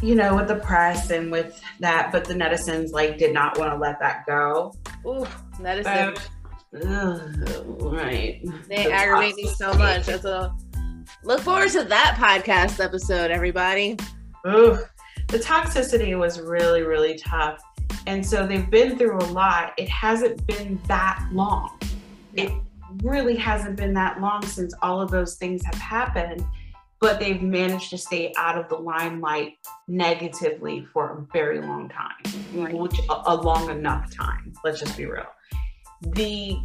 you 0.00 0.14
know, 0.14 0.36
with 0.36 0.46
the 0.46 0.54
press 0.54 1.10
and 1.10 1.32
with 1.32 1.60
that, 1.80 2.12
but 2.12 2.24
the 2.24 2.34
netizens 2.34 2.92
like 2.92 3.18
did 3.18 3.34
not 3.34 3.58
want 3.58 3.72
to 3.72 3.76
let 3.78 3.98
that 3.98 4.24
go. 4.26 4.72
Ooh, 5.04 5.26
netizens. 5.58 6.20
Right. 6.72 8.40
They 8.68 8.84
The 8.84 8.92
aggravate 8.92 9.34
me 9.34 9.48
so 9.48 9.74
much. 9.74 10.06
That's 10.06 10.24
a 10.24 10.54
look 11.24 11.40
forward 11.40 11.70
to 11.70 11.84
that 11.84 12.16
podcast 12.18 12.82
episode, 12.82 13.30
everybody. 13.30 13.96
Ugh. 14.44 14.80
The 15.28 15.38
toxicity 15.38 16.18
was 16.18 16.40
really, 16.40 16.82
really 16.82 17.16
tough. 17.18 17.60
And 18.06 18.24
so 18.24 18.46
they've 18.46 18.70
been 18.70 18.96
through 18.96 19.18
a 19.18 19.28
lot. 19.32 19.72
It 19.76 19.88
hasn't 19.88 20.46
been 20.46 20.80
that 20.86 21.28
long. 21.32 21.78
It 22.34 22.50
really 23.02 23.36
hasn't 23.36 23.76
been 23.76 23.92
that 23.94 24.20
long 24.20 24.42
since 24.46 24.72
all 24.80 25.00
of 25.02 25.10
those 25.10 25.34
things 25.36 25.62
have 25.66 25.74
happened, 25.74 26.42
but 27.00 27.20
they've 27.20 27.42
managed 27.42 27.90
to 27.90 27.98
stay 27.98 28.32
out 28.38 28.56
of 28.56 28.68
the 28.70 28.76
limelight 28.76 29.58
negatively 29.88 30.86
for 30.92 31.18
a 31.18 31.32
very 31.32 31.60
long 31.60 31.90
time, 31.90 32.14
Right. 32.54 32.72
which 32.74 32.98
a, 33.10 33.22
a 33.26 33.34
long 33.34 33.68
enough 33.70 34.10
time. 34.14 34.54
Let's 34.64 34.80
just 34.80 34.96
be 34.96 35.04
real. 35.04 35.26
The 36.00 36.56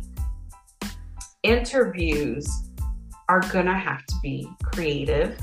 interviews 1.43 2.70
are 3.30 3.42
gonna 3.52 3.78
have 3.78 4.06
to 4.06 4.16
be 4.22 4.48
creative 4.64 5.40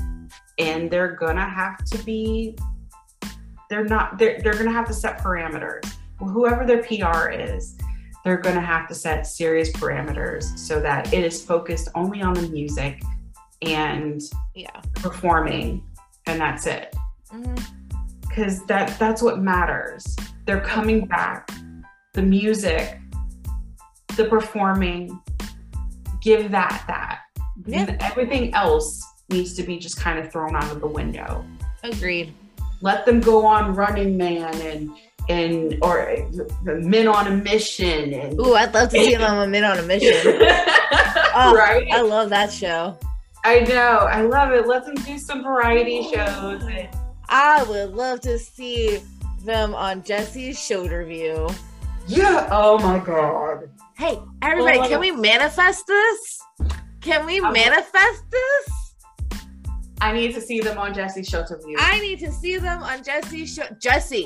and 0.59 0.89
they're 0.89 1.15
gonna 1.15 1.47
have 1.47 1.83
to 1.85 1.97
be 2.03 2.55
they're 3.69 3.85
not 3.85 4.17
they're, 4.17 4.39
they're 4.41 4.53
gonna 4.53 4.71
have 4.71 4.87
to 4.87 4.93
set 4.93 5.19
parameters. 5.19 5.85
Whoever 6.19 6.65
their 6.65 6.83
pr 6.83 7.29
is 7.29 7.77
they're 8.23 8.37
gonna 8.37 8.61
have 8.61 8.87
to 8.89 8.95
set 8.95 9.25
serious 9.25 9.71
parameters 9.71 10.57
so 10.57 10.79
that 10.79 11.11
it 11.13 11.23
is 11.23 11.43
focused 11.43 11.89
only 11.95 12.21
on 12.21 12.33
the 12.33 12.47
music 12.49 13.01
and 13.61 14.21
Yeah. 14.55 14.69
performing 14.95 15.83
and 16.27 16.39
that's 16.39 16.67
it. 16.67 16.95
Mm-hmm. 17.31 17.55
Because 18.27 18.65
that 18.67 18.97
that's 18.99 19.21
what 19.21 19.39
matters. 19.39 20.15
They're 20.45 20.61
coming 20.61 21.05
back. 21.05 21.49
The 22.13 22.21
music 22.21 22.97
the 24.17 24.25
performing 24.25 25.19
give 26.21 26.51
that 26.51 26.83
that 26.87 27.19
Yeah. 27.65 27.95
everything 27.99 28.53
else 28.53 29.05
needs 29.29 29.53
to 29.55 29.63
be 29.63 29.77
just 29.79 29.97
kind 29.97 30.19
of 30.19 30.31
thrown 30.31 30.55
out 30.55 30.71
of 30.71 30.81
the 30.81 30.87
window 30.87 31.45
Agreed. 31.83 32.33
let 32.81 33.05
them 33.05 33.19
go 33.19 33.45
on 33.45 33.75
running 33.75 34.17
man 34.17 34.53
and 34.61 34.91
and 35.29 35.77
or 35.83 36.15
the 36.65 36.79
men 36.81 37.07
on 37.07 37.27
a 37.27 37.31
mission 37.37 38.13
and 38.13 38.39
Ooh, 38.39 38.55
I'd 38.55 38.73
love 38.73 38.89
to 38.89 38.99
see 38.99 39.15
them 39.15 39.21
on 39.23 39.51
Men 39.55 39.63
on 39.63 39.77
a 39.77 39.83
Mission. 39.83 40.39
Oh, 41.33 41.55
right 41.55 41.87
I 41.93 42.01
love 42.01 42.29
that 42.31 42.51
show. 42.51 42.97
i 43.45 43.59
know 43.61 43.99
i 44.11 44.21
love 44.21 44.51
it 44.51 44.67
let 44.67 44.85
them 44.85 44.95
do 44.95 45.17
some 45.17 45.43
variety 45.43 46.03
shows 46.11 46.61
I 47.29 47.63
would 47.63 47.93
love 47.93 48.19
to 48.21 48.37
see 48.37 48.99
them 49.45 49.73
on 49.73 50.01
Jessi's 50.03 50.57
Showterview. 50.57 51.55
yeah 52.07 52.49
oh 52.51 52.77
my 52.79 52.99
god 52.99 53.69
Hey, 53.97 54.19
everybody, 54.41 54.79
Well, 54.79 54.89
can 54.89 54.99
we 54.99 55.11
manifest 55.11 55.85
this? 55.87 56.39
Can 57.01 57.25
we 57.25 57.39
manifest 57.39 58.23
this? 58.29 58.69
i 60.01 60.11
need 60.11 60.33
to 60.33 60.41
see 60.41 60.59
them 60.59 60.77
on 60.79 60.93
Jessi's 60.95 61.29
Showterview 61.29 61.75
I 61.77 61.99
need 61.99 62.19
to 62.19 62.31
see 62.31 62.57
them 62.57 62.81
on 62.81 63.03
Jessi's 63.03 63.53
show. 63.53 63.63
Jessi. 63.79 64.25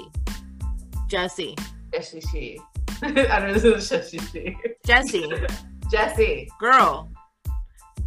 Jessi. 1.10 1.58
jessi 1.94 2.22
she 2.32 2.60
i 3.02 3.40
don't 3.40 3.48
know 3.54 3.60
this 3.60 3.92
is 3.92 3.92
jessi 3.92 4.32
she 4.32 4.58
Jessi. 4.88 5.50
jessi 5.92 6.48
Girl. 6.60 7.10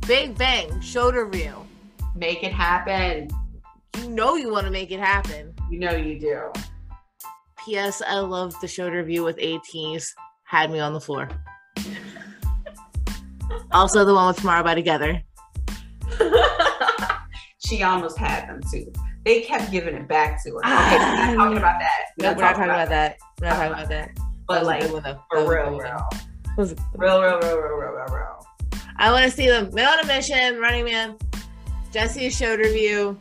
Big 0.07 0.37
Bang 0.39 0.69
Showterview. 0.81 1.55
make 2.17 2.43
it 2.43 2.53
happen 2.53 3.29
You 4.03 4.09
know 4.09 4.37
you 4.37 4.51
want 4.51 4.65
to 4.67 4.71
make 4.73 4.91
it 4.91 5.01
happen. 5.01 5.55
you 5.71 5.79
know 5.79 5.93
you 5.95 6.19
do 6.19 6.51
P.S. 7.67 8.01
I 8.07 8.21
love 8.21 8.55
the 8.63 8.67
Showterview 8.67 9.23
with 9.25 9.37
ATEEZ. 9.37 10.07
Had 10.45 10.71
me 10.71 10.79
on 10.79 10.95
the 10.95 11.01
floor. 11.01 11.29
Also, 13.73 14.05
the 14.05 14.15
one 14.15 14.29
with 14.29 14.37
Tomorrow 14.39 14.63
by 14.63 14.75
Together. 14.75 15.23
she 17.59 17.83
almost 17.83 18.17
had 18.19 18.49
them 18.49 18.61
too. 18.73 18.91
They 19.25 19.43
kept 19.43 19.71
giving 19.71 19.95
it 19.95 20.09
back 20.09 20.43
to 20.45 20.51
her. 20.53 20.57
Okay, 20.59 20.65
Ah. 20.65 21.29
we're 21.31 21.37
not 21.37 21.45
talking 21.45 21.59
about 21.59 21.79
that. 21.81 22.05
No, 22.19 22.33
we're 22.33 22.41
not 22.41 22.55
talking 22.55 22.65
about 22.71 22.89
that. 22.89 23.17
We're 23.41 23.49
not 23.49 23.57
talking 23.57 23.73
about 23.73 23.89
that. 23.91 24.11
But 24.47 24.55
That 24.61 24.65
like 24.67 24.81
good 24.83 24.93
one, 24.93 25.03
though. 25.03 25.13
That 25.13 25.21
for 25.31 25.41
real, 25.41 25.71
real, 25.79 26.09
That 26.57 26.79
real, 26.97 27.21
real, 27.21 27.39
real, 27.41 27.41
real, 27.41 27.59
real, 27.59 27.91
real, 27.93 28.07
real. 28.07 28.47
I 28.97 29.13
want 29.13 29.25
to 29.27 29.31
see 29.31 29.47
them. 29.49 29.69
Men 29.75 29.87
on 29.87 30.01
a 30.01 30.07
Mission, 30.07 30.59
Running 30.59 30.87
Man, 30.87 31.17
Jessi's 31.93 32.39
Showterview. 32.41 33.17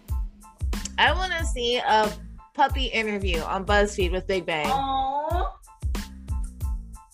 I 0.98 1.12
want 1.12 1.34
to 1.34 1.46
see 1.46 1.78
a 1.78 2.10
puppy 2.54 2.86
interview 2.86 3.40
on 3.42 3.66
BuzzFeed 3.66 4.12
with 4.12 4.26
Big 4.28 4.46
Bang. 4.46 4.66
Aww. 4.68 5.52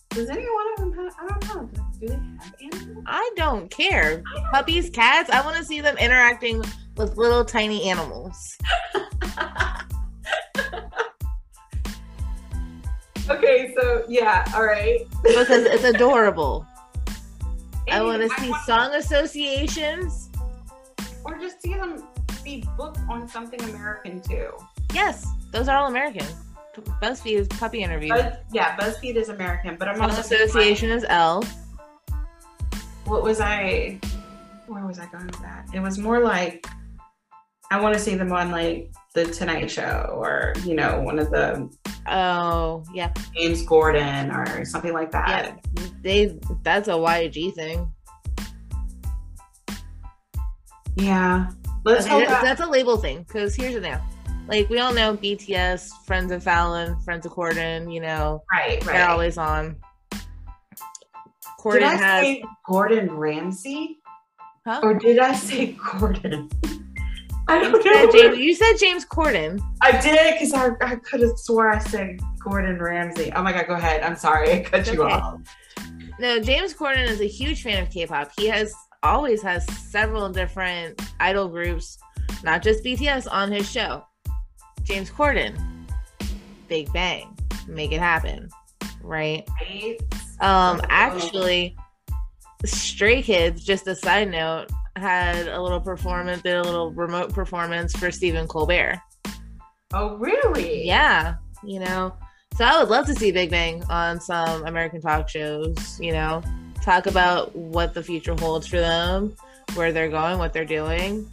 Does 0.09 0.29
any 0.29 0.45
one 0.45 0.65
of 0.73 0.79
them 0.79 0.93
have? 0.93 1.13
I 1.19 1.27
don't 1.27 1.55
know. 1.55 1.69
Do 1.99 2.07
they 2.07 2.13
have? 2.13 2.53
I 3.05 3.31
don't 3.35 3.69
care. 3.69 4.23
Puppies, 4.51 4.89
cats. 4.89 5.29
I 5.29 5.41
want 5.41 5.57
to 5.57 5.65
see 5.65 5.81
them 5.81 5.97
interacting 5.97 6.63
with 6.95 7.17
little 7.17 7.43
tiny 7.43 7.89
animals. 7.89 8.57
okay, 13.29 13.73
so 13.77 14.05
yeah, 14.07 14.49
all 14.55 14.65
right. 14.65 15.01
because 15.23 15.65
it's 15.65 15.83
adorable. 15.83 16.65
I 17.91 18.01
want 18.01 18.21
to 18.21 18.29
see 18.39 18.49
want- 18.49 18.63
song 18.65 18.95
associations. 18.95 20.29
or 21.25 21.37
just 21.37 21.61
see 21.61 21.73
them 21.73 22.03
be 22.43 22.63
booked 22.77 22.99
on 23.09 23.27
something 23.27 23.61
American 23.63 24.21
too. 24.21 24.51
Yes, 24.93 25.27
those 25.51 25.67
are 25.67 25.77
all 25.77 25.87
American. 25.87 26.25
BuzzFeed 27.01 27.37
is 27.37 27.47
puppy 27.49 27.83
interview. 27.83 28.09
Buzz, 28.09 28.33
yeah, 28.51 28.75
BuzzFeed 28.77 29.15
is 29.15 29.29
American, 29.29 29.75
but 29.77 29.87
I'm 29.87 29.97
Song 29.97 30.09
also 30.09 30.21
association 30.21 30.89
is 30.89 31.05
L. 31.07 31.43
what 33.05 33.23
was 33.23 33.39
I? 33.41 33.99
Where 34.67 34.85
was 34.85 34.99
I 34.99 35.05
going 35.07 35.25
with 35.27 35.41
that? 35.41 35.67
It 35.73 35.79
was 35.81 35.97
more 35.97 36.19
like 36.19 36.65
I 37.71 37.79
want 37.81 37.93
to 37.93 37.99
see 37.99 38.15
them 38.15 38.31
on 38.31 38.51
like 38.51 38.91
the 39.13 39.25
Tonight 39.25 39.69
Show 39.69 40.15
or 40.17 40.53
you 40.63 40.73
know 40.75 41.01
one 41.01 41.19
of 41.19 41.29
the 41.31 41.69
Oh 42.07 42.83
yeah, 42.93 43.11
James 43.35 43.61
Gordon 43.65 44.31
or 44.31 44.65
something 44.65 44.93
like 44.93 45.11
that. 45.11 45.59
yeah. 45.75 45.83
They 46.01 46.37
that's 46.63 46.87
a 46.87 46.91
YG 46.93 47.53
thing. 47.53 47.91
Yeah, 50.95 51.47
let's 51.85 52.05
Okay, 52.05 52.13
hope 52.13 52.21
that- 52.27 52.29
that. 52.29 52.43
that's 52.43 52.61
a 52.61 52.67
label 52.69 52.97
thing. 52.97 53.23
Because 53.23 53.55
here's 53.55 53.73
the 53.73 53.81
thing. 53.81 53.97
Like 54.47 54.69
we 54.69 54.79
all 54.79 54.93
know 54.93 55.15
BTS, 55.15 55.89
Friends 56.05 56.31
of 56.31 56.43
Fallon, 56.43 56.99
Friends 57.01 57.25
of 57.25 57.31
Corden. 57.33 57.91
You 57.93 58.01
know 58.01 58.43
Right, 58.51 58.81
they're 58.81 59.09
always 59.09 59.37
on. 59.37 59.77
Did 61.72 61.84
I 61.84 61.95
has 61.95 62.24
say 62.24 62.43
Gordon 62.68 63.11
Ramsay 63.11 63.99
huh? 64.66 64.82
or 64.84 64.93
did 64.93 65.20
I 65.20 65.34
say 65.34 65.78
Gordon? 65.99 66.49
I 67.47 67.59
don't 67.59 67.84
said, 67.84 68.05
know. 68.05 68.11
James, 68.11 68.38
you 68.38 68.55
said 68.55 68.78
James 68.78 69.05
Corden. 69.05 69.61
I 69.82 69.91
did 69.99 70.34
because 70.34 70.53
I, 70.53 70.70
I 70.82 70.95
could 70.95 71.22
have 71.22 71.38
swore 71.38 71.70
I 71.70 71.80
said 71.80 72.20
Gordon 72.39 72.80
Ramsay. 72.80 73.32
Oh 73.36 73.43
my 73.43 73.51
god, 73.51 73.68
go 73.68 73.74
ahead. 73.74 74.01
I'm 74.01 74.16
sorry, 74.16 74.51
I 74.51 74.59
cut 74.61 74.88
you 74.91 75.03
Okay. 75.03 75.14
off. 75.14 75.41
No, 76.20 76.39
James 76.39 76.74
Corden 76.74 77.07
is 77.07 77.20
a 77.22 77.28
huge 77.28 77.64
fan 77.64 77.82
of 77.84 77.89
K-pop. 77.89 78.32
He 78.38 78.47
has 78.47 78.74
always 79.01 79.41
has 79.41 79.66
several 79.89 80.30
different 80.30 81.01
idol 81.20 81.49
groups, 81.49 81.97
not 82.43 82.61
just 82.61 82.84
BTS, 82.84 83.28
on 83.30 83.51
his 83.51 83.70
show. 83.70 84.05
James 84.84 85.09
Corden, 85.09 85.57
Big 86.70 86.91
Bang, 86.93 87.38
make 87.68 87.91
it 87.91 87.99
happen, 87.99 88.47
right? 89.01 89.43
Right? 89.61 89.97
Um, 90.43 90.81
actually, 90.89 91.75
Stray 92.65 93.21
Kids. 93.21 93.63
Just 93.63 93.87
a 93.87 93.95
side 93.95 94.29
note, 94.29 94.67
had 94.97 95.47
a 95.47 95.61
little 95.61 95.79
performance, 95.79 96.41
did 96.41 96.57
a 96.57 96.61
little 96.61 96.91
remote 96.91 97.33
performance 97.33 97.95
for 97.95 98.11
Stephen 98.11 98.47
Colbert. 98.47 99.01
Oh 99.93 100.17
really? 100.17 100.85
Yeah, 100.85 101.35
you 101.63 101.79
know. 101.79 102.13
So 102.57 102.65
I 102.65 102.79
would 102.79 102.89
love 102.89 103.05
to 103.07 103.15
see 103.15 103.31
Big 103.31 103.49
Bang 103.49 103.83
on 103.89 104.19
some 104.19 104.65
American 104.67 105.01
talk 105.01 105.29
shows, 105.29 105.99
you 105.99 106.11
know, 106.11 106.43
talk 106.83 107.05
about 107.05 107.55
what 107.55 107.93
the 107.93 108.03
future 108.03 108.35
holds 108.37 108.67
for 108.67 108.79
them, 108.79 109.35
where 109.75 109.91
they're 109.93 110.09
going, 110.09 110.37
what 110.39 110.51
they're 110.51 110.65
doing, 110.65 111.23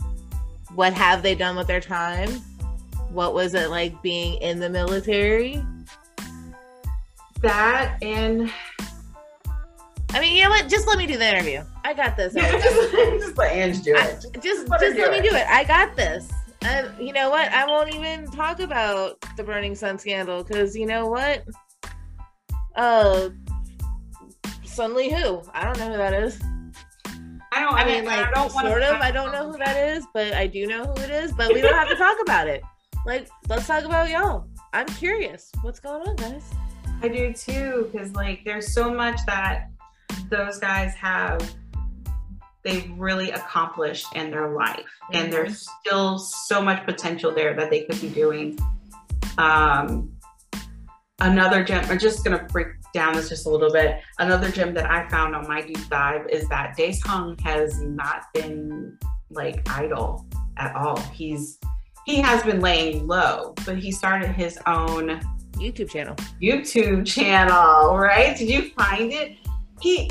what 0.74 0.94
have 0.94 1.22
they 1.22 1.34
done 1.34 1.56
with 1.56 1.66
their 1.66 1.80
time, 1.80 2.30
what 3.11 3.34
was 3.34 3.54
it 3.54 3.70
like 3.70 4.00
being 4.02 4.40
in 4.40 4.61
the 4.61 4.70
military. 4.70 5.62
That 7.42 8.02
and 8.02 8.50
I 10.12 10.20
mean, 10.20 10.36
you 10.36 10.42
know 10.44 10.50
what? 10.50 10.68
Just 10.68 10.86
let 10.88 10.98
me 10.98 11.06
do 11.06 11.16
the 11.16 11.28
interview. 11.28 11.62
I 11.84 11.94
got 11.94 12.16
this. 12.16 12.34
yeah, 12.34 12.50
just, 12.52 12.92
just 12.92 13.38
let 13.38 13.52
Ange 13.52 13.82
do 13.82 13.96
I- 13.96 14.06
it. 14.06 14.26
just 14.42 14.68
let 14.68 14.80
just 14.80 14.98
let 14.98 15.11
me 15.12 15.18
it. 15.18 15.30
do 15.30 15.34
it. 15.36 15.46
I 15.48 15.64
got 15.64 15.96
this. 15.96 16.28
You 16.98 17.12
know 17.12 17.30
what? 17.30 17.50
I 17.52 17.64
won't 17.66 17.94
even 17.94 18.30
talk 18.30 18.61
about 18.61 19.18
the 19.36 19.42
Burning 19.44 19.74
Sun 19.74 19.98
scandal 19.98 20.44
because 20.44 20.76
you 20.76 20.84
know 20.86 21.06
what? 21.06 21.44
Uh, 22.76 23.30
who? 24.76 25.42
I 25.54 25.64
don't 25.64 25.78
know 25.78 25.90
who 25.90 25.96
that 25.96 26.12
is. 26.14 26.40
I 27.52 27.61
don't. 27.61 27.74
I 27.74 27.84
mean, 27.84 28.06
I 28.06 28.22
like 28.22 28.34
don't 28.34 28.50
sort 28.50 28.82
of. 28.82 29.00
I 29.00 29.11
don't 29.11 29.32
know 29.32 29.50
who 29.50 29.58
that 29.58 29.76
is, 29.76 30.06
but 30.14 30.32
I 30.34 30.46
do 30.46 30.66
know 30.66 30.84
who 30.84 31.02
it 31.02 31.11
is. 31.11 31.32
But 31.32 31.52
we 31.52 31.61
don't 31.61 31.74
have 31.74 31.88
to 31.88 31.96
talk 31.96 32.16
about 32.22 32.46
it. 32.48 32.62
Like, 33.06 33.28
let's 33.48 33.66
talk 33.66 33.84
about 33.84 34.08
y'all. 34.11 34.46
I'm 34.72 34.86
curious. 34.86 35.50
What's 35.62 35.80
going 35.80 36.06
on, 36.06 36.16
guys? 36.16 36.44
I 37.02 37.08
do 37.08 37.32
too, 37.32 37.88
because 37.90 38.12
like 38.12 38.42
there's 38.44 38.72
so 38.72 38.92
much 38.92 39.18
that 39.26 39.68
those 40.31 40.59
guys 40.59 40.95
have 40.95 41.55
they've 42.62 42.91
really 42.99 43.31
accomplished 43.31 44.07
in 44.14 44.31
their 44.31 44.55
life. 44.55 44.76
Mm-hmm. 44.78 45.16
And 45.16 45.33
there's 45.33 45.66
still 45.81 46.18
so 46.18 46.61
much 46.62 46.85
potential 46.85 47.35
there 47.35 47.55
that 47.55 47.70
they 47.70 47.85
could 47.85 48.01
be 48.01 48.09
doing. 48.09 48.59
Um 49.39 50.12
another 51.20 51.64
gem, 51.64 51.85
I'm 51.89 51.99
just 51.99 52.24
gonna 52.24 52.47
break 52.51 52.68
down 52.93 53.14
this 53.14 53.28
just 53.28 53.47
a 53.47 53.51
little 53.51 53.72
bit. 53.72 54.01
Another 54.18 54.51
gem 54.51 54.74
that 54.74 54.91
I 54.91 55.09
found 55.09 55.35
on 55.35 55.47
my 55.47 55.62
deep 55.62 55.89
dive 55.89 56.26
is 56.28 56.49
that 56.49 56.76
Daesung 56.76 57.41
has 57.41 57.81
not 57.81 58.24
been 58.35 58.99
like 59.31 59.68
idle 59.68 60.26
at 60.57 60.74
all. 60.74 60.99
He's 61.12 61.59
he 62.07 62.16
has 62.20 62.43
been 62.43 62.61
laying 62.61 63.07
low, 63.07 63.55
but 63.64 63.78
he 63.78 63.93
started 63.93 64.31
his 64.31 64.59
own 64.66 65.20
YouTube 65.55 65.91
channel. 65.91 66.16
YouTube 66.43 67.07
channel, 67.07 67.97
right? 67.97 68.37
Did 68.37 68.49
you 68.49 68.70
find 68.70 69.12
it? 69.12 69.37
He 69.81 70.11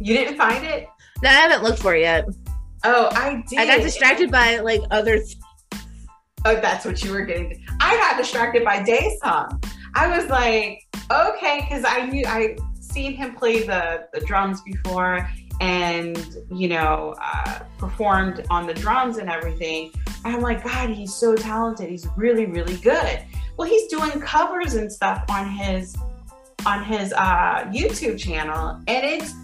you 0.00 0.14
didn't 0.14 0.36
find 0.36 0.64
it? 0.64 0.88
No, 1.22 1.28
I 1.28 1.32
haven't 1.32 1.62
looked 1.62 1.80
for 1.80 1.94
it 1.94 2.00
yet. 2.00 2.26
Oh, 2.84 3.10
I 3.12 3.44
did. 3.48 3.58
I 3.58 3.66
got 3.66 3.82
distracted 3.82 4.30
by 4.30 4.58
like 4.60 4.80
other 4.90 5.18
th- 5.18 5.36
Oh, 6.46 6.54
that's 6.54 6.86
what 6.86 7.04
you 7.04 7.12
were 7.12 7.26
getting. 7.26 7.62
I 7.80 7.96
got 7.96 8.16
distracted 8.16 8.64
by 8.64 8.82
Daesung. 8.82 9.62
I 9.94 10.16
was 10.16 10.30
like, 10.30 10.80
okay, 11.12 11.66
because 11.68 11.84
I 11.86 12.06
knew 12.06 12.24
I 12.26 12.56
seen 12.80 13.12
him 13.12 13.34
play 13.34 13.64
the, 13.64 14.08
the 14.14 14.20
drums 14.20 14.62
before 14.62 15.28
and 15.60 16.38
you 16.50 16.68
know 16.68 17.14
uh, 17.22 17.60
performed 17.78 18.46
on 18.48 18.66
the 18.66 18.72
drums 18.72 19.18
and 19.18 19.28
everything 19.28 19.92
and 20.24 20.34
i'm 20.34 20.40
like 20.40 20.64
god 20.64 20.88
he's 20.88 21.14
so 21.14 21.36
talented 21.36 21.90
he's 21.90 22.06
really 22.16 22.46
really 22.46 22.76
good 22.78 23.22
well 23.58 23.68
he's 23.68 23.86
doing 23.88 24.10
covers 24.20 24.74
and 24.74 24.90
stuff 24.90 25.22
on 25.28 25.46
his 25.50 25.94
on 26.66 26.84
his 26.84 27.12
uh, 27.12 27.64
youtube 27.72 28.18
channel 28.18 28.80
and 28.86 29.04
it's 29.04 29.34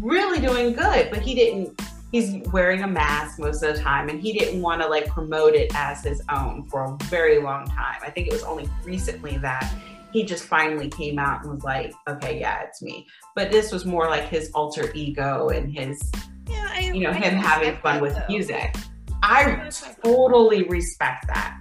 really 0.00 0.40
doing 0.40 0.72
good 0.72 1.10
but 1.10 1.20
he 1.20 1.34
didn't 1.34 1.80
he's 2.12 2.42
wearing 2.52 2.82
a 2.82 2.86
mask 2.86 3.38
most 3.38 3.62
of 3.62 3.74
the 3.74 3.80
time 3.80 4.08
and 4.08 4.20
he 4.20 4.32
didn't 4.32 4.62
want 4.62 4.80
to 4.80 4.88
like 4.88 5.06
promote 5.08 5.54
it 5.54 5.70
as 5.74 6.02
his 6.04 6.22
own 6.30 6.64
for 6.64 6.84
a 6.84 7.04
very 7.04 7.40
long 7.40 7.66
time 7.66 7.96
i 8.02 8.10
think 8.10 8.26
it 8.26 8.32
was 8.32 8.42
only 8.44 8.68
recently 8.84 9.36
that 9.38 9.74
he 10.12 10.24
just 10.24 10.44
finally 10.44 10.88
came 10.88 11.18
out 11.18 11.42
and 11.42 11.52
was 11.52 11.64
like, 11.64 11.92
okay, 12.08 12.40
yeah, 12.40 12.62
it's 12.62 12.80
me. 12.80 13.06
But 13.34 13.50
this 13.50 13.70
was 13.72 13.84
more 13.84 14.08
like 14.08 14.28
his 14.28 14.50
alter 14.54 14.90
ego 14.94 15.48
and 15.50 15.70
his, 15.70 16.00
yeah, 16.48 16.68
I, 16.70 16.90
you 16.92 17.00
know, 17.00 17.10
I 17.10 17.14
him 17.14 17.34
having 17.34 17.76
fun 17.76 18.00
with 18.00 18.14
though. 18.14 18.24
music. 18.28 18.74
I 19.22 19.70
totally 20.02 20.62
respect 20.64 21.26
that 21.26 21.58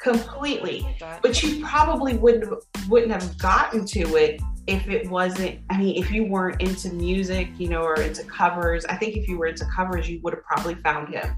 completely. 0.00 0.86
But 1.22 1.42
you 1.42 1.64
probably 1.64 2.16
wouldn't 2.16 2.52
wouldn't 2.88 3.12
have 3.12 3.38
gotten 3.38 3.84
to 3.86 4.16
it 4.16 4.40
if 4.66 4.88
it 4.88 5.08
wasn't. 5.08 5.60
I 5.70 5.78
mean, 5.78 5.96
if 6.02 6.10
you 6.10 6.26
weren't 6.26 6.60
into 6.60 6.92
music, 6.92 7.48
you 7.58 7.68
know, 7.68 7.82
or 7.82 8.00
into 8.00 8.24
covers. 8.24 8.84
I 8.86 8.96
think 8.96 9.16
if 9.16 9.28
you 9.28 9.38
were 9.38 9.46
into 9.46 9.66
covers, 9.74 10.08
you 10.08 10.20
would 10.22 10.34
have 10.34 10.42
probably 10.44 10.74
found 10.76 11.14
him. 11.14 11.36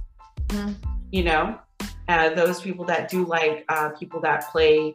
Mm-hmm. 0.48 0.72
You 1.10 1.24
know, 1.24 1.58
uh, 2.08 2.34
those 2.34 2.60
people 2.60 2.84
that 2.86 3.10
do 3.10 3.24
like 3.24 3.64
uh, 3.68 3.90
people 3.90 4.20
that 4.22 4.48
play 4.50 4.94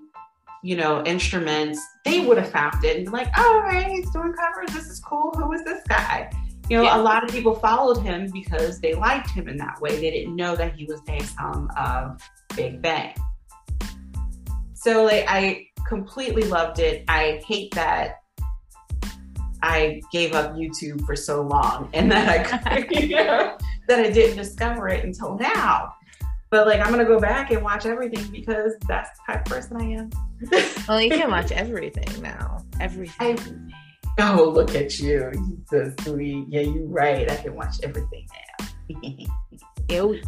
you 0.63 0.77
know, 0.77 1.03
instruments, 1.03 1.85
they 2.05 2.21
would 2.21 2.37
have 2.37 2.49
found 2.49 2.83
it 2.85 2.95
and 2.95 3.05
be 3.05 3.11
like, 3.11 3.27
oh, 3.35 3.59
right, 3.65 3.85
he's 3.87 4.09
doing 4.11 4.33
covers. 4.33 4.73
This 4.73 4.87
is 4.87 4.99
cool. 5.01 5.31
Who 5.35 5.51
is 5.51 5.63
this 5.65 5.83
guy? 5.89 6.31
You 6.69 6.77
know, 6.77 6.83
yeah. 6.83 6.97
a 6.97 7.01
lot 7.01 7.23
of 7.23 7.29
people 7.29 7.53
followed 7.55 8.01
him 8.01 8.31
because 8.31 8.79
they 8.79 8.93
liked 8.93 9.29
him 9.29 9.49
in 9.49 9.57
that 9.57 9.81
way. 9.81 9.99
They 9.99 10.09
didn't 10.09 10.37
know 10.37 10.55
that 10.55 10.73
he 10.73 10.85
was 10.85 11.01
Daesung 11.01 11.67
of 11.77 12.21
Big 12.55 12.81
Bang. 12.81 13.13
So, 14.83 15.03
like, 15.03 15.25
I 15.27 15.67
completely 15.87 16.43
loved 16.43 16.79
it. 16.79 17.05
I 17.07 17.41
hate 17.45 17.73
that 17.75 18.23
I 19.63 20.01
gave 20.11 20.33
up 20.33 20.55
YouTube 20.55 21.05
for 21.05 21.15
so 21.15 21.41
long 21.41 21.89
and 21.93 22.11
that 22.11 22.67
I, 22.67 22.85
you 22.91 23.15
know, 23.15 23.57
that 23.87 23.99
I 23.99 24.11
didn't 24.11 24.37
discover 24.37 24.89
it 24.89 25.05
until 25.05 25.37
now. 25.37 25.93
But 26.51 26.67
like, 26.67 26.81
I'm 26.81 26.91
gonna 26.91 27.05
go 27.05 27.19
back 27.19 27.49
and 27.49 27.63
watch 27.63 27.87
everything 27.87 28.29
because 28.29 28.73
that's 28.87 29.09
the 29.17 29.33
type 29.33 29.45
of 29.47 29.51
person 29.51 29.77
I 29.77 29.85
am. 29.85 30.09
well, 30.87 31.01
you 31.01 31.09
can 31.09 31.31
watch 31.31 31.51
everything 31.51 32.21
now. 32.21 32.63
Everything. 32.79 33.71
I, 34.19 34.33
oh, 34.33 34.49
look 34.49 34.75
at 34.75 34.99
you. 34.99 35.31
You 35.33 35.57
so 35.67 35.91
sweet. 36.01 36.45
Yeah, 36.49 36.61
you're 36.61 36.85
right. 36.85 37.31
I 37.31 37.37
can 37.37 37.55
watch 37.55 37.77
everything 37.81 38.27
now. 38.59 38.67
Ew. 39.89 40.21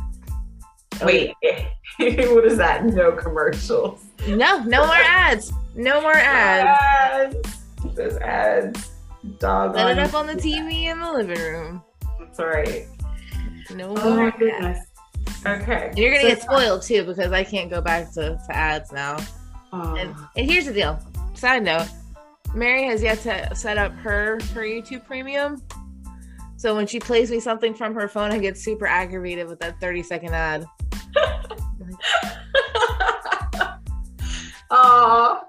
Wait, 1.04 1.34
what 1.98 2.46
is 2.46 2.58
that? 2.58 2.86
No 2.86 3.12
commercials. 3.12 4.06
No, 4.28 4.64
no 4.64 4.86
more 4.86 4.96
ads. 4.96 5.52
No 5.76 6.02
more 6.02 6.14
ads. 6.16 7.36
ads. 7.36 7.60
There's 7.94 8.18
ads. 8.18 8.92
Dog. 9.40 9.76
Set 9.76 9.92
it 9.92 10.00
up 10.00 10.14
on 10.14 10.28
the 10.28 10.36
TV 10.36 10.84
in 10.84 11.00
the 11.00 11.12
living 11.12 11.40
room. 11.40 11.84
That's 12.20 12.40
right. 12.40 12.88
No 13.74 13.96
oh 13.98 14.16
more 14.16 14.52
ads. 14.62 14.80
Okay. 15.46 15.92
You're 15.96 16.12
gonna 16.12 16.22
so 16.22 16.28
get 16.30 16.42
spoiled 16.42 16.82
too 16.84 17.04
because 17.04 17.32
I 17.32 17.44
can't 17.44 17.70
go 17.70 17.82
back 17.82 18.12
to, 18.14 18.40
to 18.48 18.56
ads 18.56 18.92
now. 18.92 19.18
Oh. 19.74 19.96
And, 19.96 20.16
and 20.36 20.50
here's 20.50 20.66
the 20.66 20.74
deal. 20.74 21.00
Side 21.34 21.64
note: 21.64 21.88
Mary 22.54 22.86
has 22.86 23.02
yet 23.02 23.20
to 23.22 23.56
set 23.56 23.78
up 23.78 23.94
her 23.94 24.40
her 24.54 24.62
YouTube 24.62 25.06
Premium. 25.06 25.62
So 26.58 26.76
when 26.76 26.88
she 26.88 27.00
plays 27.00 27.30
me 27.30 27.40
something 27.40 27.74
from 27.74 27.94
her 27.96 28.08
phone, 28.08 28.32
I 28.32 28.40
get 28.40 28.58
super 28.58 28.88
aggravated 28.88 29.48
with 29.48 29.60
that 29.60 29.80
30 29.80 30.04
second 30.04 30.34
ad. 30.34 30.66
Oh, 34.72 35.44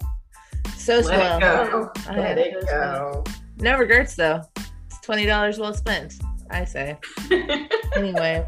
so 0.76 1.00
spoiled. 1.00 1.10
Let 1.10 1.36
it 1.36 1.70
go. 1.70 1.92
Let 2.12 2.38
it 2.38 2.66
go. 2.66 3.24
No 3.56 3.78
regrets 3.78 4.14
though. 4.14 4.42
It's 4.56 5.00
twenty 5.00 5.24
dollars 5.24 5.58
well 5.58 5.72
spent. 5.72 6.20
I 6.50 6.66
say. 6.66 6.98
anyway, 7.96 8.44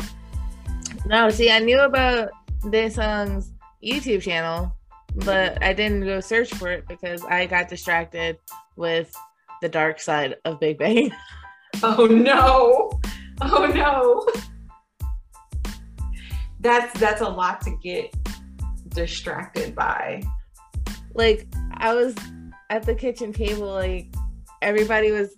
no. 1.06 1.30
See, 1.30 1.50
I 1.50 1.58
knew 1.60 1.80
about 1.80 2.28
Daesung's 2.64 3.48
um, 3.48 3.54
YouTube 3.82 4.20
channel 4.20 4.76
but 5.14 5.54
mm-hmm. 5.54 5.64
I 5.64 5.72
didn't 5.72 6.04
go 6.04 6.20
search 6.20 6.52
for 6.54 6.70
it 6.70 6.86
because 6.86 7.24
I 7.24 7.46
got 7.46 7.68
distracted 7.68 8.38
with 8.76 9.12
the 9.62 9.68
dark 9.68 10.00
side 10.00 10.36
of 10.44 10.60
Big 10.60 10.78
Bang. 10.78 11.12
Oh 11.82 12.06
no. 12.06 12.90
Oh 13.40 13.66
no. 13.66 14.26
That's 16.60 16.98
that's 16.98 17.20
a 17.20 17.28
lot 17.28 17.60
to 17.62 17.70
get 17.82 18.14
distracted 18.88 19.74
by. 19.74 20.22
Like 21.14 21.46
I 21.74 21.94
was 21.94 22.14
at 22.70 22.82
the 22.84 22.94
kitchen 22.94 23.32
table 23.32 23.72
like 23.72 24.14
everybody 24.62 25.12
was 25.12 25.34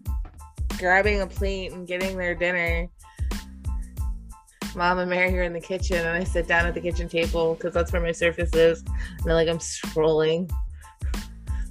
grabbing 0.78 1.20
a 1.20 1.26
plate 1.26 1.72
and 1.72 1.86
getting 1.86 2.16
their 2.16 2.34
dinner 2.34 2.88
mom 4.74 4.98
and 4.98 5.10
Mary 5.10 5.36
are 5.38 5.42
in 5.42 5.52
the 5.52 5.60
kitchen, 5.60 5.98
and 5.98 6.08
I 6.08 6.24
sit 6.24 6.46
down 6.46 6.66
at 6.66 6.74
the 6.74 6.80
kitchen 6.80 7.08
table 7.08 7.54
because 7.54 7.74
that's 7.74 7.92
where 7.92 8.02
my 8.02 8.12
surface 8.12 8.54
is. 8.54 8.84
And 9.18 9.26
like, 9.26 9.48
I'm 9.48 9.58
scrolling 9.58 10.50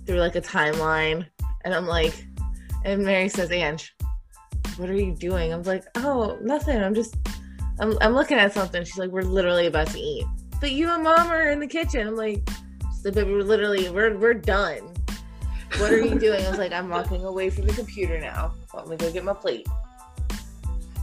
through 0.05 0.19
like 0.19 0.35
a 0.35 0.41
timeline, 0.41 1.25
and 1.63 1.73
I'm 1.73 1.87
like, 1.87 2.25
and 2.85 3.03
Mary 3.03 3.29
says, 3.29 3.51
Ange, 3.51 3.95
what 4.77 4.89
are 4.89 4.95
you 4.95 5.13
doing? 5.13 5.53
I'm 5.53 5.63
like, 5.63 5.83
oh, 5.95 6.37
nothing. 6.41 6.81
I'm 6.81 6.95
just, 6.95 7.15
I'm, 7.79 7.97
I'm 8.01 8.13
looking 8.13 8.37
at 8.37 8.53
something. 8.53 8.83
She's 8.83 8.97
like, 8.97 9.11
we're 9.11 9.21
literally 9.21 9.67
about 9.67 9.87
to 9.87 9.99
eat. 9.99 10.25
But 10.59 10.71
you 10.71 10.89
and 10.89 11.03
mom 11.03 11.27
are 11.31 11.49
in 11.49 11.59
the 11.59 11.67
kitchen. 11.67 12.07
I'm 12.07 12.15
like, 12.15 12.47
but 13.03 13.15
we're 13.15 13.43
literally, 13.43 13.89
we're, 13.89 14.17
we're 14.17 14.33
done. 14.33 14.93
What 15.77 15.93
are 15.93 16.01
you 16.01 16.19
doing? 16.19 16.45
I 16.45 16.49
was 16.49 16.57
like, 16.57 16.73
I'm 16.73 16.89
walking 16.89 17.23
away 17.23 17.49
from 17.49 17.65
the 17.65 17.73
computer 17.73 18.19
now. 18.19 18.53
Let 18.73 18.87
me 18.87 18.97
go 18.97 19.11
get 19.11 19.23
my 19.23 19.33
plate. 19.33 19.67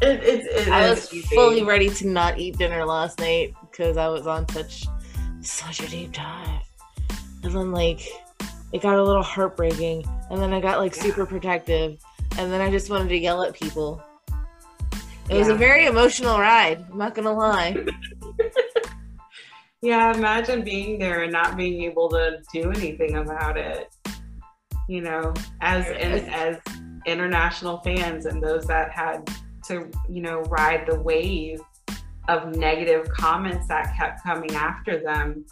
It, 0.02 0.22
it, 0.22 0.44
it 0.44 0.68
I 0.68 0.90
was 0.90 1.12
easy. 1.12 1.34
fully 1.34 1.62
ready 1.62 1.88
to 1.88 2.06
not 2.06 2.38
eat 2.38 2.58
dinner 2.58 2.84
last 2.84 3.18
night 3.18 3.54
because 3.62 3.96
I 3.96 4.08
was 4.08 4.26
on 4.26 4.46
such 4.50 4.86
such 5.40 5.80
a 5.80 5.88
deep 5.88 6.12
dive, 6.12 6.60
and 7.42 7.54
then 7.54 7.72
like 7.72 8.06
it 8.72 8.82
got 8.82 8.98
a 8.98 9.02
little 9.02 9.22
heartbreaking, 9.22 10.04
and 10.30 10.42
then 10.42 10.52
I 10.52 10.60
got 10.60 10.80
like 10.80 10.94
super 10.94 11.24
protective, 11.24 11.98
and 12.36 12.52
then 12.52 12.60
I 12.60 12.70
just 12.70 12.90
wanted 12.90 13.08
to 13.08 13.16
yell 13.16 13.42
at 13.42 13.54
people. 13.54 14.02
It 15.28 15.32
yeah. 15.32 15.38
was 15.38 15.48
a 15.48 15.54
very 15.54 15.86
emotional 15.86 16.38
ride. 16.38 16.84
I'm 16.90 16.98
not 16.98 17.14
gonna 17.14 17.32
lie. 17.32 17.84
yeah, 19.82 20.14
imagine 20.14 20.62
being 20.62 20.98
there 20.98 21.22
and 21.22 21.32
not 21.32 21.56
being 21.56 21.82
able 21.82 22.08
to 22.10 22.42
do 22.52 22.70
anything 22.70 23.16
about 23.16 23.56
it. 23.56 23.94
You 24.88 25.00
know, 25.00 25.34
as 25.60 25.86
as 25.88 26.58
international 27.06 27.78
fans 27.78 28.26
and 28.26 28.42
those 28.42 28.66
that 28.66 28.92
had 28.92 29.28
to, 29.66 29.90
you 30.08 30.22
know, 30.22 30.42
ride 30.42 30.86
the 30.86 31.00
wave 31.00 31.60
of 32.28 32.56
negative 32.56 33.08
comments 33.08 33.66
that 33.68 33.96
kept 33.96 34.22
coming 34.22 34.52
after 34.54 35.00
them. 35.00 35.44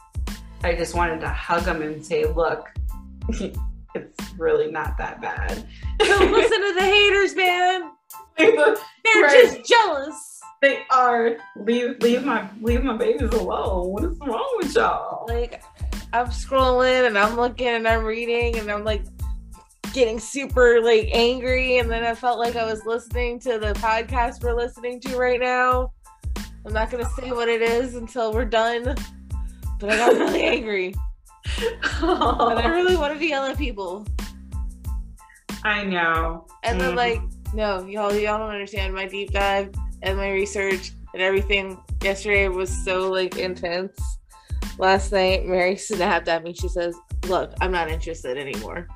I 0.63 0.75
just 0.75 0.95
wanted 0.95 1.21
to 1.21 1.29
hug 1.29 1.65
them 1.65 1.83
and 1.83 2.05
say, 2.05 2.25
look, 2.25 2.69
it's 3.95 4.33
really 4.39 4.71
not 4.71 4.97
that 4.99 5.21
bad. 5.21 5.67
Don't 5.99 6.33
listen 6.33 6.61
to 6.61 6.75
the 6.75 6.83
haters, 6.83 7.35
man. 7.35 7.91
They're 8.37 9.23
right. 9.23 9.31
just 9.55 9.65
jealous. 9.69 10.41
they 10.61 10.83
are. 10.91 11.37
Leave 11.57 11.99
leave 12.01 12.25
my 12.25 12.49
leave 12.61 12.83
my 12.83 12.97
babies 12.97 13.31
alone. 13.31 13.89
What 13.91 14.05
is 14.05 14.19
wrong 14.19 14.55
with 14.59 14.75
y'all? 14.75 15.27
Like 15.29 15.63
I'm 16.13 16.27
scrolling 16.29 17.07
and 17.07 17.19
I'm 17.19 17.37
looking 17.37 17.69
and 17.69 17.87
I'm 17.89 18.05
reading 18.05 18.57
and 18.59 18.71
I'm 18.71 18.85
like 18.85 19.05
getting 19.93 20.19
super 20.19 20.81
like 20.81 21.09
angry 21.13 21.79
and 21.79 21.91
then 21.91 22.03
I 22.05 22.15
felt 22.15 22.39
like 22.39 22.57
I 22.57 22.65
was 22.65 22.85
listening 22.87 23.39
to 23.41 23.59
the 23.59 23.73
podcast 23.75 24.43
we're 24.43 24.55
listening 24.55 25.01
to 25.03 25.17
right 25.17 25.41
now. 25.41 25.93
I'm 26.67 26.73
not 26.73 26.91
gonna 26.91 27.09
say 27.21 27.31
what 27.31 27.49
it 27.49 27.63
is 27.63 27.95
until 27.95 28.33
we're 28.33 28.45
done. 28.47 28.97
But 29.81 29.91
I 29.91 29.97
got 29.97 30.15
really 30.17 30.43
angry. 30.43 30.95
And 31.61 31.79
I 32.03 32.67
really 32.69 32.97
wanted 32.97 33.19
to 33.19 33.27
yell 33.27 33.45
at 33.45 33.59
people. 33.59 34.07
I 35.63 35.85
know. 35.85 36.47
And 36.63 36.81
then 36.81 36.93
Mhm. 36.93 36.97
like, 36.97 37.21
no, 37.55 37.87
y'all 37.87 38.13
y'all 38.13 38.39
don't 38.39 38.51
understand 38.51 38.93
my 38.93 39.07
deep 39.07 39.31
dive 39.31 39.71
and 40.03 40.17
my 40.17 40.31
research 40.31 40.93
and 41.13 41.23
everything 41.23 41.79
yesterday 42.03 42.49
was 42.49 42.71
so 42.85 43.11
like 43.11 43.39
intense. 43.39 43.99
Last 44.77 45.13
night, 45.13 45.47
Mary 45.47 45.77
snapped 45.77 46.27
at 46.29 46.43
me. 46.43 46.53
She 46.53 46.69
says, 46.69 46.97
Look, 47.29 47.53
I'm 47.61 47.71
not 47.71 47.89
interested 47.91 48.37
anymore. 48.37 48.89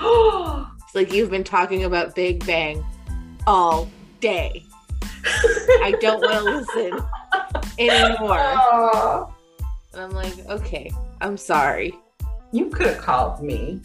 It's 0.90 0.96
like 0.96 1.12
you've 1.12 1.30
been 1.30 1.44
talking 1.44 1.84
about 1.84 2.16
Big 2.16 2.44
Bang 2.44 2.84
all 3.46 3.88
day. 4.18 4.64
I 5.24 5.94
don't 6.00 6.20
want 6.20 6.34
to 6.34 6.42
listen 6.42 7.06
anymore. 7.78 8.40
Aw. 8.40 9.32
And 9.92 10.02
I'm 10.02 10.10
like, 10.10 10.36
okay, 10.48 10.90
I'm 11.20 11.36
sorry. 11.36 11.94
you 12.50 12.70
could 12.70 12.86
have 12.88 12.98
called 12.98 13.40
me. 13.40 13.80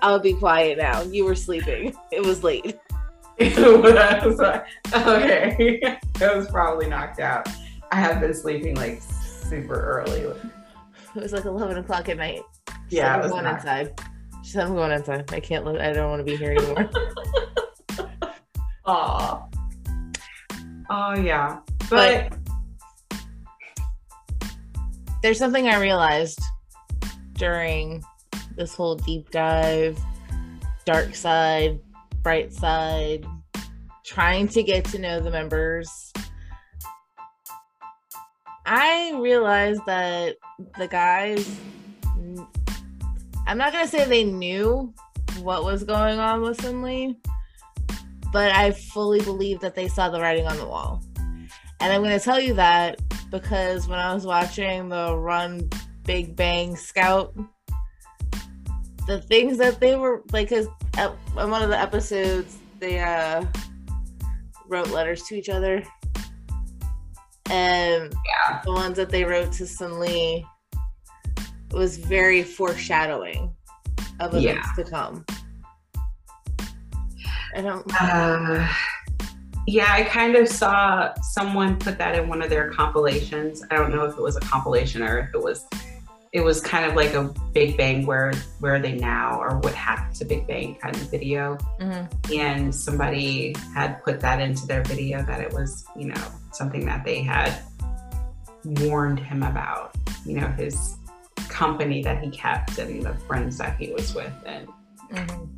I'll 0.00 0.20
be 0.20 0.34
quiet 0.34 0.78
now. 0.78 1.02
You 1.02 1.24
were 1.24 1.34
sleeping. 1.34 1.92
It 2.12 2.24
was 2.24 2.44
late. 2.44 2.78
Okay. 4.92 5.80
I 6.20 6.34
was 6.34 6.48
probably 6.48 6.88
knocked 6.88 7.20
out. 7.20 7.48
I 7.92 8.00
have 8.00 8.20
been 8.20 8.34
sleeping 8.34 8.76
like 8.76 9.00
super 9.00 9.74
early. 9.74 10.20
It 10.20 11.22
was 11.22 11.32
like 11.32 11.44
11 11.44 11.78
o'clock 11.78 12.08
at 12.08 12.16
night. 12.16 12.42
She's 12.88 12.98
Yeah, 12.98 13.16
like, 13.16 13.24
I'm 13.24 13.30
going 13.30 13.46
inside. 13.46 14.00
She 14.42 14.50
said, 14.50 14.64
I'm 14.66 14.74
going 14.74 14.92
inside. 14.92 15.32
I 15.32 15.40
can't 15.40 15.64
live. 15.64 15.76
I 15.80 15.92
don't 15.92 16.10
want 16.10 16.20
to 16.20 16.24
be 16.24 16.36
here 16.36 16.52
anymore. 16.52 16.90
Aw. 18.86 19.46
Oh 20.90 21.14
yeah. 21.14 21.58
But, 21.90 22.34
There's 25.22 25.38
something 25.38 25.68
I 25.68 25.80
realized 25.80 26.40
during 27.34 28.02
this 28.56 28.74
whole 28.74 28.96
deep 28.96 29.30
dive, 29.30 29.98
dark 30.84 31.14
side, 31.14 31.80
bright 32.22 32.52
side, 32.52 33.26
trying 34.04 34.48
to 34.48 34.62
get 34.62 34.84
to 34.86 34.98
know 34.98 35.20
the 35.20 35.30
members. 35.30 36.12
I 38.66 39.12
realized 39.18 39.80
that 39.86 40.36
the 40.76 40.88
guys, 40.88 41.58
I'm 43.46 43.56
not 43.56 43.72
going 43.72 43.84
to 43.84 43.90
say 43.90 44.04
they 44.04 44.24
knew 44.24 44.92
what 45.40 45.64
was 45.64 45.84
going 45.84 46.18
on 46.18 46.42
with 46.42 46.60
Finley, 46.60 47.18
but 48.32 48.52
I 48.52 48.72
fully 48.72 49.20
believe 49.20 49.60
that 49.60 49.74
they 49.74 49.88
saw 49.88 50.10
the 50.10 50.20
writing 50.20 50.46
on 50.46 50.58
the 50.58 50.66
wall. 50.66 51.02
And 51.80 51.92
I'm 51.92 52.02
going 52.02 52.18
to 52.18 52.24
tell 52.24 52.40
you 52.40 52.54
that 52.54 53.00
because 53.30 53.88
when 53.88 53.98
I 53.98 54.12
was 54.12 54.26
watching 54.26 54.88
the 54.88 55.16
Run 55.16 55.70
Big 56.04 56.34
Bang 56.34 56.76
Scout, 56.76 57.34
the 59.08 59.20
things 59.22 59.56
that 59.56 59.80
they 59.80 59.96
were 59.96 60.22
like, 60.32 60.50
because 60.50 60.66
in 60.98 61.50
one 61.50 61.62
of 61.62 61.70
the 61.70 61.80
episodes, 61.80 62.58
they 62.78 63.00
uh, 63.00 63.42
wrote 64.68 64.90
letters 64.90 65.22
to 65.24 65.34
each 65.34 65.48
other. 65.48 65.82
And 67.50 68.12
Yeah. 68.12 68.60
the 68.64 68.72
ones 68.72 68.96
that 68.98 69.08
they 69.08 69.24
wrote 69.24 69.50
to 69.54 69.64
Seungri 69.64 70.44
was 71.72 71.96
very 71.96 72.42
foreshadowing 72.42 73.50
of 74.20 74.34
events 74.34 74.68
to 74.76 74.84
come. 74.84 75.24
I 77.56 77.62
don't. 77.62 77.90
uh, 78.00 78.68
yeah, 79.66 79.86
I 79.90 80.02
kind 80.02 80.36
of 80.36 80.48
saw 80.48 81.14
someone 81.32 81.78
put 81.78 81.96
that 81.96 82.14
in 82.14 82.28
one 82.28 82.42
of 82.42 82.50
their 82.50 82.70
compilations. 82.72 83.64
I 83.70 83.76
don't 83.76 83.90
know 83.90 84.04
if 84.04 84.16
it 84.18 84.22
was 84.22 84.36
a 84.36 84.40
compilation 84.40 85.02
or 85.02 85.18
if 85.18 85.34
it 85.34 85.42
was 85.42 85.64
it 86.32 86.40
was 86.42 86.60
kind 86.60 86.84
of 86.84 86.94
like 86.94 87.14
a 87.14 87.32
Big 87.52 87.76
Bang 87.76 88.04
where 88.06 88.32
where 88.60 88.74
are 88.74 88.78
they 88.78 88.92
now 88.94 89.38
or 89.40 89.58
what 89.58 89.74
happened 89.74 90.14
to 90.16 90.24
Big 90.24 90.46
Bang 90.46 90.74
kind 90.76 90.94
of 90.94 91.02
video. 91.10 91.56
Mhm. 91.80 92.08
and 92.38 92.74
somebody 92.74 93.54
had 93.74 94.02
put 94.04 94.20
that 94.20 94.40
into 94.40 94.66
their 94.66 94.82
video 94.84 95.22
that 95.22 95.40
it 95.40 95.52
was 95.52 95.84
you 95.96 96.06
know 96.08 96.22
something 96.52 96.84
that 96.86 97.04
they 97.04 97.22
had 97.22 97.52
warned 98.64 99.18
him 99.18 99.42
about 99.42 99.94
you 100.26 100.34
know 100.38 100.48
his 100.48 100.96
company 101.48 102.02
that 102.02 102.22
he 102.22 102.30
kept 102.30 102.78
and 102.78 103.02
the 103.02 103.14
friends 103.26 103.56
that 103.58 103.76
he 103.78 103.90
was 103.92 104.14
with 104.14 104.32
and 104.44 104.68
Mhm. 105.12 105.48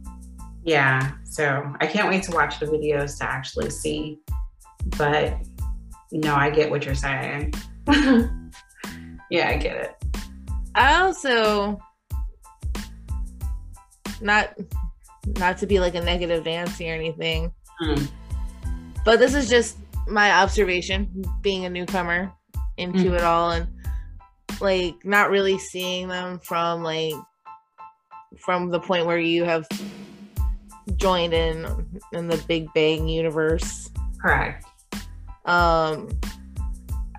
yeah 0.63 1.13
so 1.25 1.75
i 1.81 1.87
can't 1.87 2.09
wait 2.09 2.23
to 2.25 2.33
watch 2.33 2.61
the 2.61 2.67
videos 2.67 3.19
to 3.19 3.25
actually 3.25 3.71
see 3.71 4.19
but 4.99 5.37
no 6.13 6.35
i 6.37 6.51
get 6.51 6.71
what 6.71 6.85
you're 6.85 6.95
saying 6.95 7.53
yeah 9.31 9.49
i 9.49 9.57
get 9.57 9.77
it 9.77 10.00
I 10.75 11.01
also 11.03 11.81
not 14.21 14.55
not 15.39 15.59
to 15.59 15.67
be 15.67 15.81
like 15.81 15.95
a 15.95 16.01
negative 16.01 16.45
Nancy 16.45 16.91
or 16.91 16.95
anything, 16.95 17.53
Mm. 17.83 18.09
but 19.05 19.19
this 19.19 19.35
is 19.35 19.49
just 19.49 19.79
my 20.09 20.33
observation 20.33 21.25
being 21.41 21.65
a 21.67 21.71
newcomer 21.71 22.33
into 22.77 23.05
Mhm. 23.11 23.15
it 23.17 23.23
all 23.23 23.51
and 23.53 23.67
like 24.61 24.95
not 25.05 25.31
really 25.31 25.59
seeing 25.59 26.09
them 26.09 26.39
from 26.41 26.83
like 26.83 27.15
from 28.39 28.71
the 28.71 28.81
point 28.81 29.07
where 29.07 29.19
you 29.19 29.45
have 29.45 29.67
joined 30.97 31.33
in 31.33 32.01
in 32.13 32.29
the 32.29 32.37
Big 32.49 32.73
Bang 32.75 33.09
universe. 33.09 33.91
correct 34.21 34.67
Um 35.47 36.09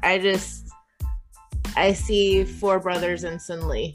I 0.04 0.18
just 0.20 0.61
I 1.76 1.94
see 1.94 2.44
four 2.44 2.80
brothers 2.80 3.24
in 3.24 3.36
Seungri. 3.36 3.94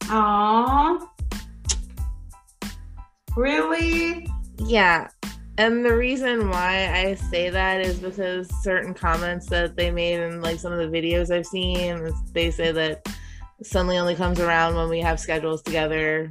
Aww. 0.00 1.08
really 3.36 4.28
Yeah. 4.58 5.08
And 5.58 5.84
the 5.84 5.96
reason 5.96 6.50
why 6.50 6.92
I 6.92 7.14
say 7.14 7.48
that 7.48 7.80
is 7.80 7.98
because 7.98 8.48
certain 8.62 8.92
comments 8.92 9.46
that 9.46 9.74
they 9.74 9.90
made 9.90 10.20
in 10.20 10.42
like 10.42 10.58
some 10.58 10.72
of 10.72 10.78
the 10.78 10.98
videos 10.98 11.34
I've 11.34 11.46
seen, 11.46 12.10
they 12.32 12.50
say 12.50 12.72
that 12.72 13.06
Seungri 13.64 13.98
only 13.98 14.14
comes 14.14 14.38
around 14.38 14.74
when 14.74 14.90
we 14.90 15.00
have 15.00 15.18
schedules 15.18 15.62
together. 15.62 16.30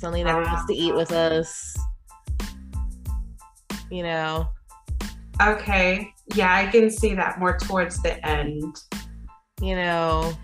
Seungri 0.00 0.24
never 0.24 0.42
wants 0.42 0.66
to 0.66 0.74
eat 0.74 0.94
with 0.94 1.10
us. 1.10 1.76
You 3.90 4.04
know. 4.04 4.48
Okay. 5.42 6.12
Yeah, 6.34 6.54
I 6.54 6.66
can 6.66 6.90
see 6.90 7.14
that 7.14 7.40
more 7.40 7.56
towards 7.58 8.00
the 8.02 8.24
end. 8.26 8.76
You 9.60 9.76
know 9.76 10.36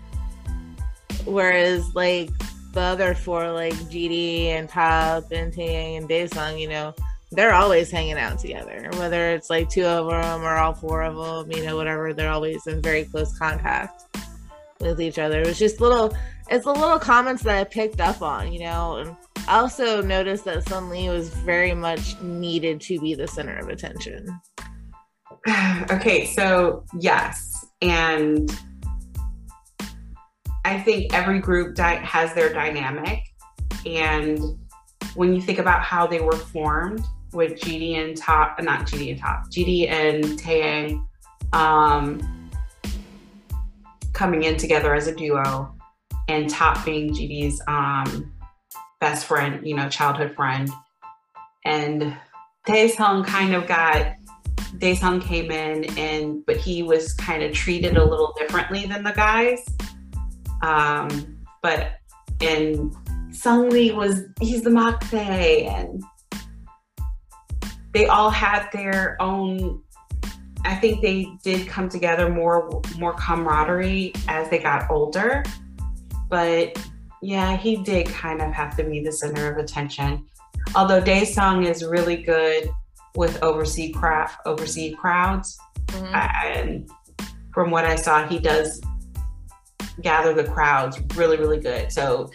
whereas 1.25 1.95
like 1.95 2.29
the 2.73 2.81
other 2.81 3.15
four 3.15 3.51
like 3.51 3.73
GD 3.73 4.47
and 4.47 4.69
Top 4.69 5.31
and 5.31 5.53
Taeyang 5.53 5.97
and 5.97 6.09
Daesung, 6.09 6.59
you 6.59 6.67
know 6.67 6.93
they're 7.31 7.53
always 7.53 7.91
hanging 7.91 8.17
out 8.17 8.39
together. 8.39 8.89
Whether 8.93 9.31
it's 9.31 9.49
like 9.49 9.69
two 9.69 9.85
of 9.85 10.09
them 10.09 10.43
or 10.43 10.55
all 10.55 10.73
four 10.73 11.03
of 11.03 11.15
them 11.15 11.51
you 11.51 11.65
know 11.65 11.75
whatever 11.75 12.13
they're 12.13 12.31
always 12.31 12.65
in 12.67 12.81
very 12.81 13.05
close 13.05 13.37
contact 13.37 14.17
with 14.79 15.01
each 15.01 15.19
other. 15.19 15.41
It 15.41 15.47
was 15.47 15.59
just 15.59 15.79
little 15.81 16.15
it's 16.49 16.65
the 16.65 16.73
little 16.73 16.99
comments 16.99 17.43
that 17.43 17.57
I 17.57 17.63
picked 17.63 18.01
up 18.01 18.21
on 18.21 18.51
you 18.51 18.59
know 18.59 18.97
and 18.97 19.15
I 19.47 19.59
also 19.59 20.01
noticed 20.01 20.45
that 20.45 20.65
Seungri 20.65 21.07
was 21.11 21.29
very 21.29 21.75
much 21.75 22.19
needed 22.19 22.81
to 22.81 22.99
be 22.99 23.13
the 23.13 23.27
center 23.27 23.57
of 23.57 23.69
attention. 23.69 24.39
Okay, 25.91 26.25
so 26.25 26.83
yes, 26.99 27.67
and 27.83 28.49
I 30.65 30.79
think 30.79 31.13
every 31.13 31.37
group 31.39 31.75
di- 31.75 32.03
has 32.03 32.33
their 32.33 32.51
dynamic, 32.51 33.23
and 33.85 34.39
when 35.13 35.31
you 35.31 35.39
think 35.39 35.59
about 35.59 35.83
how 35.83 36.07
they 36.07 36.19
were 36.19 36.35
formed 36.35 37.05
with 37.33 37.53
GD 37.61 38.03
and 38.03 38.17
Top, 38.17 38.59
not 38.63 38.87
GD 38.87 39.11
and 39.11 39.19
Top, 39.19 39.47
GD 39.51 39.87
and 39.87 40.23
Taeyang, 40.39 41.05
um, 41.53 42.49
coming 44.13 44.41
in 44.41 44.57
together 44.57 44.95
as 44.95 45.05
a 45.05 45.15
duo, 45.15 45.71
and 46.29 46.49
Top 46.49 46.83
being 46.83 47.13
GD's 47.13 47.61
um, 47.67 48.33
best 48.99 49.27
friend, 49.27 49.65
you 49.65 49.75
know, 49.75 49.87
childhood 49.87 50.35
friend, 50.35 50.71
and 51.63 52.17
Daesung 52.67 53.23
kind 53.23 53.53
of 53.53 53.67
got 53.67 54.15
Daesung 54.79 55.21
came 55.21 55.51
in 55.51 55.85
and 55.97 56.45
but 56.47 56.57
he 56.57 56.81
was 56.81 57.13
kind 57.13 57.43
of 57.43 57.53
treated 57.53 57.97
a 57.97 58.03
little 58.03 58.33
differently 58.37 58.87
than 58.87 59.03
the 59.03 59.11
guys. 59.11 59.63
Um, 60.61 61.37
but 61.61 61.93
and 62.41 62.95
Seungri 63.31 63.93
was 63.93 64.23
he's 64.39 64.61
the 64.63 64.69
Maknae 64.69 65.67
and 65.67 66.03
they 67.93 68.07
all 68.07 68.29
had 68.29 68.67
their 68.73 69.21
own 69.21 69.81
I 70.63 70.75
think 70.75 71.01
they 71.01 71.27
did 71.43 71.67
come 71.67 71.89
together 71.89 72.29
more 72.29 72.81
more 72.97 73.13
camaraderie 73.13 74.13
as 74.27 74.49
they 74.49 74.59
got 74.59 74.89
older. 74.89 75.43
But 76.29 76.77
yeah, 77.21 77.55
he 77.55 77.77
did 77.83 78.07
kind 78.07 78.41
of 78.41 78.51
have 78.51 78.75
to 78.77 78.83
be 78.83 79.01
the 79.03 79.11
center 79.11 79.51
of 79.51 79.57
attention. 79.57 80.25
Although 80.75 81.01
Daesung 81.01 81.67
is 81.67 81.83
really 81.83 82.17
good 82.17 82.69
with 83.15 83.41
overseas 83.43 83.95
crowd 83.95 84.29
overseas 84.45 84.95
crowds, 84.95 85.57
Mhm. 85.87 86.13
and 86.43 86.89
from 87.53 87.71
what 87.71 87.85
I 87.85 87.95
saw, 87.95 88.27
he 88.27 88.39
does 88.39 88.81
gather 90.01 90.33
the 90.33 90.43
crowds 90.43 90.99
really, 91.15 91.37
really 91.37 91.59
good. 91.59 91.91
So 91.91 92.31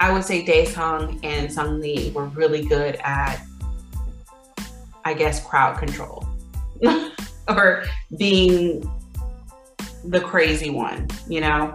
I 0.00 0.12
would 0.12 0.24
say 0.24 0.44
Daesung 0.44 1.20
and 1.22 1.48
Seungri 1.48 2.12
were 2.12 2.26
really 2.26 2.64
good 2.64 2.96
at, 3.04 3.42
I 5.04 5.14
guess, 5.14 5.44
crowd 5.44 5.78
control 5.78 6.26
or 7.48 7.84
being 8.18 8.90
the 10.04 10.20
crazy 10.20 10.70
one, 10.70 11.08
you 11.28 11.40
know, 11.40 11.74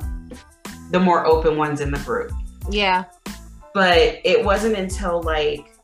the 0.92 1.00
more 1.00 1.26
open 1.26 1.58
ones 1.58 1.82
in 1.82 1.92
the 1.92 2.00
group. 2.00 2.32
Yeah. 2.70 3.06
But 3.74 4.20
it 4.24 4.44
wasn't 4.44 4.76
until 4.76 5.22
like 5.22 5.75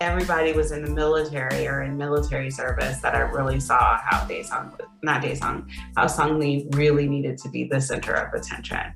everybody 0.00 0.52
was 0.52 0.72
in 0.72 0.84
the 0.84 0.90
military 0.90 1.66
or 1.66 1.82
in 1.82 1.96
military 1.96 2.50
service 2.50 2.98
that 2.98 3.14
I 3.14 3.20
really 3.20 3.60
saw 3.60 3.98
how 3.98 4.26
Daesung, 4.26 4.78
not 5.02 5.22
Daesung, 5.22 5.68
how 5.96 6.06
Seungri 6.06 6.72
really 6.76 7.08
needed 7.08 7.38
to 7.38 7.48
be 7.48 7.64
the 7.64 7.80
center 7.80 8.14
of 8.14 8.32
attention. 8.34 8.94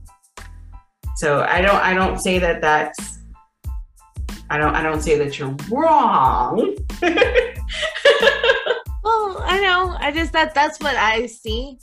So 1.16 1.42
I 1.42 1.60
don't, 1.60 1.76
I 1.76 1.94
don't 1.94 2.20
say 2.20 2.38
that 2.38 2.60
that's, 2.60 3.18
I 4.50 4.58
don't, 4.58 4.74
I 4.74 4.82
don't 4.82 5.00
say 5.00 5.18
that 5.18 5.38
you're 5.38 5.56
wrong. 5.70 6.76
Well, 9.02 9.42
I 9.44 9.60
know. 9.60 9.96
I 9.98 10.12
just 10.12 10.32
that 10.32 10.54
that's 10.54 10.78
what 10.80 10.94
I 10.94 11.26
see. 11.26 11.78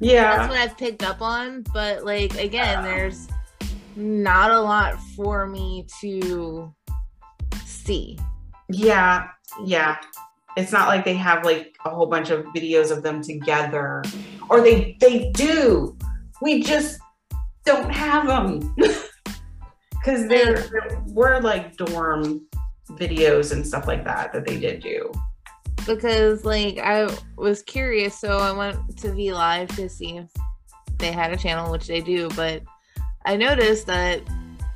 Yeah, 0.00 0.36
that's 0.36 0.48
what 0.50 0.58
I've 0.58 0.76
picked 0.76 1.02
up 1.02 1.22
on. 1.22 1.64
But 1.72 2.04
like 2.04 2.34
again, 2.38 2.82
there's 2.82 3.28
not 3.96 4.50
a 4.50 4.60
lot 4.60 5.00
for 5.16 5.46
me 5.46 5.86
to 6.00 6.74
see. 7.64 8.18
Yeah, 8.72 9.28
yeah. 9.64 9.98
It's 10.56 10.72
not 10.72 10.88
like 10.88 11.04
they 11.04 11.14
have 11.14 11.44
like 11.44 11.76
a 11.84 11.90
whole 11.90 12.06
bunch 12.06 12.30
of 12.30 12.44
videos 12.46 12.90
of 12.90 13.02
them 13.02 13.22
together, 13.22 14.02
or 14.48 14.60
they 14.60 14.96
they 15.00 15.30
do. 15.30 15.96
We 16.42 16.62
just 16.62 16.98
don't 17.64 17.90
have 17.90 18.26
them 18.26 18.74
because 18.76 20.26
there 20.28 20.56
there 20.56 21.02
were 21.08 21.40
like 21.40 21.76
dorm 21.76 22.46
videos 22.90 23.52
and 23.52 23.66
stuff 23.66 23.86
like 23.86 24.04
that 24.04 24.32
that 24.32 24.46
they 24.46 24.58
did 24.58 24.82
do. 24.82 25.12
because 25.86 26.44
like 26.44 26.78
I 26.78 27.08
was 27.36 27.62
curious, 27.62 28.18
so 28.18 28.38
I 28.38 28.52
went 28.52 28.96
to 28.98 29.12
V 29.12 29.32
Live 29.32 29.68
to 29.76 29.88
see 29.88 30.16
if 30.16 30.28
they 30.98 31.12
had 31.12 31.32
a 31.32 31.36
channel, 31.36 31.70
which 31.70 31.86
they 31.86 32.00
do, 32.00 32.28
but 32.30 32.62
I 33.24 33.36
noticed 33.36 33.86
that 33.86 34.22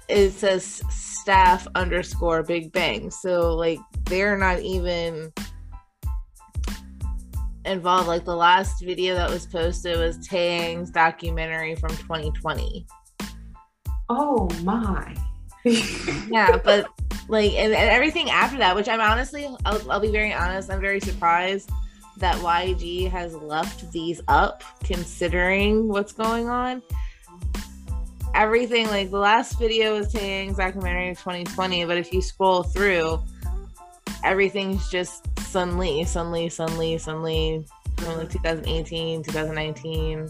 it 0.08 0.30
says 0.32 0.82
staff 0.90 1.66
underscore 1.74 2.42
Big 2.42 2.72
Bang, 2.72 3.10
so 3.10 3.54
like 3.54 3.78
they're 4.04 4.38
not 4.38 4.60
even 4.60 5.32
involved. 7.64 8.08
Like 8.08 8.24
the 8.24 8.36
last 8.36 8.82
video 8.84 9.14
that 9.14 9.30
was 9.30 9.46
posted 9.46 9.98
was 9.98 10.18
Taeyang's 10.28 10.90
documentary 10.90 11.74
from 11.76 11.90
2020. 11.90 12.86
Oh 14.10 14.48
my! 14.62 15.16
yeah 16.28 16.58
but 16.62 16.86
like 17.28 17.52
and, 17.52 17.72
and 17.72 17.90
everything 17.90 18.28
after 18.28 18.58
that 18.58 18.76
which 18.76 18.86
i'm 18.86 19.00
honestly 19.00 19.48
I'll, 19.64 19.90
I'll 19.90 20.00
be 20.00 20.10
very 20.10 20.32
honest 20.32 20.70
i'm 20.70 20.80
very 20.80 21.00
surprised 21.00 21.70
that 22.18 22.36
yg 22.36 23.10
has 23.10 23.34
left 23.34 23.90
these 23.90 24.20
up 24.28 24.62
considering 24.82 25.88
what's 25.88 26.12
going 26.12 26.50
on 26.50 26.82
everything 28.34 28.88
like 28.88 29.10
the 29.10 29.18
last 29.18 29.58
video 29.58 29.96
was 29.96 30.12
Taeyang's 30.12 30.56
documentary 30.56 31.10
of 31.10 31.18
2020 31.18 31.84
but 31.84 31.96
if 31.96 32.12
you 32.12 32.20
scroll 32.20 32.62
through 32.62 33.22
everything's 34.24 34.88
just 34.90 35.24
Seungri 35.36 36.06
sun 36.06 36.32
lee 36.32 36.46
Seungri 36.48 37.00
sun 37.00 37.22
lee 37.22 37.64
from 37.96 38.18
like 38.18 38.30
2018 38.30 39.22
2019 39.22 40.28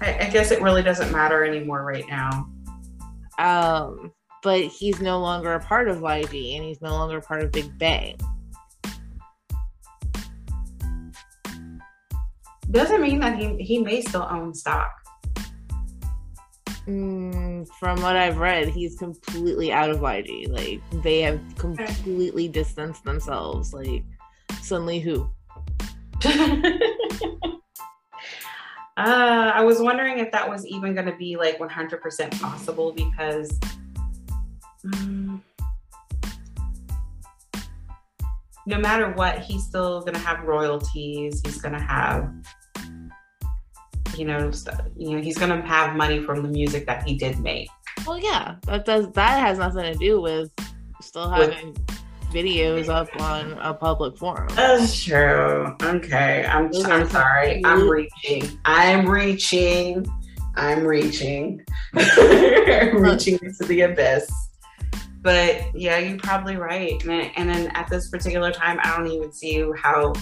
I, 0.00 0.18
I 0.26 0.30
guess 0.30 0.50
it 0.50 0.60
really 0.60 0.82
doesn't 0.82 1.12
matter 1.12 1.44
anymore 1.44 1.84
right 1.84 2.04
now. 2.08 2.48
um 3.38 4.12
but 4.42 4.60
he's 4.60 5.00
no 5.00 5.20
longer 5.20 5.54
a 5.54 5.60
part 5.60 5.88
of 5.88 5.98
YG 5.98 6.56
and 6.56 6.64
he's 6.64 6.80
no 6.80 6.90
longer 6.90 7.18
a 7.18 7.20
part 7.20 7.42
of 7.42 7.50
Big 7.50 7.76
Bang. 7.78 8.16
Doesn't 12.70 13.00
mean 13.00 13.18
that 13.20 13.38
he 13.38 13.56
he 13.56 13.78
may 13.78 14.02
still 14.02 14.26
own 14.30 14.54
stock. 14.54 14.92
Mm, 16.86 17.68
from 17.78 18.00
what 18.00 18.16
I've 18.16 18.38
read, 18.38 18.68
he's 18.68 18.96
completely 18.96 19.72
out 19.72 19.90
of 19.90 19.98
YG. 19.98 20.48
Like 20.48 20.80
they 21.02 21.20
have 21.22 21.40
completely 21.56 22.48
distanced 22.48 23.04
themselves. 23.04 23.72
Like 23.72 24.04
suddenly 24.62 25.00
who? 25.00 25.28
Uh, 28.98 29.52
I 29.54 29.62
was 29.62 29.78
wondering 29.78 30.20
if 30.20 30.32
that 30.32 30.48
was 30.48 30.66
even 30.66 30.94
going 30.94 31.04
to 31.04 31.14
be 31.16 31.36
like 31.36 31.58
100% 31.58 32.40
possible 32.40 32.92
because 32.92 33.60
mm, 34.86 35.38
no 38.66 38.78
matter 38.78 39.10
what, 39.12 39.40
he's 39.40 39.64
still 39.64 40.00
going 40.00 40.14
to 40.14 40.20
have 40.20 40.44
royalties. 40.44 41.42
He's 41.44 41.60
going 41.60 41.74
to 41.74 41.80
have, 41.80 42.32
you 44.18 44.24
know, 44.24 44.50
st- 44.50 44.80
you 44.96 45.16
know, 45.16 45.22
he's 45.22 45.38
going 45.38 45.50
to 45.50 45.66
have 45.66 45.96
money 45.96 46.22
from 46.22 46.42
the 46.42 46.48
music 46.48 46.86
that 46.86 47.06
he 47.06 47.16
did 47.16 47.38
make. 47.40 47.68
Well, 48.06 48.18
yeah, 48.18 48.56
that 48.66 48.84
does 48.84 49.10
that 49.12 49.40
has 49.40 49.58
nothing 49.58 49.92
to 49.92 49.94
do 49.98 50.20
with 50.20 50.50
still 51.00 51.30
With- 51.30 51.52
having 51.52 51.74
videos 52.32 52.88
up 52.88 53.08
on 53.20 53.52
a 53.60 53.72
public 53.72 54.16
forum. 54.16 54.48
That's 54.54 55.02
true. 55.02 55.74
Okay, 55.82 56.44
I'm 56.46 56.70
Those 56.70 56.84
I'm 56.84 57.08
sorry. 57.08 57.64
I'm 57.64 57.88
reaching. 57.88 58.58
I'm 58.64 59.08
reaching. 59.08 60.06
I'm 60.56 60.84
reaching. 60.84 61.64
I'm 61.94 63.02
reaching 63.02 63.38
into 63.42 63.64
the 63.64 63.82
abyss. 63.82 64.30
But 65.22 65.74
yeah, 65.74 65.98
you're 65.98 66.18
probably 66.18 66.56
right. 66.56 67.02
And 67.04 67.30
and 67.36 67.48
then 67.48 67.68
at 67.74 67.88
this 67.88 68.08
particular 68.08 68.52
time, 68.52 68.78
I 68.82 68.96
don't 68.96 69.06
even 69.08 69.32
see 69.32 69.64
how 69.76 70.12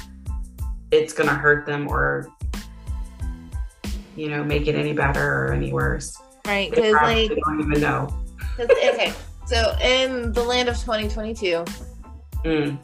it's 0.90 1.12
gonna 1.12 1.34
hurt 1.34 1.66
them 1.66 1.88
or 1.88 2.28
you 4.16 4.28
know 4.28 4.42
make 4.44 4.66
it 4.66 4.74
any 4.74 4.92
better 4.92 5.46
or 5.46 5.52
any 5.52 5.72
worse. 5.72 6.16
Right? 6.46 6.70
Because 6.70 6.92
like 6.94 7.30
don't 7.30 7.60
even 7.60 7.80
know. 7.80 8.08
okay. 8.58 9.12
So 9.46 9.76
in 9.82 10.32
the 10.32 10.42
land 10.42 10.68
of 10.68 10.76
2022, 10.78 11.64
Mm. 12.44 12.78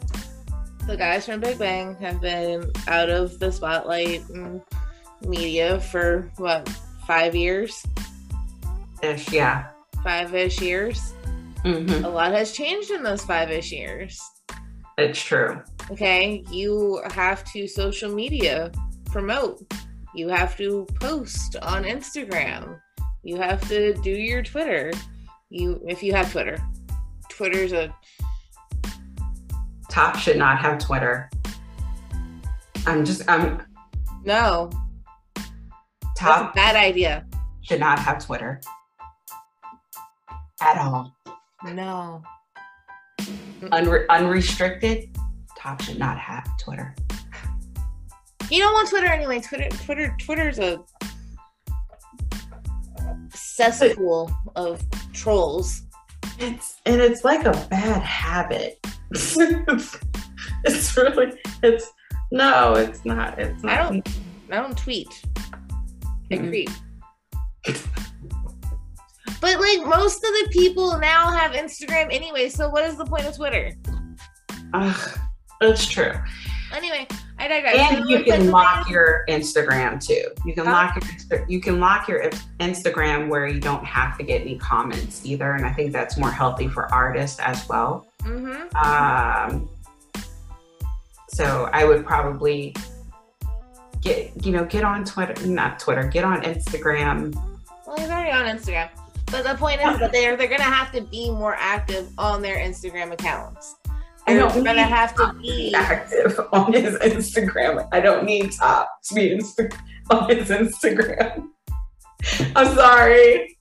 the 0.87 0.97
guys 0.97 1.25
from 1.27 1.39
Big 1.39 1.57
Bang 1.59 1.95
have 2.01 2.19
been 2.21 2.71
out 2.87 3.09
of 3.09 3.37
the 3.39 3.51
spotlight 3.51 4.27
and 4.29 4.61
media 5.21 5.79
for 5.79 6.31
what 6.37 6.67
five 7.05 7.35
years, 7.35 7.85
Ish, 9.03 9.31
yeah. 9.31 9.67
five 10.03 10.33
ish 10.33 10.59
years. 10.61 11.13
hmm 11.63 12.03
A 12.03 12.09
lot 12.09 12.31
has 12.31 12.51
changed 12.53 12.89
in 12.91 13.03
those 13.03 13.23
five 13.23 13.51
ish 13.51 13.71
years. 13.71 14.19
It's 14.97 15.21
true. 15.21 15.61
Okay, 15.91 16.43
you 16.51 17.01
have 17.13 17.43
to 17.53 17.67
social 17.67 18.11
media 18.13 18.71
promote. 19.11 19.61
You 20.13 20.27
have 20.29 20.57
to 20.57 20.85
post 20.99 21.55
on 21.61 21.83
Instagram. 21.83 22.79
You 23.23 23.37
have 23.37 23.67
to 23.69 23.93
do 23.95 24.11
your 24.11 24.43
Twitter. 24.43 24.91
You 25.49 25.81
if 25.87 26.03
you 26.03 26.13
have 26.13 26.31
Twitter. 26.31 26.57
Twitter's 27.29 27.71
a 27.73 27.93
Top 29.89 30.15
should 30.15 30.37
not 30.37 30.57
have 30.59 30.79
Twitter. 30.79 31.29
I'm 32.85 33.05
just 33.05 33.29
I'm 33.29 33.61
no. 34.23 34.69
That's 35.35 35.47
a 35.47 36.15
top 36.15 36.55
bad 36.55 36.75
idea. 36.75 37.25
should 37.61 37.79
not 37.79 37.99
have 37.99 38.23
Twitter 38.25 38.61
at 40.61 40.77
all. 40.77 41.15
No. 41.65 42.21
Unre- 43.61 44.07
unrestricted, 44.09 45.15
top 45.57 45.81
should 45.81 45.99
not 45.99 46.17
have 46.17 46.47
Twitter. 46.57 46.95
You 48.51 48.59
don't 48.59 48.73
want 48.73 48.89
Twitter 48.89 49.07
anyway. 49.07 49.39
Twitter, 49.39 49.69
Twitter, 49.69 50.13
Twitter's 50.19 50.59
a 50.59 50.79
cesspool 53.33 54.29
of 54.57 54.83
trolls. 55.13 55.83
It's 56.37 56.81
and 56.85 56.99
it's 56.99 57.23
like 57.23 57.45
a 57.45 57.51
bad 57.69 58.01
habit. 58.01 58.77
it's, 59.11 60.97
really 60.97 61.33
it's 61.63 61.91
no, 62.31 62.73
it's 62.75 63.05
not. 63.05 63.39
It's 63.39 63.63
not. 63.63 63.73
I 63.73 63.83
don't- 63.83 64.09
I 64.51 64.55
don't 64.57 64.77
tweet. 64.77 65.07
I 66.29 66.35
Mm-mm. 66.35 66.49
creep. 66.49 66.69
But 69.39 69.59
like 69.61 69.85
most 69.85 70.17
of 70.17 70.21
the 70.29 70.49
people 70.51 70.99
now 70.99 71.31
have 71.31 71.53
Instagram 71.53 72.13
anyway, 72.13 72.49
so 72.49 72.67
what 72.69 72.83
is 72.83 72.97
the 72.97 73.05
point 73.05 73.25
of 73.25 73.35
Twitter? 73.37 73.71
Ugh, 74.73 75.19
it's 75.61 75.87
true. 75.87 76.11
Anyway, 76.73 77.07
I 77.41 77.47
digress. 77.47 77.75
And 77.75 78.07
you 78.07 78.23
can 78.23 78.51
lock 78.51 78.87
your 78.87 79.25
Instagram 79.27 79.99
too. 79.99 80.25
You 80.45 80.53
can 80.53 80.65
lock 80.65 80.95
your 81.31 81.45
you 81.47 81.59
can 81.59 81.79
lock 81.79 82.07
your 82.07 82.29
Instagram 82.59 83.29
where 83.29 83.47
you 83.47 83.59
don't 83.59 83.83
have 83.83 84.15
to 84.19 84.23
get 84.23 84.41
any 84.41 84.59
comments 84.59 85.25
either, 85.25 85.53
and 85.53 85.65
I 85.65 85.73
think 85.73 85.91
that's 85.91 86.19
more 86.19 86.29
healthy 86.29 86.67
for 86.67 86.93
artists 86.93 87.39
as 87.39 87.67
well. 87.67 88.07
Mm-hmm. 88.19 88.77
Um, 88.77 89.67
so 91.29 91.67
I 91.73 91.83
would 91.83 92.05
probably 92.05 92.75
get 94.01 94.45
you 94.45 94.51
know 94.51 94.65
get 94.65 94.83
on 94.83 95.03
Twitter, 95.03 95.47
not 95.47 95.79
Twitter, 95.79 96.03
get 96.03 96.23
on 96.23 96.43
Instagram. 96.43 97.33
Well, 97.87 97.97
he's 97.97 98.09
already 98.09 98.29
on 98.29 98.55
Instagram, 98.55 98.89
but 99.31 99.43
the 99.45 99.55
point 99.55 99.81
is 99.81 99.97
that 99.97 100.11
they're 100.11 100.37
they're 100.37 100.47
gonna 100.47 100.61
have 100.61 100.91
to 100.91 101.01
be 101.01 101.31
more 101.31 101.55
active 101.57 102.07
on 102.19 102.43
their 102.43 102.57
Instagram 102.57 103.11
accounts. 103.13 103.77
I 104.27 104.35
don't 104.35 104.63
going 104.63 104.75
to 104.75 104.83
have 104.83 105.15
to 105.15 105.33
be 105.41 105.73
active 105.73 106.39
on 106.53 106.73
his 106.73 106.95
Instagram. 106.95 107.87
I 107.91 107.99
don't 107.99 108.25
need 108.25 108.51
Top 108.51 108.89
to 109.05 109.15
be 109.15 109.29
Insta- 109.29 109.75
on 110.09 110.29
his 110.29 110.49
Instagram. 110.49 111.47
I'm 112.55 112.75
sorry. 112.75 113.57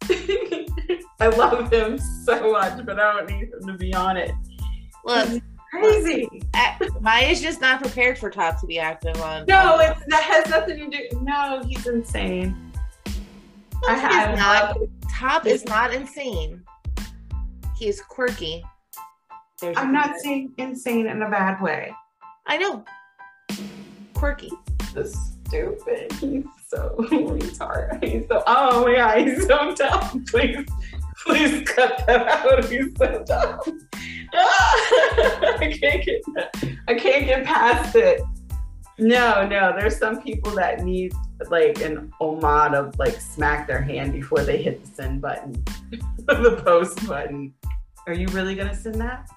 I 1.18 1.28
love 1.28 1.72
him 1.72 1.98
so 1.98 2.52
much, 2.52 2.84
but 2.84 2.98
I 2.98 3.12
don't 3.14 3.30
need 3.30 3.48
him 3.48 3.66
to 3.66 3.72
be 3.74 3.94
on 3.94 4.16
it. 4.16 4.32
Look, 5.04 5.42
crazy. 5.70 6.28
Maya's 7.00 7.40
just 7.40 7.60
not 7.60 7.80
prepared 7.80 8.18
for 8.18 8.30
Top 8.30 8.60
to 8.60 8.66
be 8.66 8.78
active 8.78 9.20
on. 9.22 9.46
No, 9.48 9.78
it's, 9.80 10.04
that 10.08 10.22
has 10.22 10.48
nothing 10.48 10.90
to 10.90 10.98
do. 10.98 11.20
No, 11.22 11.62
he's 11.66 11.86
insane. 11.86 12.72
I 13.88 13.94
have 13.94 14.36
not. 14.36 14.76
Top 15.10 15.46
is 15.46 15.64
not 15.64 15.94
insane. 15.94 16.62
He's 17.78 18.00
quirky. 18.02 18.62
There's 19.60 19.76
I'm 19.76 19.92
not 19.92 20.16
saying 20.18 20.54
insane 20.56 21.06
in 21.06 21.20
a 21.20 21.28
bad 21.28 21.60
way. 21.60 21.94
I 22.46 22.56
know. 22.56 22.84
Quirky. 24.14 24.50
stupid. 24.80 26.12
He's 26.12 26.44
so 26.66 26.94
retarded. 26.98 28.02
He's 28.02 28.26
so 28.26 28.42
oh 28.46 28.86
my 28.86 28.94
god, 28.94 29.18
he's 29.18 29.46
so 29.46 29.74
dumb. 29.74 30.24
Please, 30.26 30.66
please 31.24 31.68
cut 31.68 32.06
that 32.06 32.26
out. 32.26 32.64
He's 32.64 32.96
so 32.96 33.22
dumb. 33.26 33.60
Ah! 34.32 34.74
I 35.60 35.78
can't 35.78 36.04
get 36.04 36.22
I 36.88 36.94
can't 36.94 37.26
get 37.26 37.44
past 37.44 37.94
it. 37.96 38.22
No, 38.98 39.46
no, 39.46 39.74
there's 39.78 39.98
some 39.98 40.22
people 40.22 40.52
that 40.52 40.80
need 40.84 41.12
like 41.50 41.82
an 41.82 42.12
omad 42.20 42.74
of 42.74 42.98
like 42.98 43.20
smack 43.20 43.66
their 43.66 43.82
hand 43.82 44.12
before 44.12 44.42
they 44.42 44.62
hit 44.62 44.82
the 44.82 44.90
send 44.90 45.20
button, 45.20 45.52
the 46.26 46.62
post 46.64 47.06
button. 47.06 47.52
Are 48.06 48.14
you 48.14 48.26
really 48.28 48.54
gonna 48.54 48.74
send 48.74 48.94
that? 48.96 49.28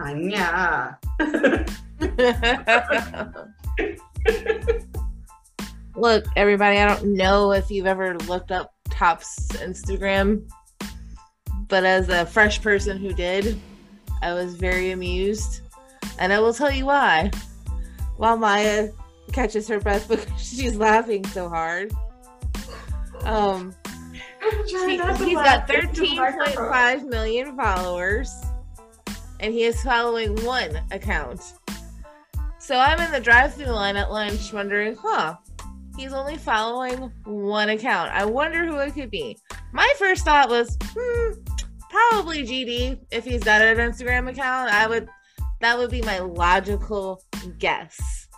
Anya. 0.00 0.98
Look, 5.96 6.26
everybody, 6.36 6.78
I 6.78 6.86
don't 6.86 7.14
know 7.16 7.52
if 7.52 7.70
you've 7.70 7.86
ever 7.86 8.16
looked 8.18 8.52
up 8.52 8.72
Top's 8.88 9.48
Instagram, 9.56 10.48
but 11.66 11.84
as 11.84 12.08
a 12.08 12.24
fresh 12.26 12.62
person 12.62 12.98
who 12.98 13.12
did, 13.12 13.60
I 14.22 14.32
was 14.32 14.54
very 14.54 14.92
amused. 14.92 15.62
And 16.18 16.32
I 16.32 16.40
will 16.40 16.52
tell 16.52 16.70
you 16.70 16.86
why. 16.86 17.30
While 18.16 18.36
Maya 18.36 18.90
catches 19.32 19.66
her 19.68 19.80
breath 19.80 20.08
because 20.08 20.26
she's 20.40 20.76
laughing 20.76 21.26
so 21.26 21.48
hard. 21.48 21.92
Um, 23.24 23.74
he, 24.66 24.96
has 24.96 25.18
got 25.18 25.68
13.5 25.68 27.04
million 27.04 27.56
followers 27.56 28.32
and 29.40 29.52
he 29.52 29.64
is 29.64 29.82
following 29.82 30.34
one 30.44 30.80
account. 30.90 31.54
So 32.58 32.76
I'm 32.76 33.00
in 33.00 33.12
the 33.12 33.20
drive-through 33.20 33.66
line 33.66 33.96
at 33.96 34.10
lunch 34.10 34.52
wondering, 34.52 34.96
huh, 34.96 35.36
he's 35.96 36.12
only 36.12 36.36
following 36.36 37.12
one 37.24 37.70
account. 37.70 38.10
I 38.12 38.24
wonder 38.24 38.66
who 38.66 38.78
it 38.78 38.94
could 38.94 39.10
be. 39.10 39.38
My 39.72 39.90
first 39.98 40.24
thought 40.24 40.48
was, 40.48 40.76
hmm, 40.82 41.32
probably 41.88 42.44
GD 42.44 42.98
if 43.10 43.24
he's 43.24 43.42
got 43.42 43.62
an 43.62 43.76
Instagram 43.78 44.28
account. 44.30 44.70
I 44.70 44.86
would 44.86 45.08
that 45.60 45.76
would 45.76 45.90
be 45.90 46.02
my 46.02 46.20
logical 46.20 47.22
guess. 47.58 48.28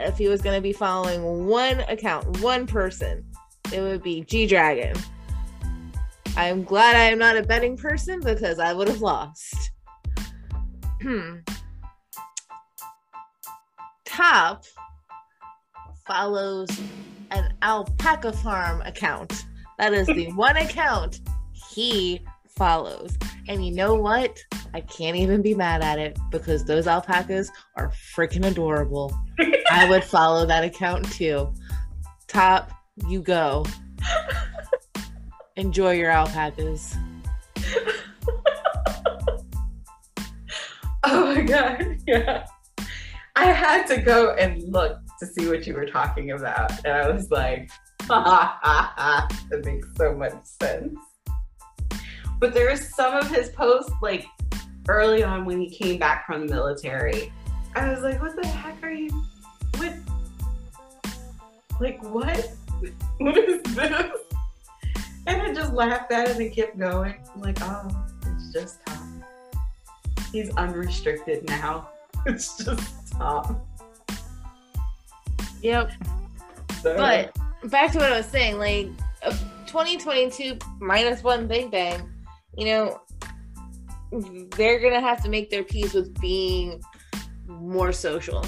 If 0.00 0.18
he 0.18 0.28
was 0.28 0.42
going 0.42 0.54
to 0.54 0.60
be 0.60 0.72
following 0.72 1.46
one 1.46 1.80
account, 1.80 2.40
one 2.40 2.66
person, 2.66 3.24
it 3.72 3.80
would 3.80 4.02
be 4.02 4.22
G 4.22 4.46
Dragon. 4.46 4.94
I'm 6.36 6.62
glad 6.62 6.94
I 6.94 7.04
am 7.04 7.18
not 7.18 7.36
a 7.36 7.42
betting 7.42 7.76
person 7.76 8.20
because 8.20 8.58
I 8.58 8.72
would 8.72 8.86
have 8.86 9.00
lost. 9.00 9.72
Hmm. 11.00 11.36
Top 14.04 14.64
follows 16.06 16.68
an 17.30 17.54
alpaca 17.62 18.32
farm 18.32 18.80
account. 18.82 19.44
That 19.78 19.92
is 19.92 20.06
the 20.06 20.32
one 20.32 20.56
account 20.56 21.20
he 21.70 22.20
follows. 22.56 23.16
And 23.48 23.64
you 23.64 23.72
know 23.72 23.94
what? 23.94 24.38
I 24.74 24.80
can't 24.80 25.16
even 25.16 25.40
be 25.40 25.54
mad 25.54 25.82
at 25.82 25.98
it 25.98 26.18
because 26.30 26.64
those 26.64 26.86
alpacas 26.86 27.50
are 27.76 27.92
freaking 28.14 28.44
adorable. 28.44 29.16
I 29.70 29.88
would 29.88 30.04
follow 30.04 30.44
that 30.46 30.64
account 30.64 31.10
too. 31.12 31.52
Top, 32.26 32.72
you 33.06 33.22
go. 33.22 33.64
Enjoy 35.56 35.92
your 35.92 36.10
alpacas. 36.10 36.96
Oh 41.10 41.34
my 41.34 41.40
god, 41.40 41.96
yeah. 42.06 42.44
I 43.34 43.46
had 43.46 43.86
to 43.86 44.02
go 44.02 44.34
and 44.34 44.62
look 44.64 44.98
to 45.20 45.26
see 45.26 45.48
what 45.48 45.66
you 45.66 45.72
were 45.72 45.86
talking 45.86 46.32
about. 46.32 46.70
And 46.84 46.92
I 46.92 47.08
was 47.08 47.30
like, 47.30 47.70
ha 48.02 48.22
ha 48.22 48.58
ha, 48.62 48.92
ha. 48.94 49.28
that 49.48 49.64
makes 49.64 49.88
so 49.96 50.14
much 50.14 50.34
sense. 50.44 50.98
But 52.38 52.52
there 52.52 52.70
was 52.70 52.94
some 52.94 53.14
of 53.14 53.30
his 53.30 53.48
posts, 53.50 53.90
like 54.02 54.26
early 54.86 55.22
on 55.22 55.46
when 55.46 55.60
he 55.60 55.70
came 55.70 55.98
back 55.98 56.26
from 56.26 56.46
the 56.46 56.54
military. 56.54 57.32
I 57.74 57.88
was 57.88 58.02
like, 58.02 58.20
what 58.20 58.36
the 58.36 58.46
heck 58.46 58.82
are 58.82 58.90
you? 58.90 59.10
What? 59.78 59.94
Like, 61.80 62.02
what? 62.02 62.50
What 63.18 63.36
is 63.36 63.60
this? 63.74 64.12
And 65.26 65.42
I 65.42 65.52
just 65.52 65.72
laughed 65.72 66.12
at 66.12 66.28
it 66.28 66.36
and 66.36 66.52
kept 66.52 66.78
going. 66.78 67.14
I'm 67.34 67.40
like, 67.40 67.58
oh, 67.62 67.88
it's 68.24 68.52
just 68.52 68.86
Tom 68.86 69.17
he's 70.32 70.50
unrestricted 70.56 71.46
now. 71.48 71.90
It's 72.26 72.58
just 72.62 73.12
Tom. 73.12 73.60
Yep. 75.62 75.92
So. 76.82 76.96
But 76.96 77.36
back 77.70 77.92
to 77.92 77.98
what 77.98 78.12
I 78.12 78.16
was 78.18 78.26
saying, 78.26 78.58
like 78.58 78.88
2022 79.66 80.58
minus 80.80 81.22
one 81.22 81.46
Big 81.46 81.70
Bang, 81.70 82.12
you 82.56 82.66
know, 82.66 83.00
they're 84.56 84.80
gonna 84.80 85.00
have 85.00 85.22
to 85.22 85.28
make 85.28 85.48
their 85.48 85.62
peace 85.62 85.94
with 85.94 86.18
being 86.20 86.82
more 87.46 87.92
social. 87.92 88.44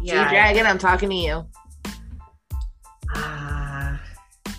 Yeah, 0.00 0.28
Dragon, 0.28 0.66
I'm 0.66 0.78
talking 0.78 1.10
to 1.10 1.14
you. 1.14 1.46
Ah, 3.14 4.00
uh, 4.46 4.52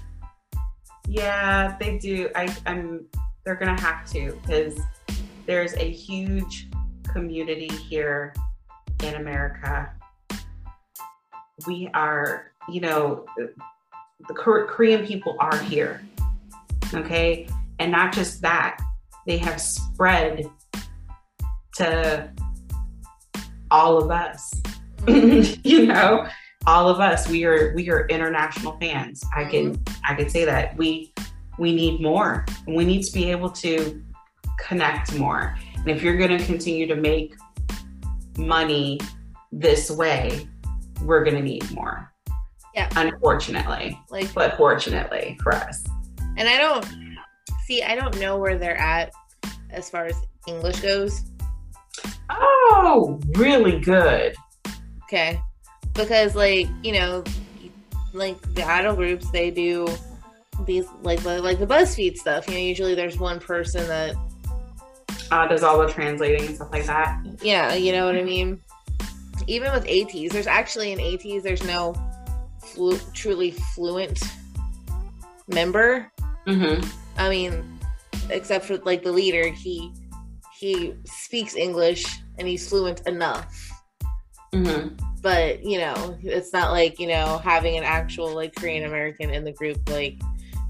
yeah, 1.07 1.77
they 1.79 1.97
do. 1.97 2.29
I, 2.35 2.55
I'm. 2.65 3.05
They're 3.45 3.55
gonna 3.55 3.79
have 3.79 4.09
to 4.11 4.37
because 4.41 4.79
there's 5.49 5.73
a 5.77 5.89
huge 5.89 6.67
community 7.11 7.69
here 7.89 8.35
in 9.03 9.15
America. 9.15 9.91
We 11.65 11.89
are, 11.95 12.51
you 12.69 12.81
know, 12.81 13.25
the 13.35 14.33
Korean 14.35 15.07
people 15.07 15.37
are 15.39 15.57
here. 15.57 16.03
Okay. 16.93 17.47
And 17.79 17.91
not 17.91 18.13
just 18.13 18.43
that, 18.43 18.77
they 19.25 19.39
have 19.39 19.59
spread 19.59 20.45
to 21.77 22.29
all 23.71 23.97
of 23.97 24.11
us. 24.11 24.53
you 25.07 25.87
know, 25.87 26.27
all 26.67 26.87
of 26.89 26.99
us. 26.99 27.27
We 27.27 27.45
are 27.45 27.73
we 27.73 27.89
are 27.89 28.05
international 28.09 28.77
fans. 28.79 29.23
I 29.35 29.45
can 29.45 29.77
mm-hmm. 29.77 29.93
I 30.07 30.13
can 30.13 30.29
say 30.29 30.45
that. 30.45 30.77
We 30.77 31.11
we 31.57 31.73
need 31.73 32.01
more. 32.01 32.45
We 32.67 32.85
need 32.85 33.01
to 33.01 33.11
be 33.11 33.31
able 33.31 33.49
to 33.49 34.03
connect 34.67 35.17
more. 35.17 35.55
And 35.75 35.87
if 35.87 36.03
you're 36.03 36.17
going 36.17 36.37
to 36.37 36.43
continue 36.45 36.87
to 36.87 36.95
make 36.95 37.35
money 38.37 38.99
this 39.51 39.89
way, 39.89 40.47
we're 41.03 41.23
going 41.23 41.35
to 41.35 41.43
need 41.43 41.69
more. 41.71 42.11
Yeah. 42.75 42.89
Unfortunately. 42.95 43.99
Like 44.09 44.33
but 44.33 44.57
fortunately 44.57 45.37
for 45.41 45.53
us. 45.53 45.83
And 46.37 46.47
I 46.47 46.57
don't 46.57 46.87
see 47.65 47.83
I 47.83 47.95
don't 47.95 48.17
know 48.19 48.37
where 48.37 48.57
they're 48.57 48.77
at 48.77 49.11
as 49.69 49.89
far 49.89 50.05
as 50.05 50.15
English 50.47 50.79
goes. 50.81 51.23
Oh, 52.29 53.19
really 53.35 53.79
good. 53.79 54.35
Okay. 55.03 55.41
Because 55.93 56.35
like, 56.35 56.67
you 56.83 56.93
know, 56.93 57.23
like 58.13 58.41
the 58.55 58.63
idol 58.63 58.95
groups 58.95 59.29
they 59.31 59.51
do 59.51 59.87
these 60.65 60.85
like 61.03 61.23
like 61.23 61.59
the 61.59 61.67
BuzzFeed 61.67 62.17
stuff. 62.17 62.47
You 62.47 62.53
know, 62.53 62.59
usually 62.59 62.95
there's 62.95 63.17
one 63.17 63.39
person 63.39 63.87
that 63.87 64.15
uh, 65.31 65.47
does 65.47 65.63
all 65.63 65.77
the 65.79 65.91
translating 65.91 66.47
and 66.47 66.55
stuff 66.55 66.71
like 66.71 66.85
that. 66.85 67.23
Yeah, 67.41 67.73
you 67.73 67.91
know 67.91 68.05
what 68.05 68.15
I 68.15 68.23
mean. 68.23 68.61
Even 69.47 69.71
with 69.71 69.85
ATEEZ, 69.85 70.31
there's 70.31 70.47
actually 70.47 70.91
in 70.91 70.99
ATEEZ 70.99 71.43
there's 71.43 71.63
no 71.63 71.95
flu- 72.63 72.99
truly 73.13 73.51
fluent 73.51 74.21
member. 75.47 76.11
Mm-hmm. 76.47 76.85
I 77.17 77.29
mean, 77.29 77.79
except 78.29 78.65
for 78.65 78.77
like 78.79 79.03
the 79.03 79.11
leader, 79.11 79.47
he 79.49 79.93
he 80.57 80.93
speaks 81.05 81.55
English 81.55 82.05
and 82.37 82.47
he's 82.47 82.67
fluent 82.67 83.07
enough. 83.07 83.71
Mm-hmm. 84.53 84.95
But 85.21 85.63
you 85.63 85.79
know, 85.79 86.17
it's 86.21 86.53
not 86.53 86.71
like 86.71 86.99
you 86.99 87.07
know 87.07 87.39
having 87.43 87.77
an 87.77 87.83
actual 87.83 88.33
like 88.33 88.55
Korean 88.55 88.85
American 88.85 89.29
in 89.29 89.43
the 89.43 89.51
group, 89.51 89.77
like 89.89 90.19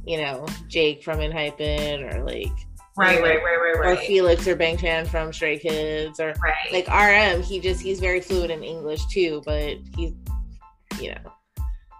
you 0.05 0.17
know 0.17 0.45
Jake 0.67 1.03
from 1.03 1.19
Enhypen 1.19 2.13
or 2.13 2.23
like 2.23 2.51
Right, 2.99 3.21
right, 3.21 3.43
right, 3.43 3.55
right, 3.55 3.79
right. 3.79 3.97
or. 3.97 4.01
Felix 4.01 4.47
or 4.47 4.55
Bang 4.55 4.77
Chan 4.77 5.05
from 5.05 5.31
Stray 5.31 5.57
Kids 5.57 6.19
or 6.19 6.33
right. 6.41 6.71
like 6.71 6.87
RM. 6.87 7.41
He 7.41 7.59
just 7.59 7.81
he's 7.81 7.99
very 7.99 8.21
fluent 8.21 8.51
in 8.51 8.63
English 8.63 9.05
too, 9.07 9.41
but 9.45 9.77
he's 9.95 10.13
you 10.99 11.11
know. 11.11 11.31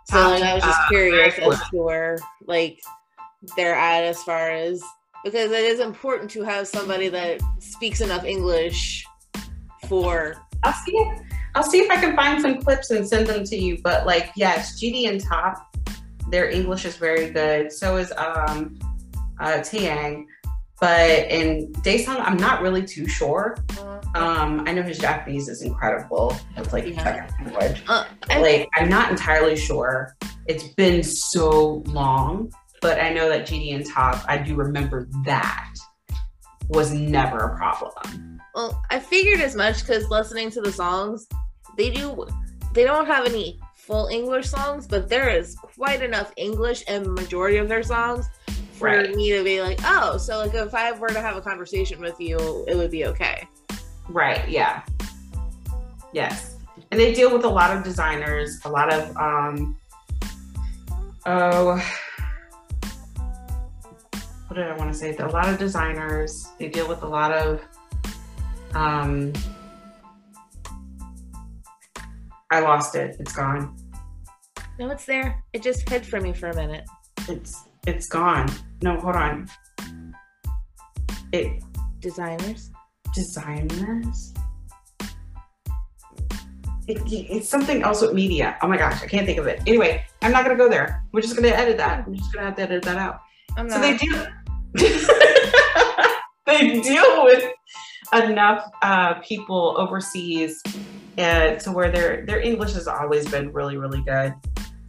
So 0.06 0.18
like, 0.30 0.44
I 0.44 0.56
was 0.56 0.64
just 0.64 0.80
Uh, 0.80 0.88
curious 0.90 1.38
as 1.38 1.70
to 1.70 1.78
where 1.78 2.18
like 2.48 2.80
they're 3.56 3.76
at 3.76 4.04
as 4.04 4.22
far 4.24 4.50
as 4.50 4.84
because 5.24 5.52
it 5.52 5.64
is 5.64 5.80
important 5.80 6.30
to 6.32 6.44
have 6.44 6.68
somebody 6.68 7.10
that 7.10 7.42
speaks 7.60 8.02
enough 8.02 8.26
English 8.26 9.06
for 9.88 10.36
I'll 10.64 10.74
see 10.74 10.92
if 10.92 11.22
I'll 11.56 11.64
see 11.64 11.80
if 11.80 11.90
I 11.90 11.98
can 11.98 12.16
find 12.16 12.42
some 12.42 12.62
clips 12.62 12.92
and 12.92 13.08
send 13.08 13.28
them 13.28 13.44
to 13.46 13.56
you. 13.56 13.80
But 13.84 14.06
like, 14.06 14.32
yes, 14.36 14.80
GD 14.82 15.10
and 15.10 15.24
Top, 15.24 15.76
their 16.30 16.50
English 16.50 16.86
is 16.86 16.96
very 16.96 17.30
good. 17.32 17.72
So 17.72 17.98
is 17.98 18.12
um 18.18 18.78
uh 19.40 19.60
Taeyang. 19.60 20.26
But 20.81 21.30
in 21.30 21.72
Daesung, 21.84 22.22
I'm 22.26 22.38
not 22.38 22.61
really 22.61 22.84
too 22.85 23.07
sure. 23.07 23.57
Um, 24.15 24.64
I 24.65 24.73
know 24.73 24.81
his 24.81 24.97
Japanese 24.97 25.49
is 25.49 25.61
incredible. 25.61 26.35
It's 26.57 26.72
like 26.72 26.88
Yeah. 26.88 27.03
second 27.03 27.53
language. 27.53 27.84
uh, 27.88 28.06
Like, 28.30 28.69
I'm 28.76 28.89
not 28.89 29.11
entirely 29.11 29.56
sure. 29.57 30.15
It's 30.47 30.64
been 30.64 31.03
so 31.03 31.84
long, 31.88 32.51
but 32.81 32.99
I 32.99 33.11
know 33.14 33.30
that 33.30 33.45
GD 33.45 33.73
and 33.76 33.85
Top, 33.85 34.23
I 34.27 34.38
do 34.38 34.56
remember 34.56 35.07
that 35.26 35.73
was 36.69 36.91
never 36.93 37.38
a 37.39 37.57
problem. 37.57 38.39
Well, 38.56 38.81
I 38.89 38.99
figured 38.99 39.41
as 39.41 39.56
much 39.56 39.81
because 39.81 40.10
listening 40.10 40.49
to 40.51 40.61
the 40.61 40.72
songs, 40.72 41.27
they 41.77 41.89
do 41.89 42.26
they 42.73 42.84
don't 42.84 43.07
have 43.07 43.26
any 43.26 43.60
full 43.76 44.07
English 44.07 44.47
songs, 44.47 44.85
but 44.88 45.10
there 45.10 45.30
is 45.30 45.56
quite 45.56 46.03
enough 46.03 46.31
English 46.38 46.84
in 46.84 47.11
majority 47.15 47.57
of 47.57 47.68
their 47.68 47.81
songs 47.84 48.27
for 48.80 48.85
Right. 48.88 49.14
me 49.14 49.31
to 49.38 49.43
be 49.43 49.61
like, 49.61 49.80
oh, 49.84 50.18
so 50.18 50.38
like 50.39 50.53
if 50.53 50.73
I 50.73 50.91
were 50.93 51.10
to 51.10 51.22
have 51.22 51.35
a 51.35 51.41
conversation 51.41 51.99
with 51.99 52.19
you, 52.19 52.64
it 52.68 52.76
would 52.76 52.89
be 52.91 53.06
okay. 53.07 53.47
Right, 54.07 54.47
yeah. 54.49 54.84
Yes. 56.14 56.56
And 56.91 56.99
they 56.99 57.14
deal 57.14 57.31
with 57.31 57.43
a 57.43 57.49
lot 57.49 57.76
of 57.76 57.84
designers, 57.84 58.60
a 58.65 58.69
lot 58.69 58.91
of 58.91 59.15
um 59.18 59.77
oh 61.26 61.76
what 64.47 64.56
did 64.56 64.65
I 64.68 64.76
want 64.77 64.91
to 64.91 64.97
say? 64.97 65.15
A 65.18 65.27
lot 65.27 65.47
of 65.47 65.60
designers. 65.60 66.47
They 66.57 66.69
deal 66.69 66.88
with 66.88 67.03
a 67.03 67.07
lot 67.07 67.31
of 67.31 67.61
um 68.73 69.34
I 72.49 72.61
lost 72.61 72.95
it. 72.95 73.18
It's 73.19 73.34
gone. 73.35 73.76
No, 74.80 74.89
it's 74.89 75.06
there. 75.06 75.43
It 75.53 75.61
just 75.61 75.88
hid 75.88 76.06
from 76.06 76.23
me 76.23 76.34
for 76.34 76.49
a 76.49 76.56
minute. 76.56 76.85
It's 77.27 77.65
it's 77.85 78.07
gone. 78.07 78.49
No, 78.81 78.97
hold 78.99 79.15
on. 79.15 79.47
It 81.31 81.61
Designers. 81.99 82.72
designers. 83.14 84.34
It, 86.88 86.97
it's 87.07 87.47
something 87.47 87.84
else 87.84 88.01
with 88.01 88.14
media. 88.14 88.57
Oh 88.64 88.68
my 88.68 88.77
gosh, 88.77 89.03
I 89.03 89.07
can't 89.07 89.26
think 89.26 89.38
of 89.38 89.45
it. 89.45 89.61
Anyway, 89.68 90.03
I'm 90.23 90.31
not 90.31 90.43
gonna 90.43 90.57
go 90.57 90.68
there. 90.69 91.03
We're 91.11 91.22
just 91.22 91.35
gonna 91.35 91.49
edit 91.49 91.77
that. 91.77 92.06
I'm 92.07 92.15
just 92.15 92.34
gonna 92.34 92.47
have 92.47 92.56
to 92.56 92.64
edit 92.64 92.81
that 92.84 92.97
out. 92.97 93.19
I'm 93.57 93.69
So 93.69 93.76
not. 93.76 93.81
they 93.81 93.97
deal. 93.97 94.27
they 96.47 96.80
deal 96.81 97.23
with 97.26 97.43
enough 98.14 98.72
uh, 98.81 99.15
people 99.15 99.76
overseas 99.77 100.64
uh, 101.19 101.56
to 101.56 101.72
where 101.72 101.91
their 101.91 102.26
their 102.26 102.39
English 102.39 102.73
has 102.73 102.88
always 102.88 103.27
been 103.30 103.51
really 103.53 103.77
really 103.77 104.01
good. 104.01 104.34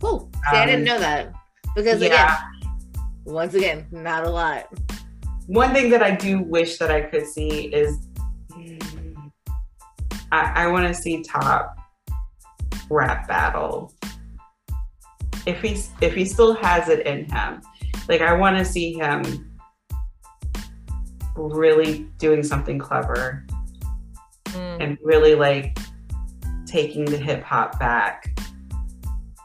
Cool. 0.00 0.30
See, 0.50 0.56
I 0.56 0.64
didn't 0.64 0.88
Um, 0.88 0.94
know 0.94 1.00
that 1.00 1.32
because 1.76 2.00
yeah. 2.00 2.06
again, 2.06 2.36
once 3.30 3.54
again, 3.54 3.86
not 3.90 4.24
a 4.24 4.30
lot. 4.30 4.68
One 5.46 5.72
thing 5.72 5.90
that 5.90 6.02
I 6.02 6.10
do 6.12 6.42
wish 6.42 6.78
that 6.78 6.90
I 6.90 7.02
could 7.02 7.26
see 7.26 7.66
is 7.66 7.98
mm, 8.50 9.32
I, 10.32 10.64
I 10.64 10.66
want 10.68 10.86
to 10.86 10.94
see 10.94 11.22
top 11.22 11.76
rap 12.88 13.26
battle. 13.28 13.92
If 15.46 15.60
he's 15.62 15.90
if 16.00 16.14
he 16.14 16.24
still 16.24 16.54
has 16.54 16.88
it 16.88 17.06
in 17.06 17.24
him, 17.30 17.62
like 18.08 18.20
I 18.20 18.32
want 18.34 18.58
to 18.58 18.64
see 18.64 18.92
him 18.92 19.50
really 21.36 22.08
doing 22.18 22.42
something 22.42 22.78
clever 22.78 23.46
Mm. 24.46 24.82
and 24.82 24.98
really 25.04 25.36
like 25.36 25.78
taking 26.66 27.04
the 27.04 27.16
hip 27.16 27.44
hop 27.44 27.78
back 27.78 28.36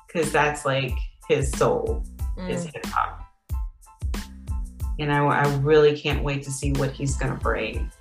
because 0.08 0.32
that's 0.32 0.66
like 0.66 0.94
his 1.30 1.52
soul 1.52 2.04
is 2.50 2.66
Mm. 2.66 2.74
hip 2.74 2.86
hop. 2.88 3.25
And 5.00 5.12
I, 5.12 5.26
I 5.26 5.56
really 5.58 6.00
can't 6.00 6.24
wait 6.24 6.44
to 6.44 6.52
see 6.52 6.72
what 6.74 6.92
he's 6.92 7.16
gonna 7.18 7.36
bring. 7.36 7.92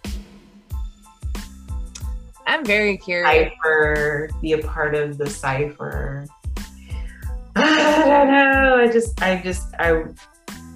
I'm 2.46 2.64
very 2.64 2.96
curious. 2.96 3.50
Cipher, 3.50 4.30
be 4.40 4.52
a 4.52 4.58
part 4.58 4.94
of 4.94 5.18
the 5.18 5.28
cipher. 5.28 6.26
I 7.56 8.04
don't 8.04 8.28
know. 8.28 8.76
I 8.76 8.88
just, 8.92 9.20
I 9.22 9.40
just, 9.42 9.74
I, 9.78 10.04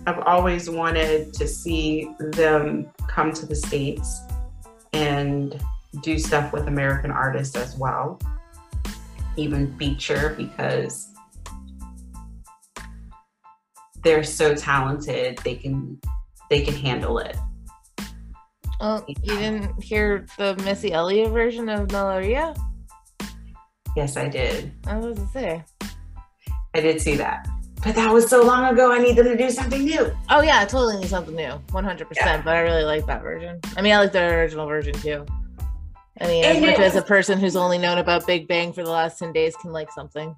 I've 0.06 0.20
always 0.20 0.70
wanted 0.70 1.34
to 1.34 1.46
see 1.46 2.10
them 2.18 2.88
come 3.06 3.32
to 3.34 3.46
the 3.46 3.54
states 3.54 4.22
and 4.92 5.60
do 6.02 6.18
stuff 6.18 6.52
with 6.52 6.66
American 6.66 7.10
artists 7.10 7.56
as 7.56 7.76
well, 7.76 8.18
even 9.36 9.76
feature 9.76 10.34
because 10.36 11.12
they're 14.02 14.24
so 14.24 14.54
talented. 14.54 15.38
They 15.38 15.54
can, 15.54 16.00
they 16.50 16.62
can 16.62 16.74
handle 16.74 17.18
it. 17.18 17.36
Oh, 18.80 19.04
you 19.08 19.14
didn't 19.38 19.82
hear 19.82 20.26
the 20.36 20.54
Missy 20.64 20.92
Elliott 20.92 21.32
version 21.32 21.68
of 21.68 21.88
Niliria? 21.88 22.56
Yes, 23.96 24.16
I 24.16 24.28
did. 24.28 24.72
I 24.86 24.96
was 24.96 25.18
to 25.18 25.26
say. 25.28 25.64
I 26.74 26.80
did 26.80 27.00
see 27.00 27.16
that. 27.16 27.48
But 27.82 27.94
that 27.96 28.12
was 28.12 28.28
so 28.28 28.42
long 28.42 28.72
ago. 28.72 28.92
I 28.92 28.98
need 28.98 29.16
them 29.16 29.26
to 29.26 29.36
do 29.36 29.50
something 29.50 29.84
new. 29.84 30.12
Oh 30.30 30.40
yeah, 30.40 30.60
I 30.60 30.64
totally 30.64 30.98
need 30.98 31.08
something 31.08 31.34
new, 31.34 31.52
one 31.70 31.84
hundred 31.84 32.08
Yeah. 32.14 32.22
percent. 32.22 32.44
But 32.44 32.56
I 32.56 32.60
really 32.60 32.84
like 32.84 33.06
that 33.06 33.22
version. 33.22 33.60
I 33.76 33.82
mean, 33.82 33.92
I 33.92 33.98
like 33.98 34.12
the 34.12 34.22
original 34.22 34.66
version 34.66 34.94
too. 34.94 35.24
I 36.20 36.26
mean, 36.26 36.44
as 36.44 36.56
And 36.56 36.66
much 36.66 36.78
as 36.80 36.96
a 36.96 37.02
person 37.02 37.38
who's 37.38 37.54
only 37.56 37.78
known 37.78 37.98
about 37.98 38.26
Big 38.26 38.48
Bang 38.48 38.72
for 38.72 38.82
the 38.82 38.90
last 38.90 39.18
ten 39.18 39.32
days 39.32 39.54
can 39.56 39.72
like 39.72 39.90
something. 39.92 40.36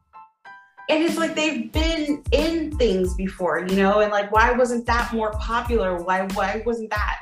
And 0.90 1.04
it's 1.04 1.16
like 1.16 1.36
they've 1.36 1.70
been 1.70 2.20
in 2.32 2.76
things 2.76 3.14
before, 3.14 3.60
you 3.60 3.76
know, 3.76 4.00
and 4.00 4.10
like 4.10 4.32
why 4.32 4.50
wasn't 4.50 4.86
that 4.86 5.12
more 5.12 5.30
popular? 5.34 6.02
Why 6.02 6.26
why 6.34 6.64
wasn't 6.66 6.90
that? 6.90 7.20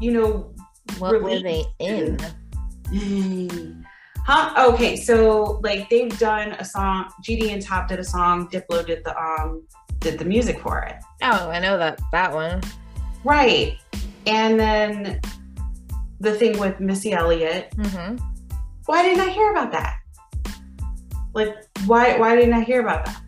You 0.00 0.12
know, 0.12 0.54
What 0.98 1.22
were 1.22 1.38
they 1.38 1.66
in? 1.80 2.18
huh? 4.16 4.70
Okay, 4.72 4.96
so 4.96 5.60
like 5.62 5.90
they've 5.90 6.18
done 6.18 6.52
a 6.52 6.64
song, 6.64 7.10
GD 7.22 7.52
and 7.52 7.60
Top 7.60 7.88
did 7.88 7.98
a 7.98 8.04
song, 8.04 8.48
Diplo 8.48 8.86
did 8.86 9.04
the 9.04 9.14
um 9.20 9.66
did 9.98 10.18
the 10.18 10.24
music 10.24 10.58
for 10.58 10.80
it. 10.80 10.96
Oh, 11.22 11.50
I 11.50 11.60
know 11.60 11.76
that 11.76 12.00
that 12.12 12.32
one. 12.32 12.62
Right. 13.22 13.78
And 14.26 14.58
then 14.58 15.20
the 16.20 16.32
thing 16.32 16.58
with 16.58 16.80
Missy 16.80 17.12
Elliott, 17.12 17.70
mm-hmm. 17.76 18.16
why 18.86 19.02
didn't 19.02 19.20
I 19.20 19.28
hear 19.28 19.50
about 19.50 19.72
that? 19.72 19.98
Like 21.34 21.56
why 21.86 22.18
why 22.18 22.34
didn't 22.36 22.54
I 22.54 22.62
hear 22.62 22.80
about 22.80 23.06
that? 23.06 23.22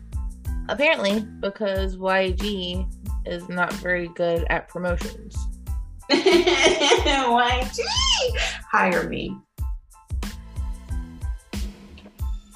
Apparently, 0.69 1.25
because 1.39 1.97
YG 1.97 2.87
is 3.25 3.47
not 3.49 3.73
very 3.73 4.07
good 4.09 4.45
at 4.49 4.67
promotions. 4.67 5.35
YG, 6.09 7.79
hire 8.71 9.07
me. 9.09 9.37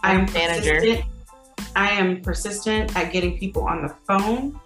I 0.04 0.14
am 0.14 0.26
Manager. 0.34 0.76
persistent. 0.76 1.06
I 1.76 1.90
am 1.90 2.22
persistent 2.22 2.96
at 2.96 3.12
getting 3.12 3.38
people 3.38 3.64
on 3.64 3.82
the 3.82 3.94
phone, 4.08 4.60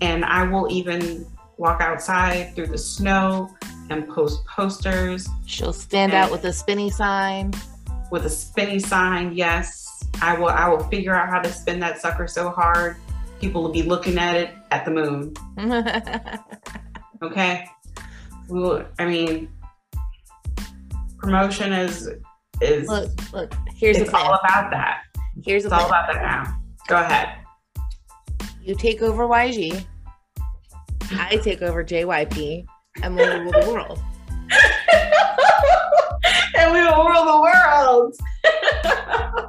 and 0.00 0.24
I 0.24 0.42
will 0.46 0.70
even 0.70 1.26
walk 1.56 1.80
outside 1.80 2.54
through 2.54 2.66
the 2.66 2.78
snow 2.78 3.54
and 3.88 4.08
post 4.08 4.44
posters 4.46 5.28
She'll 5.46 5.72
stand 5.72 6.12
out 6.12 6.30
with 6.30 6.44
a 6.44 6.52
spinny 6.52 6.90
sign. 6.90 7.52
With 8.10 8.26
a 8.26 8.30
spinny 8.30 8.78
sign. 8.78 9.32
Yes, 9.34 10.04
I 10.22 10.38
will. 10.38 10.48
I 10.48 10.68
will 10.68 10.84
figure 10.84 11.14
out 11.14 11.28
how 11.28 11.40
to 11.40 11.52
spin 11.52 11.80
that 11.80 12.00
sucker 12.00 12.26
so 12.26 12.50
hard, 12.50 12.96
people 13.40 13.62
will 13.62 13.72
be 13.72 13.82
looking 13.82 14.18
at 14.18 14.36
it 14.36 14.50
at 14.70 14.84
the 14.84 14.90
moon. 14.90 15.34
Okay. 17.22 17.66
Well, 18.48 18.84
I 18.98 19.06
mean, 19.06 19.50
promotion 21.18 21.72
is 21.72 22.10
is 22.60 22.86
Look, 22.86 23.10
look. 23.32 23.54
Here's 23.74 23.96
the 23.96 24.04
it's 24.04 24.12
all 24.12 24.34
about 24.34 24.70
that. 24.70 25.02
Here's 25.42 25.62
the 25.62 25.68
It's 25.68 25.74
all 25.74 25.86
about 25.86 26.12
that 26.12 26.22
now. 26.22 26.60
Go 26.88 26.96
ahead. 26.96 27.38
You 28.62 28.74
take 28.74 29.00
over 29.02 29.26
YG. 29.26 29.84
I 31.12 31.36
take 31.36 31.62
over 31.62 31.82
JYP, 31.84 32.66
and 33.02 33.16
we 33.16 33.22
rule 33.24 33.52
the 33.52 33.70
world. 33.70 33.98
and 36.58 36.72
we 36.72 36.80
will 36.84 37.06
rule 37.06 37.24
the 37.24 37.40
world. 37.40 37.65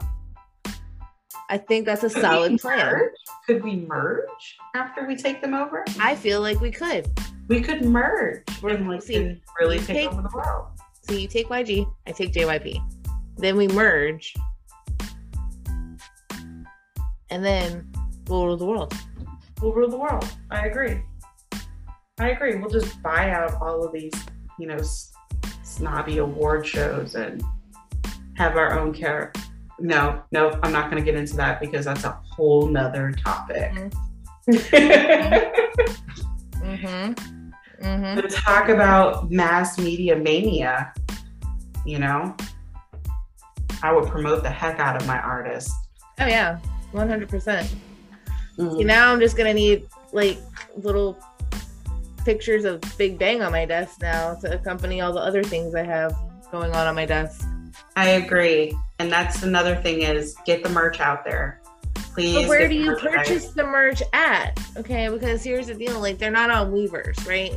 I 1.50 1.58
think 1.58 1.86
that's 1.86 2.04
a 2.04 2.10
Could 2.10 2.22
solid 2.22 2.60
plan. 2.60 2.78
merge? 2.78 3.12
Could 3.46 3.64
we 3.64 3.78
merge 3.78 4.58
after 4.76 5.08
we 5.08 5.16
take 5.16 5.42
them 5.42 5.54
over? 5.54 5.86
I 6.00 6.14
feel 6.16 6.42
like 6.42 6.60
we 6.60 6.72
could. 6.72 7.08
We 7.48 7.62
could 7.62 7.86
merge 7.86 8.44
We're- 8.62 8.76
and 8.76 8.88
like 8.90 9.02
see, 9.02 9.42
really 9.60 9.80
take, 9.80 9.88
take- 9.98 10.10
over 10.12 10.22
the 10.22 10.30
world. 10.36 10.68
So 11.02 11.14
you 11.14 11.28
take 11.30 11.48
YG, 11.48 11.90
I 12.06 12.12
take 12.12 12.34
JYP. 12.34 12.82
Then 13.38 13.56
we 13.56 13.68
merge. 13.70 14.34
And 17.30 17.44
then 17.46 17.90
we'll 18.28 18.46
rule 18.46 18.58
the 18.58 18.66
world. 18.66 18.94
We'll 19.62 19.72
rule 19.74 19.90
the 19.90 19.98
world. 19.98 20.30
I 20.52 20.66
agree. 20.68 21.02
I 22.20 22.32
agree. 22.32 22.56
We'll 22.58 22.70
just 22.70 23.02
buy 23.02 23.30
out 23.32 23.54
all 23.62 23.86
of 23.86 23.94
these, 23.94 24.12
you 24.60 24.68
know, 24.68 24.80
snobby 25.64 26.18
award 26.18 26.66
shows 26.66 27.16
and 27.16 27.42
have 28.38 28.56
our 28.56 28.80
own 28.80 28.94
care. 28.94 29.34
No, 29.80 30.24
no, 30.32 30.58
I'm 30.64 30.72
not 30.72 30.90
going 30.90 31.04
to 31.04 31.06
get 31.06 31.20
into 31.20 31.36
that 31.38 31.60
because 31.60 31.86
that's 31.86 32.04
a 32.04 32.20
whole 32.32 32.68
nother 32.68 33.12
topic. 33.12 33.72
Mm-hmm. 34.48 34.64
Mm-hmm. 37.82 38.20
to 38.20 38.28
talk 38.28 38.70
about 38.70 39.30
mass 39.30 39.78
media 39.78 40.16
mania, 40.16 40.92
you 41.86 42.00
know, 42.00 42.36
I 43.84 43.94
would 43.94 44.10
promote 44.10 44.42
the 44.42 44.50
heck 44.50 44.80
out 44.80 45.00
of 45.00 45.08
my 45.08 45.20
artist. 45.20 45.72
Oh 46.20 46.26
yeah. 46.26 46.58
One 46.92 47.08
hundred 47.08 47.30
percent. 47.30 47.74
Mm. 48.58 48.78
See 48.78 48.84
now 48.84 49.14
I'm 49.14 49.20
just 49.20 49.38
gonna 49.38 49.54
need 49.54 49.88
like 50.12 50.40
little 50.76 51.20
pictures 52.26 52.66
of 52.66 52.82
Big 52.98 53.20
Bang 53.20 53.44
on 53.44 53.52
my 53.52 53.66
desk 53.66 54.02
now 54.02 54.34
to 54.36 54.56
accompany 54.56 55.00
all 55.02 55.14
the 55.14 55.22
other 55.22 55.44
things 55.44 55.76
I 55.76 55.84
have 55.84 56.16
going 56.52 56.72
on 56.72 56.88
on 56.88 56.96
my 56.96 57.06
desk. 57.06 57.48
I 57.98 58.10
agree. 58.10 58.78
And 59.00 59.12
that's 59.12 59.42
another 59.42 59.76
thing 59.76 60.04
is 60.04 60.36
get 60.46 60.62
the 60.62 60.70
merch 60.70 61.00
out 61.00 61.26
there. 61.26 61.60
Please. 61.96 62.36
But 62.36 62.48
where 62.48 62.68
do 62.68 62.76
you 62.76 62.96
purchase 62.96 63.48
the 63.50 63.64
merch 63.64 64.04
at? 64.14 64.58
Okay, 64.78 65.10
because 65.10 65.44
here's 65.44 65.66
the 65.66 65.74
deal: 65.74 66.00
like 66.00 66.20
they're 66.20 66.30
not 66.30 66.52
on 66.52 66.72
Weverse, 66.72 67.28
right? 67.28 67.56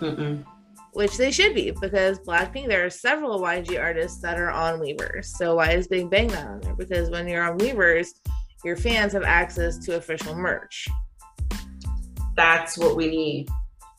Mm-mm. 0.00 0.44
Which 0.92 1.16
they 1.16 1.32
should 1.32 1.56
be 1.56 1.72
because 1.72 2.20
Blackpink. 2.20 2.68
There 2.68 2.86
are 2.86 2.90
several 2.90 3.40
YG 3.40 3.82
artists 3.82 4.20
that 4.20 4.38
are 4.38 4.50
on 4.50 4.78
Weverse. 4.78 5.26
So 5.26 5.56
why 5.56 5.72
is 5.72 5.88
Big 5.88 6.08
Bang 6.08 6.28
not 6.28 6.46
on 6.46 6.60
there? 6.60 6.76
Because 6.76 7.10
when 7.10 7.26
you're 7.26 7.42
on 7.42 7.58
Weverse, 7.58 8.10
your 8.64 8.76
fans 8.76 9.12
have 9.12 9.24
access 9.24 9.76
to 9.78 9.96
official 9.96 10.36
merch. 10.36 10.86
That's 12.36 12.78
what 12.78 12.94
we 12.94 13.08
need. 13.08 13.48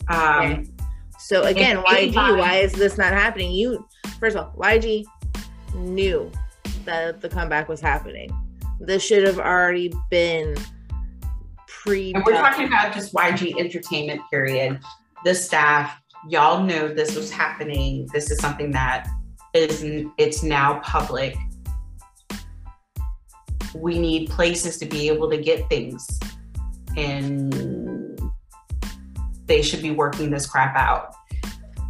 Um, 0.07 0.41
Okay. 0.41 0.71
So 1.19 1.43
again, 1.43 1.77
YG, 1.77 2.15
why 2.15 2.57
is 2.57 2.71
this 2.73 2.97
not 2.97 3.11
happening? 3.11 3.51
You 3.51 3.85
first 4.19 4.37
of 4.37 4.45
all, 4.45 4.53
YG 4.61 5.03
knew 5.75 6.31
that 6.85 7.21
the 7.21 7.29
comeback 7.29 7.67
was 7.67 7.81
happening. 7.81 8.31
This 8.79 9.03
should 9.03 9.25
have 9.25 9.39
already 9.39 9.93
been 10.09 10.55
pre. 11.67 12.13
And 12.13 12.23
we're 12.25 12.33
talking 12.33 12.67
about 12.67 12.93
just 12.93 13.13
YG 13.13 13.59
Entertainment, 13.59 14.21
period. 14.29 14.79
The 15.23 15.33
staff, 15.33 15.99
y'all 16.29 16.63
knew 16.63 16.93
this 16.93 17.15
was 17.15 17.31
happening. 17.31 18.07
This 18.13 18.29
is 18.31 18.39
something 18.39 18.71
that 18.71 19.07
is 19.53 19.83
it's 20.17 20.43
now 20.43 20.79
public. 20.81 21.35
We 23.75 23.99
need 23.99 24.29
places 24.29 24.77
to 24.77 24.85
be 24.85 25.09
able 25.09 25.29
to 25.29 25.37
get 25.37 25.67
things, 25.69 26.19
and 26.95 28.19
they 29.45 29.61
should 29.61 29.81
be 29.81 29.91
working 29.91 30.29
this 30.29 30.45
crap 30.45 30.75
out. 30.75 31.13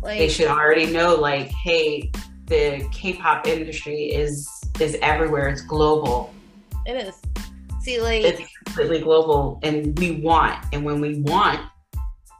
They 0.03 0.29
should 0.29 0.47
already 0.47 0.85
know, 0.85 1.15
like, 1.15 1.47
hey, 1.63 2.11
the 2.47 2.87
K-pop 2.91 3.47
industry 3.47 4.05
is 4.05 4.49
is 4.79 4.97
everywhere. 5.01 5.47
It's 5.47 5.61
global. 5.61 6.33
it 6.85 6.95
is. 6.95 7.15
See, 7.81 8.01
like 8.01 8.23
it's 8.23 8.41
completely 8.65 8.99
global 8.99 9.59
and 9.63 9.97
we 9.97 10.11
want 10.11 10.63
and 10.73 10.83
when 10.83 10.99
we 10.99 11.21
want 11.21 11.61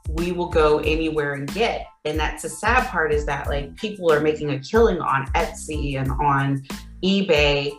we 0.10 0.32
will 0.32 0.50
go 0.50 0.80
anywhere 0.80 1.34
and 1.34 1.52
get 1.54 1.88
and 2.06 2.20
that's 2.20 2.44
the 2.44 2.50
sad 2.50 2.88
part 2.88 3.14
is 3.14 3.26
that 3.26 3.48
like 3.48 3.76
people 3.76 4.12
are 4.12 4.20
making 4.20 4.52
a 4.52 4.60
killing 4.60 5.00
on 5.00 5.26
etsy 5.34 6.00
and 6.00 6.12
on 6.12 6.62
ebay 7.04 7.72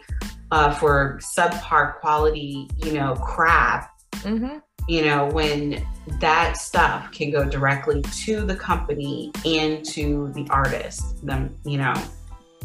uh, 0.51 0.73
for 0.75 1.19
subpar 1.23 1.99
quality 2.01 2.69
you 2.79 2.93
know 2.93 3.15
crap 3.17 3.91
mhm. 4.23 4.61
you 4.89 5.05
know 5.05 5.27
when 5.27 5.87
that 6.21 6.57
stuff 6.57 7.11
can 7.13 7.31
go 7.31 7.45
directly 7.45 8.03
to 8.03 8.45
the 8.45 8.57
company 8.57 9.31
and 9.45 9.85
to 9.85 10.33
the 10.35 10.47
artist 10.51 11.25
them 11.25 11.55
you 11.65 11.79
know 11.79 11.95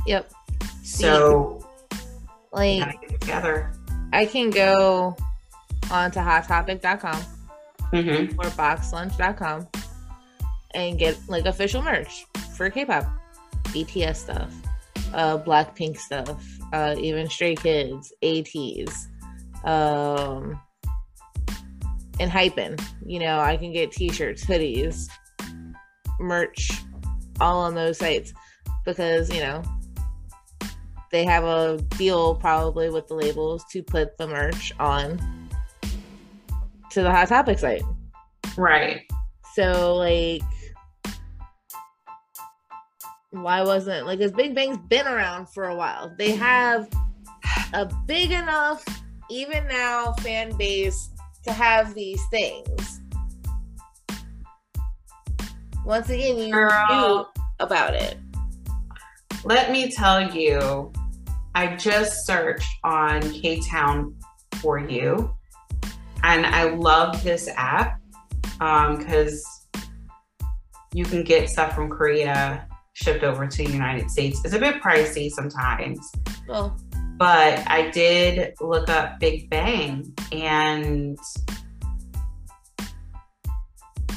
Yep. 0.08 0.32
so 0.84 1.66
Like 2.52 3.02
get 3.02 3.22
together 3.22 3.72
I 4.12 4.26
can 4.26 4.52
go 4.52 5.18
onto 5.92 6.20
hottopic.com 6.20 7.24
mm-hmm. 7.92 8.40
or 8.40 8.46
boxlunch.com 8.52 9.68
and 10.76 11.00
get 11.00 11.18
like 11.28 11.46
official 11.46 11.82
merch 11.82 12.26
for 12.56 12.70
K-pop, 12.70 13.06
BTS 13.66 14.16
stuff, 14.16 14.54
uh, 15.14 15.38
Blackpink 15.40 15.98
stuff, 15.98 16.44
uh, 16.74 16.96
even 16.98 17.30
Stray 17.30 17.56
Kids, 17.56 18.14
ATEEZ, 18.22 19.08
um, 19.64 20.60
Enhypen. 22.20 22.84
You 23.06 23.20
know, 23.20 23.40
I 23.40 23.58
can 23.58 23.72
get 23.72 23.92
T-shirts, 23.92 24.46
hoodies, 24.46 25.08
merch, 26.20 26.72
all 27.40 27.62
on 27.62 27.74
those 27.74 27.98
sites 27.98 28.34
because 28.86 29.34
you 29.34 29.42
know 29.42 29.64
they 31.14 31.24
have 31.24 31.44
a 31.44 31.78
deal 31.96 32.34
probably 32.36 32.90
with 32.90 33.08
the 33.08 33.14
labels 33.14 33.64
to 33.72 33.84
put 33.84 34.18
the 34.18 34.28
merch 34.28 34.74
on 34.80 35.20
to 36.90 37.04
the 37.04 37.12
Hot 37.12 37.28
Topic 37.28 37.60
site. 37.60 37.84
right 38.58 39.02
So 39.54 39.96
like 39.96 40.42
why 43.30 43.62
wasn't 43.62 44.08
like 44.08 44.18
because 44.18 44.32
Big 44.32 44.56
Bang's 44.56 44.80
been 44.90 45.08
around 45.08 45.48
for 45.50 45.66
a 45.66 45.76
while. 45.76 46.14
They 46.18 46.32
have 46.32 46.90
a 47.74 47.86
big 48.08 48.32
enough, 48.32 48.84
even 49.30 49.68
now, 49.68 50.14
fan 50.14 50.56
base 50.58 51.10
to 51.44 51.52
have 51.52 51.94
these 51.94 52.22
things. 52.32 53.02
Once 55.86 56.10
again, 56.10 56.38
you 56.38 56.54
Girl. 56.54 56.88
knew 56.90 57.44
about 57.60 57.94
it. 57.94 58.18
Let 59.44 59.72
me 59.72 59.92
tell 59.92 60.34
you, 60.34 60.92
I 61.56 61.76
just 61.76 62.26
searched 62.26 62.68
on 62.84 63.22
K 63.22 63.62
Town 63.62 64.16
for 64.62 64.80
you, 64.80 65.36
and 66.24 66.46
I 66.46 66.64
love 66.64 67.24
this 67.24 67.48
app 67.56 68.00
um, 68.60 68.98
because 68.98 69.46
you 70.94 71.06
can 71.06 71.24
get 71.24 71.50
stuff 71.50 71.76
from 71.76 71.90
Korea 71.90 72.68
shipped 72.94 73.24
over 73.24 73.48
to 73.48 73.58
the 73.66 73.72
United 73.72 74.10
States. 74.10 74.42
It's 74.46 74.54
a 74.54 74.60
bit 74.60 74.82
pricey 74.82 75.30
sometimes, 75.30 76.12
Well, 76.48 76.78
but 77.18 77.64
I 77.68 77.90
did 77.92 78.54
look 78.62 78.90
up 78.90 79.20
Big 79.20 79.50
Bang, 79.50 80.12
and 80.32 81.18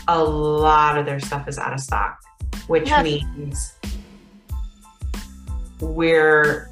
a 0.08 0.22
lot 0.22 0.96
of 0.98 1.04
their 1.06 1.20
stuff 1.20 1.48
is 1.48 1.58
out 1.58 1.72
of 1.72 1.80
stock, 1.80 2.18
which 2.66 2.88
Yeah. 2.88 3.02
means 3.02 3.74
we're 5.80 6.70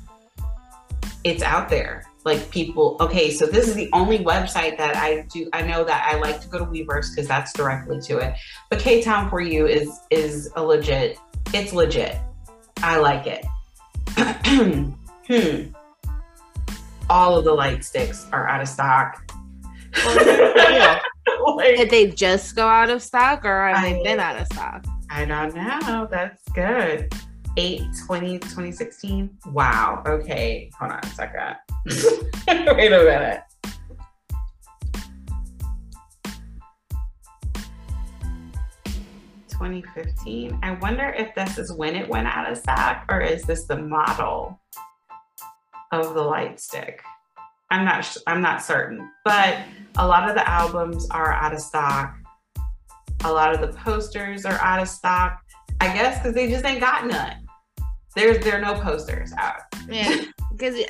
it's 1.24 1.42
out 1.42 1.68
there. 1.68 2.04
Like 2.24 2.50
people, 2.50 2.96
okay, 3.00 3.30
so 3.30 3.44
this 3.46 3.68
is 3.68 3.74
the 3.74 3.90
only 3.92 4.18
website 4.18 4.78
that 4.78 4.96
I 4.96 5.26
do. 5.32 5.48
I 5.52 5.62
know 5.62 5.84
that 5.84 6.08
I 6.10 6.16
like 6.18 6.40
to 6.40 6.48
go 6.48 6.58
to 6.58 6.64
Weverse 6.64 7.14
because 7.14 7.28
that's 7.28 7.52
directly 7.52 8.00
to 8.02 8.18
it. 8.18 8.34
But 8.70 8.78
Ktown4u 8.78 9.68
is 9.68 10.00
is 10.10 10.50
a 10.56 10.62
legit. 10.62 11.18
It's 11.52 11.72
legit. 11.74 12.18
I 12.78 12.96
like 12.98 13.26
it. 13.26 13.44
hmm. 15.26 15.72
All 17.10 17.36
of 17.36 17.44
the 17.44 17.52
light 17.52 17.84
sticks 17.84 18.26
are 18.32 18.48
out 18.48 18.62
of 18.62 18.68
stock. 18.68 19.30
well 19.94 20.24
here's 20.24 20.26
the 20.26 21.00
deal. 21.26 21.56
Like, 21.56 21.76
did 21.76 21.90
they 21.90 22.06
just 22.08 22.56
go 22.56 22.66
out 22.66 22.90
of 22.90 23.02
stock 23.02 23.44
or 23.44 23.68
have 23.68 23.82
they 23.82 24.02
been 24.02 24.18
out 24.18 24.40
of 24.40 24.46
stock? 24.46 24.84
I 25.10 25.24
don't 25.24 25.54
know. 25.54 26.08
That's 26.10 26.42
good. 26.54 27.14
8 27.56 27.82
20 28.06 28.38
2016. 28.38 29.38
Wow. 29.46 30.02
Okay. 30.06 30.70
Hold 30.78 30.92
on 30.92 31.00
a 31.02 31.06
second. 31.08 31.56
Wait 32.76 32.92
a 32.92 33.04
minute. 33.04 33.42
2015. 39.64 40.58
I 40.62 40.72
wonder 40.72 41.14
if 41.16 41.34
this 41.34 41.58
is 41.58 41.72
when 41.72 41.94
it 41.94 42.08
went 42.08 42.26
out 42.26 42.50
of 42.50 42.58
stock 42.58 43.04
or 43.08 43.20
is 43.20 43.44
this 43.44 43.64
the 43.64 43.76
model 43.76 44.60
of 45.92 46.12
the 46.14 46.20
light 46.20 46.60
stick? 46.60 47.00
I'm 47.70 47.84
not 47.84 48.16
I'm 48.26 48.42
not 48.42 48.62
certain, 48.62 49.10
but 49.24 49.58
a 49.96 50.06
lot 50.06 50.28
of 50.28 50.34
the 50.34 50.48
albums 50.48 51.08
are 51.10 51.32
out 51.32 51.54
of 51.54 51.60
stock. 51.60 52.16
A 53.24 53.32
lot 53.32 53.54
of 53.54 53.60
the 53.60 53.78
posters 53.78 54.44
are 54.44 54.60
out 54.60 54.82
of 54.82 54.88
stock. 54.88 55.40
I 55.80 55.92
guess 55.94 56.18
because 56.18 56.34
they 56.34 56.50
just 56.50 56.64
ain't 56.64 56.80
got 56.80 57.06
none. 57.06 57.43
There's 58.14 58.44
there 58.44 58.58
are 58.58 58.60
no 58.60 58.80
posters 58.80 59.32
out. 59.38 59.62
Yeah, 59.88 60.24
because 60.52 60.84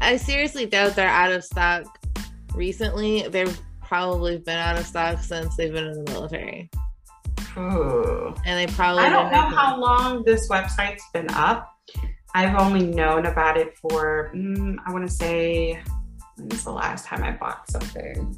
I 0.00 0.16
seriously 0.16 0.66
doubt 0.66 0.96
they're 0.96 1.08
out 1.08 1.32
of 1.32 1.44
stock 1.44 1.84
recently. 2.54 3.28
They've 3.28 3.58
probably 3.82 4.38
been 4.38 4.58
out 4.58 4.78
of 4.78 4.86
stock 4.86 5.20
since 5.20 5.56
they've 5.56 5.72
been 5.72 5.86
in 5.86 6.04
the 6.04 6.10
military, 6.10 6.70
Ooh. 7.56 8.34
and 8.44 8.58
they 8.68 8.72
probably 8.74 9.04
I 9.04 9.10
don't 9.10 9.30
know 9.30 9.48
how 9.48 9.78
long 9.78 10.24
this 10.24 10.48
website's 10.48 11.04
been 11.12 11.30
up. 11.30 11.72
I've 12.34 12.58
only 12.60 12.86
known 12.86 13.24
about 13.24 13.56
it 13.56 13.78
for, 13.78 14.30
mm, 14.34 14.76
I 14.84 14.92
want 14.92 15.08
to 15.08 15.10
say, 15.10 15.80
when 16.36 16.48
was 16.50 16.64
the 16.64 16.70
last 16.70 17.06
time 17.06 17.24
I 17.24 17.30
bought 17.32 17.70
something? 17.70 18.36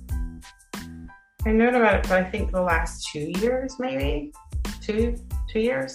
I 1.45 1.51
known 1.51 1.75
about 1.75 1.95
it 1.97 2.03
but 2.03 2.13
I 2.13 2.25
think 2.31 2.53
the 2.53 2.63
last 2.63 3.09
two 3.11 3.33
years, 3.41 3.75
maybe 3.81 4.33
two 4.81 5.17
two 5.51 5.61
years. 5.61 5.95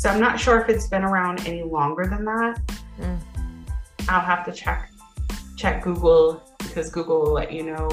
So 0.00 0.08
I'm 0.08 0.18
not 0.18 0.40
sure 0.40 0.58
if 0.58 0.70
it's 0.70 0.86
been 0.86 1.04
around 1.04 1.46
any 1.46 1.62
longer 1.62 2.06
than 2.06 2.24
that. 2.24 2.58
Mm. 2.98 3.18
I'll 4.08 4.22
have 4.22 4.46
to 4.46 4.52
check 4.52 4.90
check 5.58 5.82
Google 5.82 6.42
because 6.56 6.88
Google 6.90 7.20
will 7.20 7.32
let 7.34 7.52
you 7.52 7.64
know, 7.64 7.90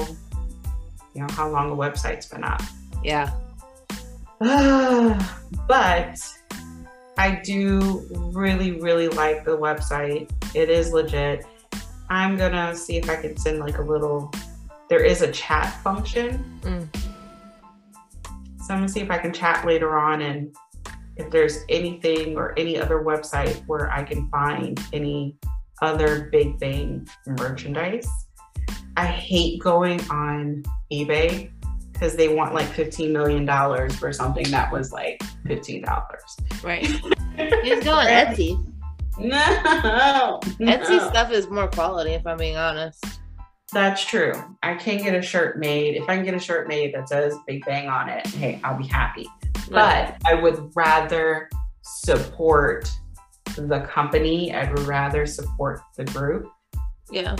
you 1.12 1.20
know, 1.20 1.26
how 1.32 1.50
long 1.50 1.70
a 1.70 1.76
website's 1.76 2.24
been 2.24 2.44
up. 2.44 2.62
Yeah, 3.04 3.30
but 4.40 6.18
I 7.18 7.42
do 7.44 8.06
really, 8.32 8.80
really 8.80 9.08
like 9.08 9.44
the 9.44 9.58
website. 9.58 10.30
It 10.54 10.70
is 10.70 10.94
legit. 10.94 11.44
I'm 12.08 12.38
gonna 12.38 12.74
see 12.74 12.96
if 12.96 13.10
I 13.10 13.16
can 13.16 13.36
send 13.36 13.58
like 13.58 13.76
a 13.76 13.82
little. 13.82 14.32
There 14.88 15.04
is 15.04 15.20
a 15.20 15.30
chat 15.30 15.78
function, 15.82 16.58
Mm. 16.62 16.88
so 18.64 18.72
I'm 18.72 18.78
gonna 18.78 18.88
see 18.88 19.00
if 19.00 19.10
I 19.10 19.18
can 19.18 19.34
chat 19.34 19.66
later 19.66 19.98
on 19.98 20.22
and 20.22 20.56
if 21.18 21.30
there's 21.30 21.58
anything 21.68 22.36
or 22.36 22.58
any 22.58 22.78
other 22.78 23.02
website 23.02 23.66
where 23.66 23.90
I 23.92 24.04
can 24.04 24.28
find 24.30 24.80
any 24.92 25.36
other 25.82 26.28
Big 26.32 26.58
Bang 26.58 27.06
merchandise. 27.26 28.08
I 28.96 29.06
hate 29.06 29.60
going 29.60 30.00
on 30.10 30.64
eBay 30.92 31.50
because 31.92 32.16
they 32.16 32.28
want 32.28 32.54
like 32.54 32.68
$15 32.68 33.10
million 33.10 33.46
for 33.90 34.12
something 34.12 34.48
that 34.50 34.72
was 34.72 34.92
like 34.92 35.20
$15. 35.46 35.84
right. 36.62 36.88
You 37.38 37.64
just 37.64 37.84
go 37.84 37.92
on 37.92 38.06
Etsy. 38.06 38.64
No. 39.18 40.40
Etsy 40.60 40.98
no. 40.98 41.08
stuff 41.10 41.32
is 41.32 41.48
more 41.48 41.68
quality, 41.68 42.12
if 42.12 42.26
I'm 42.26 42.36
being 42.36 42.56
honest. 42.56 43.04
That's 43.72 44.04
true. 44.04 44.32
I 44.62 44.74
can 44.74 44.98
get 45.02 45.14
a 45.14 45.22
shirt 45.22 45.58
made. 45.58 45.96
If 45.96 46.08
I 46.08 46.16
can 46.16 46.24
get 46.24 46.34
a 46.34 46.40
shirt 46.40 46.68
made 46.68 46.94
that 46.94 47.08
says 47.08 47.36
Big 47.46 47.64
Bang 47.64 47.88
on 47.88 48.08
it, 48.08 48.26
hey, 48.28 48.60
I'll 48.64 48.78
be 48.78 48.86
happy. 48.86 49.26
But 49.70 50.16
I 50.26 50.34
would 50.34 50.70
rather 50.74 51.48
support 51.82 52.90
the 53.56 53.80
company. 53.80 54.54
I'd 54.54 54.78
rather 54.80 55.26
support 55.26 55.80
the 55.96 56.04
group 56.04 56.50
yeah, 57.10 57.36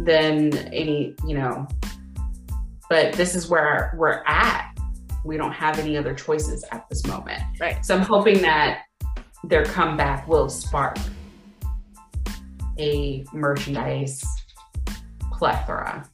than 0.00 0.56
any, 0.68 1.14
you 1.26 1.36
know. 1.36 1.66
But 2.88 3.14
this 3.14 3.34
is 3.34 3.48
where 3.48 3.94
we're 3.96 4.22
at. 4.26 4.74
We 5.24 5.36
don't 5.36 5.52
have 5.52 5.78
any 5.78 5.96
other 5.96 6.14
choices 6.14 6.64
at 6.72 6.88
this 6.88 7.06
moment. 7.06 7.42
right. 7.60 7.84
So 7.84 7.96
I'm 7.96 8.02
hoping 8.02 8.42
that 8.42 8.82
their 9.44 9.64
comeback 9.64 10.28
will 10.28 10.48
spark 10.48 10.96
a 12.78 13.24
merchandise 13.32 14.22
plethora. 15.32 16.08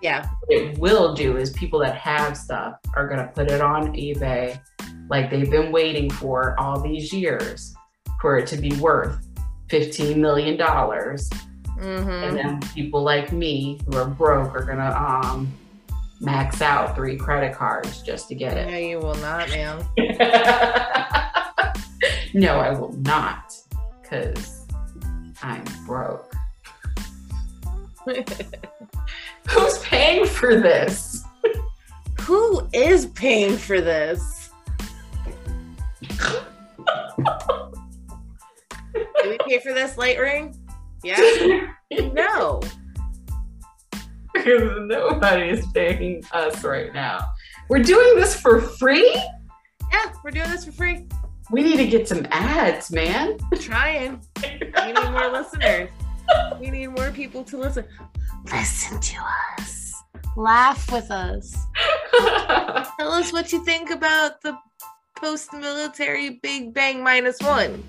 Yeah, 0.00 0.28
What 0.46 0.58
it 0.58 0.78
will 0.78 1.14
do 1.14 1.36
is 1.36 1.50
people 1.50 1.78
that 1.80 1.94
have 1.96 2.36
stuff 2.36 2.74
are 2.96 3.06
going 3.06 3.20
to 3.20 3.28
put 3.32 3.50
it 3.52 3.60
on 3.60 3.94
eBay 3.94 4.60
like 5.08 5.30
they've 5.30 5.50
been 5.50 5.72
waiting 5.72 6.10
for 6.10 6.58
all 6.58 6.80
these 6.80 7.12
years 7.12 7.74
for 8.20 8.38
it 8.38 8.46
to 8.48 8.56
be 8.56 8.72
worth 8.76 9.18
$15 9.68 10.16
million. 10.16 10.56
hmm 10.58 12.10
And 12.10 12.36
then 12.36 12.60
people 12.74 13.02
like 13.02 13.32
me 13.32 13.80
who 13.86 13.96
are 13.96 14.06
broke 14.06 14.54
are 14.54 14.64
going 14.64 14.78
to 14.78 15.02
um, 15.02 15.52
max 16.20 16.62
out 16.62 16.94
three 16.94 17.16
credit 17.16 17.54
cards 17.54 18.00
just 18.02 18.28
to 18.28 18.34
get 18.34 18.56
it. 18.56 18.70
No, 18.70 18.76
you 18.76 18.98
will 19.00 19.16
not, 19.16 19.48
ma'am. 19.50 19.84
no, 22.34 22.56
I 22.56 22.70
will 22.78 22.92
not, 22.98 23.54
because 24.00 24.66
I'm 25.42 25.64
broke. 25.84 26.32
Who's 29.48 29.78
paying 29.78 30.26
for 30.26 30.60
this? 30.60 31.24
Who 32.22 32.68
is 32.72 33.06
paying 33.06 33.56
for 33.56 33.80
this? 33.80 34.41
Did 39.22 39.30
we 39.30 39.38
pay 39.46 39.58
for 39.60 39.72
this 39.72 39.96
light 39.96 40.18
ring? 40.18 40.56
Yeah. 41.02 41.68
No. 42.14 42.62
Because 44.32 44.88
nobody 44.88 45.50
is 45.50 45.66
paying 45.74 46.24
us 46.32 46.64
right 46.64 46.92
now. 46.94 47.20
We're 47.68 47.82
doing 47.82 48.16
this 48.16 48.34
for 48.40 48.62
free? 48.62 49.12
Yeah, 49.92 50.12
we're 50.24 50.30
doing 50.30 50.48
this 50.48 50.64
for 50.64 50.72
free. 50.72 51.06
We 51.50 51.62
need 51.62 51.76
to 51.76 51.86
get 51.86 52.08
some 52.08 52.26
ads, 52.30 52.90
man. 52.90 53.36
Trying. 53.60 54.22
We 54.42 54.92
need 54.92 55.10
more 55.10 55.30
listeners. 55.30 55.90
We 56.58 56.70
need 56.70 56.86
more 56.88 57.10
people 57.10 57.44
to 57.44 57.58
listen. 57.58 57.84
Listen 58.50 58.98
to 58.98 59.16
us. 59.58 60.02
Laugh 60.36 60.90
with 60.90 61.10
us. 61.10 61.54
Tell 62.98 63.12
us 63.12 63.34
what 63.34 63.52
you 63.52 63.62
think 63.66 63.90
about 63.90 64.40
the 64.40 64.56
post 65.22 65.52
military 65.52 66.40
Big 66.42 66.74
Bang 66.74 67.02
minus 67.04 67.40
one. 67.40 67.80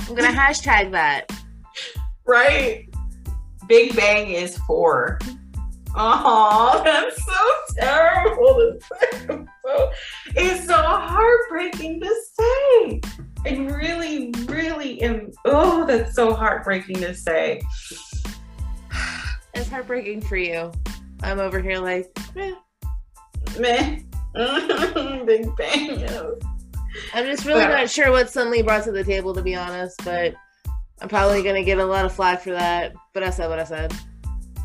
I'm 0.00 0.16
going 0.16 0.28
to 0.28 0.36
hashtag 0.36 0.90
that. 0.90 1.30
right? 2.26 2.88
Big 3.68 3.94
Bang 3.94 4.30
is 4.30 4.58
four. 4.66 5.20
Oh, 5.94 6.82
that's 6.84 7.24
so 7.24 7.74
terrible 7.78 8.54
to 8.54 8.78
say. 8.80 9.46
So, 9.64 9.90
it's 10.34 10.66
so 10.66 10.74
heartbreaking 10.74 12.00
to 12.00 12.14
say. 12.34 13.00
I 13.46 13.56
really, 13.70 14.32
really 14.46 15.00
am. 15.02 15.30
Oh, 15.44 15.86
that's 15.86 16.16
so 16.16 16.34
heartbreaking 16.34 16.96
to 16.96 17.14
say. 17.14 17.60
It's 19.54 19.68
heartbreaking 19.68 20.22
for 20.22 20.36
you. 20.36 20.72
I'm 21.22 21.38
over 21.38 21.60
here 21.60 21.78
like, 21.78 22.10
eh. 22.36 22.54
Meh. 23.58 24.00
Big 25.26 25.54
Bang. 25.56 26.08
I'm 27.14 27.24
just 27.24 27.44
really 27.44 27.60
Well- 27.60 27.78
not 27.78 27.90
sure 27.90 28.10
what 28.10 28.26
Seungri 28.26 28.64
brought 28.64 28.84
to 28.84 28.92
the 28.92 29.04
table, 29.04 29.34
to 29.34 29.42
be 29.42 29.54
honest, 29.54 30.00
but 30.04 30.34
I'm 31.00 31.08
probably 31.08 31.42
going 31.42 31.54
to 31.56 31.64
get 31.64 31.78
a 31.78 31.84
lot 31.84 32.04
of 32.04 32.12
flack 32.12 32.42
for 32.42 32.50
that. 32.50 32.92
But 33.14 33.22
I 33.22 33.30
said 33.30 33.48
what 33.48 33.58
I 33.58 33.64
said. 33.64 33.92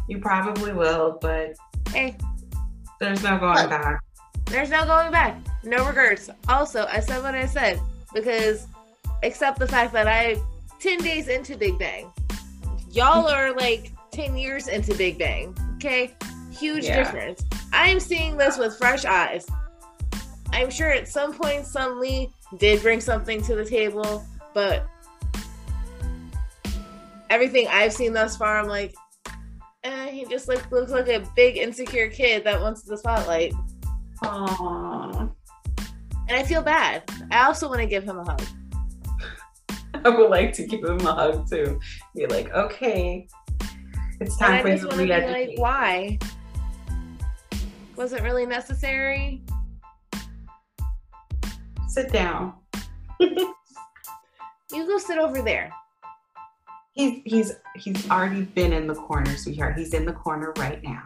You 0.08 0.20
probably 0.20 0.72
will, 0.74 1.18
but 1.22 1.56
Hey, 1.90 2.16
there's 3.00 3.24
no 3.24 3.38
going 3.40 3.56
Look. 3.58 3.70
back. 3.70 4.00
there's 4.48 4.70
no 4.70 4.86
going 4.86 5.12
back. 5.12 5.38
No 5.64 5.86
regrets. 5.88 6.30
Also, 6.48 6.86
I 6.92 7.00
said 7.00 7.24
what 7.24 7.34
I 7.36 7.46
said 7.48 7.80
because 8.14 8.68
accept 9.24 9.58
the 9.60 9.68
fact 9.68 9.94
that 9.94 10.08
I 10.08 10.36
10 10.80 11.00
days 11.00 11.28
into 11.28 11.58
Big 11.58 11.80
Bang. 11.80 12.12
Y'all 12.92 13.28
are 13.28 13.54
like 13.56 13.92
10 14.12 14.38
years 14.38 14.68
into 14.68 14.94
Big 14.96 15.18
Bang. 15.18 15.56
Okay? 15.78 16.14
Huge 16.57 16.86
Yeah. 16.86 17.03
difference. 17.03 17.44
I 17.73 17.90
am 17.90 17.99
seeing 17.99 18.38
this 18.38 18.57
with 18.57 18.77
fresh 18.77 19.06
eyes. 19.06 19.45
I'm 20.53 20.69
sure 20.69 20.90
at 20.90 21.07
some 21.07 21.34
point 21.34 21.65
Seungri 21.65 22.32
did 22.57 22.82
bring 22.82 23.02
something 23.02 23.41
to 23.44 23.56
the 23.56 23.65
table, 23.65 24.26
but 24.53 24.86
everything 27.30 27.68
I've 27.68 27.91
seen 27.91 28.14
thus 28.14 28.38
far, 28.38 28.57
I'm 28.57 28.68
like, 28.68 28.94
eh, 29.84 30.10
he 30.11 30.26
just 30.26 30.48
like 30.48 30.72
looks 30.72 30.91
like 30.91 31.10
a 31.10 31.23
big 31.36 31.57
insecure 31.57 32.10
kid 32.10 32.44
that 32.45 32.61
wants 32.61 32.84
the 32.84 32.98
spotlight. 32.98 33.53
Aww. 34.23 35.30
And 36.27 36.38
I 36.38 36.44
feel 36.44 36.61
bad. 36.61 37.03
I 37.32 37.45
also 37.45 37.68
want 37.68 37.82
to 37.82 37.86
give 37.86 38.03
him 38.03 38.18
a 38.18 38.23
hug. 38.23 38.41
I 40.06 40.10
would 40.10 40.30
like 40.30 40.53
to 40.53 40.65
give 40.65 40.84
him 40.84 40.99
a 41.02 41.14
hug 41.14 41.49
too. 41.49 41.80
Be 42.15 42.26
like, 42.27 42.52
okay, 42.53 43.27
it's 44.22 44.38
time 44.38 44.53
I 44.53 44.61
for 44.61 44.69
you 44.69 44.90
to 44.90 44.98
be 44.98 45.06
like, 45.07 45.52
why? 45.57 46.18
Was 47.96 48.14
it 48.14 48.22
really 48.22 48.46
necessary? 48.46 49.42
Sit 51.88 52.12
down. 52.12 52.54
You 54.72 54.86
go 54.88 54.98
sit 54.98 55.20
over 55.20 55.42
there. 55.44 55.72
He's 56.94 57.22
he's 57.24 57.54
he's 57.76 58.10
already 58.10 58.42
been 58.42 58.74
in 58.74 58.88
the 58.88 58.96
corner, 58.96 59.38
sweetheart. 59.38 59.78
He's 59.78 59.94
in 59.94 60.06
the 60.06 60.12
corner 60.12 60.54
right 60.58 60.84
now. 60.84 61.04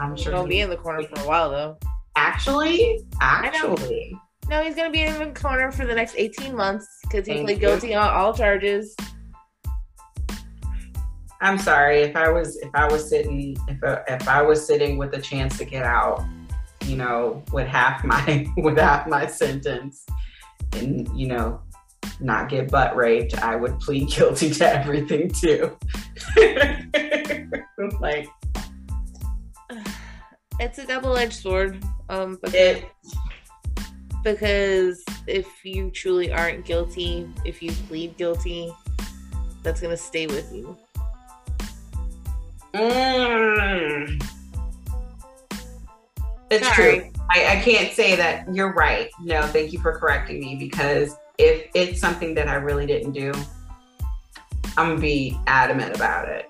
I'm 0.00 0.16
sure. 0.16 0.32
gonna 0.32 0.44
he- 0.44 0.48
be 0.48 0.60
in 0.60 0.70
the 0.70 0.76
corner 0.78 1.02
for 1.06 1.20
a 1.20 1.24
while 1.28 1.50
though. 1.50 1.76
actually, 2.16 3.04
actually, 3.20 4.18
No, 4.48 4.62
he's 4.64 4.74
gonna 4.74 4.90
be 4.90 5.02
in 5.02 5.18
the 5.18 5.26
corner 5.38 5.70
for 5.70 5.86
the 5.86 5.94
next 5.94 6.14
18 6.16 6.56
months 6.56 6.88
because 7.02 7.26
he 7.26 7.34
Thank 7.34 7.46
pleaded 7.46 7.60
guilty 7.60 7.94
on 7.94 8.08
all 8.08 8.32
charges. 8.32 8.96
I'm 11.44 11.58
sorry 11.58 12.00
if 12.00 12.16
I 12.16 12.30
was 12.30 12.56
if 12.56 12.70
I 12.72 12.90
was 12.90 13.06
sitting 13.06 13.54
if 13.68 13.84
I, 13.84 14.02
if 14.08 14.26
I 14.26 14.40
was 14.40 14.66
sitting 14.66 14.96
with 14.96 15.12
a 15.12 15.20
chance 15.20 15.58
to 15.58 15.66
get 15.66 15.84
out, 15.84 16.24
you 16.86 16.96
know, 16.96 17.44
with 17.52 17.66
half 17.66 18.02
my 18.02 18.46
with 18.56 18.78
half 18.78 19.06
my 19.06 19.26
sentence, 19.26 20.06
and 20.72 21.06
you 21.14 21.26
know, 21.26 21.60
not 22.18 22.48
get 22.48 22.70
butt 22.70 22.96
raped, 22.96 23.36
I 23.42 23.56
would 23.56 23.78
plead 23.78 24.08
guilty 24.08 24.52
to 24.52 24.66
everything 24.66 25.28
too. 25.28 25.76
like 28.00 28.26
It's 30.58 30.78
a 30.78 30.86
double-edged 30.86 31.34
sword. 31.34 31.84
Um, 32.08 32.38
because, 32.42 32.54
it, 32.54 32.84
because 34.22 35.04
if 35.26 35.62
you 35.62 35.90
truly 35.90 36.32
aren't 36.32 36.64
guilty, 36.64 37.28
if 37.44 37.62
you 37.62 37.70
plead 37.86 38.16
guilty, 38.16 38.72
that's 39.62 39.82
gonna 39.82 39.94
stay 39.94 40.26
with 40.26 40.50
you. 40.50 40.78
Mm. 42.74 44.26
it's 46.50 46.66
Sorry. 46.66 47.00
true. 47.00 47.10
I, 47.30 47.56
I 47.56 47.60
can't 47.62 47.92
say 47.92 48.16
that 48.16 48.52
you're 48.54 48.72
right. 48.74 49.10
No, 49.20 49.42
thank 49.42 49.72
you 49.72 49.80
for 49.80 49.98
correcting 49.98 50.40
me 50.40 50.56
because 50.56 51.16
if 51.38 51.68
it's 51.74 52.00
something 52.00 52.34
that 52.34 52.48
I 52.48 52.54
really 52.54 52.86
didn't 52.86 53.12
do, 53.12 53.32
I'm 54.76 54.90
gonna 54.90 55.00
be 55.00 55.38
adamant 55.46 55.94
about 55.94 56.28
it. 56.28 56.46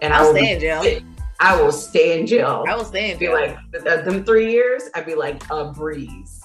And 0.00 0.12
I'll 0.12 0.26
I'll 0.26 0.34
be 0.34 0.40
stay 0.40 0.54
in 0.54 0.60
jail. 0.60 1.02
I 1.40 1.60
will 1.60 1.72
stay 1.72 2.18
in 2.18 2.26
jail. 2.26 2.64
I 2.68 2.74
will 2.74 2.84
stay 2.84 3.12
in 3.12 3.18
be 3.18 3.26
jail. 3.26 3.34
like 3.34 4.04
them 4.04 4.24
three 4.24 4.50
years. 4.50 4.84
I'd 4.94 5.06
be 5.06 5.14
like 5.14 5.42
a 5.50 5.72
breeze, 5.72 6.42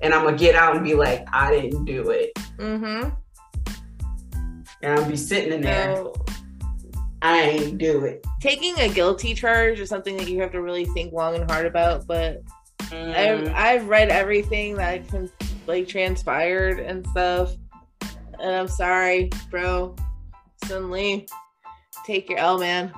and 0.00 0.12
I'm 0.12 0.24
gonna 0.24 0.36
get 0.36 0.54
out 0.54 0.76
and 0.76 0.84
be 0.84 0.94
like, 0.94 1.24
I 1.32 1.52
didn't 1.52 1.84
do 1.84 2.10
it, 2.10 2.34
mm-hmm. 2.58 3.10
and 4.82 4.98
I'll 4.98 5.08
be 5.08 5.16
sitting 5.16 5.52
in 5.52 5.60
there. 5.60 5.96
So 5.96 6.14
I 7.22 7.40
ain't 7.42 7.78
do 7.78 8.04
it. 8.04 8.26
taking 8.40 8.78
a 8.80 8.88
guilty 8.88 9.34
charge 9.34 9.80
is 9.80 9.88
something 9.88 10.16
that 10.16 10.28
you 10.28 10.40
have 10.40 10.52
to 10.52 10.60
really 10.60 10.84
think 10.86 11.12
long 11.12 11.34
and 11.36 11.50
hard 11.50 11.66
about. 11.66 12.06
But 12.06 12.42
Mm. 12.90 13.14
I've 13.14 13.54
I've 13.54 13.88
read 13.88 14.08
everything 14.10 14.74
that 14.76 15.08
can 15.08 15.30
like 15.66 15.88
transpired 15.88 16.78
and 16.80 17.06
stuff. 17.08 17.54
And 18.40 18.54
I'm 18.54 18.68
sorry, 18.68 19.30
bro. 19.50 19.94
Seungri, 20.66 21.26
take 22.04 22.28
your 22.28 22.38
L, 22.38 22.58
man. 22.58 22.92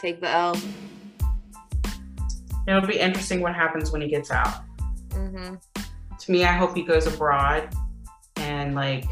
Take 0.00 0.20
the 0.20 0.28
L. 0.28 0.56
It'll 2.66 2.86
be 2.86 2.98
interesting 2.98 3.40
what 3.40 3.54
happens 3.54 3.92
when 3.92 4.00
he 4.02 4.08
gets 4.08 4.30
out. 4.30 4.62
Mm-hmm. 5.10 5.54
To 6.18 6.32
me, 6.32 6.44
I 6.44 6.52
hope 6.52 6.74
he 6.74 6.82
goes 6.82 7.06
abroad 7.06 7.68
and 8.36 8.74
like 8.74 9.04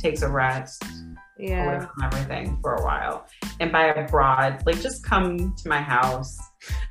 takes 0.00 0.22
a 0.22 0.28
rest 0.28 0.82
away 1.38 1.48
Yeah. 1.48 1.86
from 1.86 2.02
everything 2.04 2.58
for 2.62 2.74
a 2.74 2.82
while. 2.82 3.26
And 3.60 3.70
by 3.72 3.86
abroad, 3.86 4.62
like 4.66 4.80
just 4.80 5.04
come 5.04 5.54
to 5.56 5.68
my 5.68 5.80
house. 5.80 6.38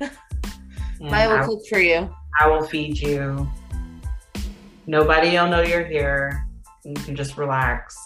I 1.10 1.26
will 1.28 1.44
cook 1.44 1.66
for 1.68 1.78
you. 1.78 2.08
I 2.40 2.48
will 2.48 2.62
feed 2.62 2.98
you. 2.98 3.48
Nobody 4.86 5.30
will 5.30 5.48
know 5.48 5.62
you're 5.62 5.84
here. 5.84 6.46
You 6.84 6.94
can 6.94 7.16
just 7.16 7.36
relax. 7.36 7.96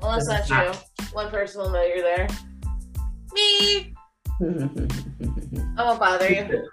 Well, 0.00 0.12
that's 0.12 0.28
not 0.28 0.46
true. 0.46 0.72
One 1.12 1.30
person 1.30 1.62
will 1.62 1.70
know 1.70 1.82
you're 1.82 2.02
there. 2.02 2.28
Me. 3.32 3.94
I 5.76 5.84
won't 5.84 5.98
bother 5.98 6.28
you. 6.30 6.68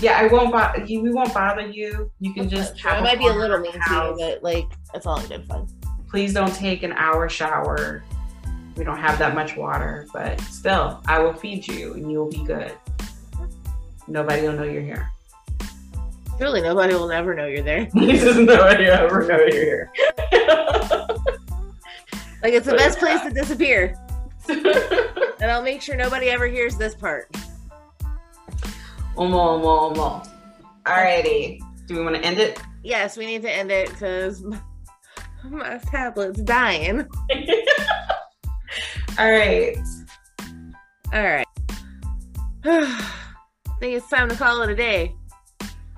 yeah, 0.00 0.18
I 0.18 0.26
won't 0.26 0.50
bother 0.52 0.84
you. 0.84 1.00
We 1.02 1.12
won't 1.12 1.32
bother 1.32 1.66
you. 1.66 2.10
You 2.20 2.34
can 2.34 2.48
just. 2.48 2.84
I 2.84 3.00
might 3.00 3.18
be 3.18 3.26
a 3.28 3.32
little 3.32 3.60
mean 3.60 3.72
to 3.72 3.78
you, 3.78 4.16
but 4.18 4.42
like 4.42 4.64
it's 4.94 5.06
all 5.06 5.20
in 5.20 5.26
good 5.28 5.46
fun. 5.46 5.68
Please 6.08 6.34
don't 6.34 6.54
take 6.54 6.82
an 6.82 6.92
hour 6.92 7.28
shower. 7.28 8.02
We 8.76 8.84
don't 8.84 8.98
have 8.98 9.18
that 9.18 9.34
much 9.34 9.56
water, 9.56 10.06
but 10.12 10.40
still, 10.42 11.00
I 11.06 11.18
will 11.18 11.34
feed 11.34 11.66
you 11.68 11.94
and 11.94 12.10
you'll 12.10 12.30
be 12.30 12.44
good. 12.44 12.72
Nobody 14.08 14.42
will 14.42 14.54
know 14.54 14.64
you're 14.64 14.82
here. 14.82 15.10
Surely 16.38 16.62
nobody 16.62 16.94
will 16.94 17.08
never 17.08 17.34
know 17.34 17.46
you're 17.46 17.62
there. 17.62 17.88
Nobody 17.94 18.84
will 18.84 18.92
ever 18.92 19.26
know 19.26 19.38
you're 19.38 19.50
here. 19.50 19.92
Like 22.42 22.54
it's 22.54 22.66
the 22.66 22.74
best 22.74 22.98
place 22.98 23.20
to 23.22 23.30
disappear. 23.30 23.96
And 25.40 25.50
I'll 25.50 25.62
make 25.62 25.82
sure 25.82 25.96
nobody 25.96 26.28
ever 26.28 26.46
hears 26.46 26.76
this 26.76 26.94
part. 26.94 27.28
Omo, 29.16 29.60
omo, 29.60 29.92
omo. 29.92 30.28
Alrighty. 30.86 31.60
Do 31.88 31.96
we 31.96 32.04
want 32.04 32.14
to 32.14 32.22
end 32.22 32.38
it? 32.38 32.62
Yes, 32.84 33.16
we 33.16 33.26
need 33.26 33.42
to 33.42 33.50
end 33.50 33.72
it 33.72 33.88
because 33.88 34.44
my 35.50 35.80
tablet's 35.90 36.40
dying. 36.42 37.08
All 39.18 39.30
right. 39.30 39.76
All 41.12 41.22
right. 41.22 41.46
I 42.64 43.06
think 43.78 43.96
it's 43.96 44.08
time 44.08 44.28
to 44.30 44.34
call 44.34 44.62
it 44.62 44.70
a 44.70 44.74
day. 44.74 45.14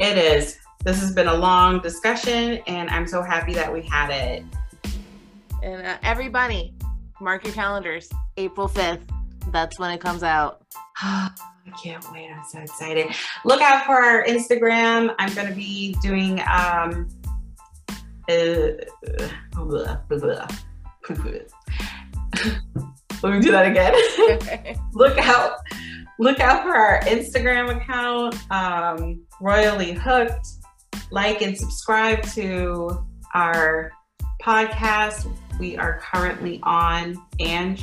It 0.00 0.18
is. 0.18 0.58
This 0.84 1.00
has 1.00 1.12
been 1.12 1.28
a 1.28 1.34
long 1.34 1.80
discussion, 1.80 2.58
and 2.66 2.90
I'm 2.90 3.06
so 3.06 3.22
happy 3.22 3.54
that 3.54 3.72
we 3.72 3.82
had 3.82 4.10
it. 4.10 4.44
And 5.62 5.86
uh, 5.86 5.96
everybody, 6.02 6.74
mark 7.20 7.44
your 7.44 7.54
calendars. 7.54 8.10
April 8.36 8.68
5th. 8.68 9.08
That's 9.52 9.78
when 9.78 9.92
it 9.92 10.00
comes 10.00 10.24
out. 10.24 10.62
I 11.00 11.30
can't 11.82 12.04
wait. 12.12 12.30
I'm 12.30 12.44
so 12.44 12.58
excited. 12.58 13.14
Look 13.44 13.62
out 13.62 13.86
for 13.86 13.94
our 13.94 14.24
Instagram. 14.24 15.14
I'm 15.20 15.32
going 15.34 15.48
to 15.48 15.54
be 15.54 15.96
doing 16.02 16.40
um 16.40 17.08
uh, 18.28 18.68
blah, 19.52 19.98
blah, 20.08 20.18
blah. 20.18 20.48
Let 23.24 23.32
me 23.32 23.40
do 23.40 23.52
that 23.52 23.66
again. 23.66 24.78
look 24.92 25.16
out 25.16 25.56
look 26.18 26.40
out 26.40 26.62
for 26.62 26.76
our 26.76 27.00
Instagram 27.04 27.74
account, 27.74 28.36
um, 28.52 29.22
Royally 29.40 29.92
Hooked. 29.92 30.46
Like 31.10 31.40
and 31.40 31.56
subscribe 31.56 32.22
to 32.34 33.02
our 33.32 33.92
podcast. 34.42 35.34
We 35.58 35.78
are 35.78 36.00
currently 36.00 36.60
on 36.64 37.16
Ange. 37.40 37.82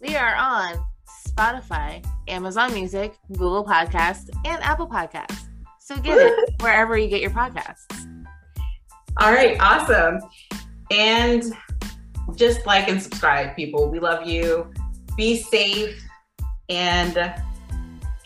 we 0.00 0.16
are 0.16 0.34
on 0.34 0.82
Spotify, 1.28 2.02
Amazon 2.26 2.72
Music, 2.72 3.14
Google 3.32 3.62
Podcasts, 3.62 4.30
and 4.46 4.62
Apple 4.62 4.88
Podcasts. 4.88 5.48
So 5.80 5.98
get 5.98 6.16
it 6.16 6.54
wherever 6.62 6.96
you 6.96 7.08
get 7.08 7.20
your 7.20 7.30
podcasts. 7.30 7.84
All 9.18 9.32
right, 9.32 9.58
awesome. 9.60 10.18
And 10.90 11.52
just 12.34 12.66
like 12.66 12.88
and 12.88 13.00
subscribe, 13.00 13.54
people. 13.54 13.88
We 13.88 14.00
love 14.00 14.26
you. 14.26 14.72
Be 15.16 15.42
safe 15.42 16.02
and 16.68 17.34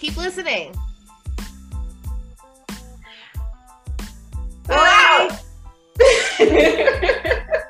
Keep 0.00 0.16
listening. 0.16 0.74
wow. 4.66 5.28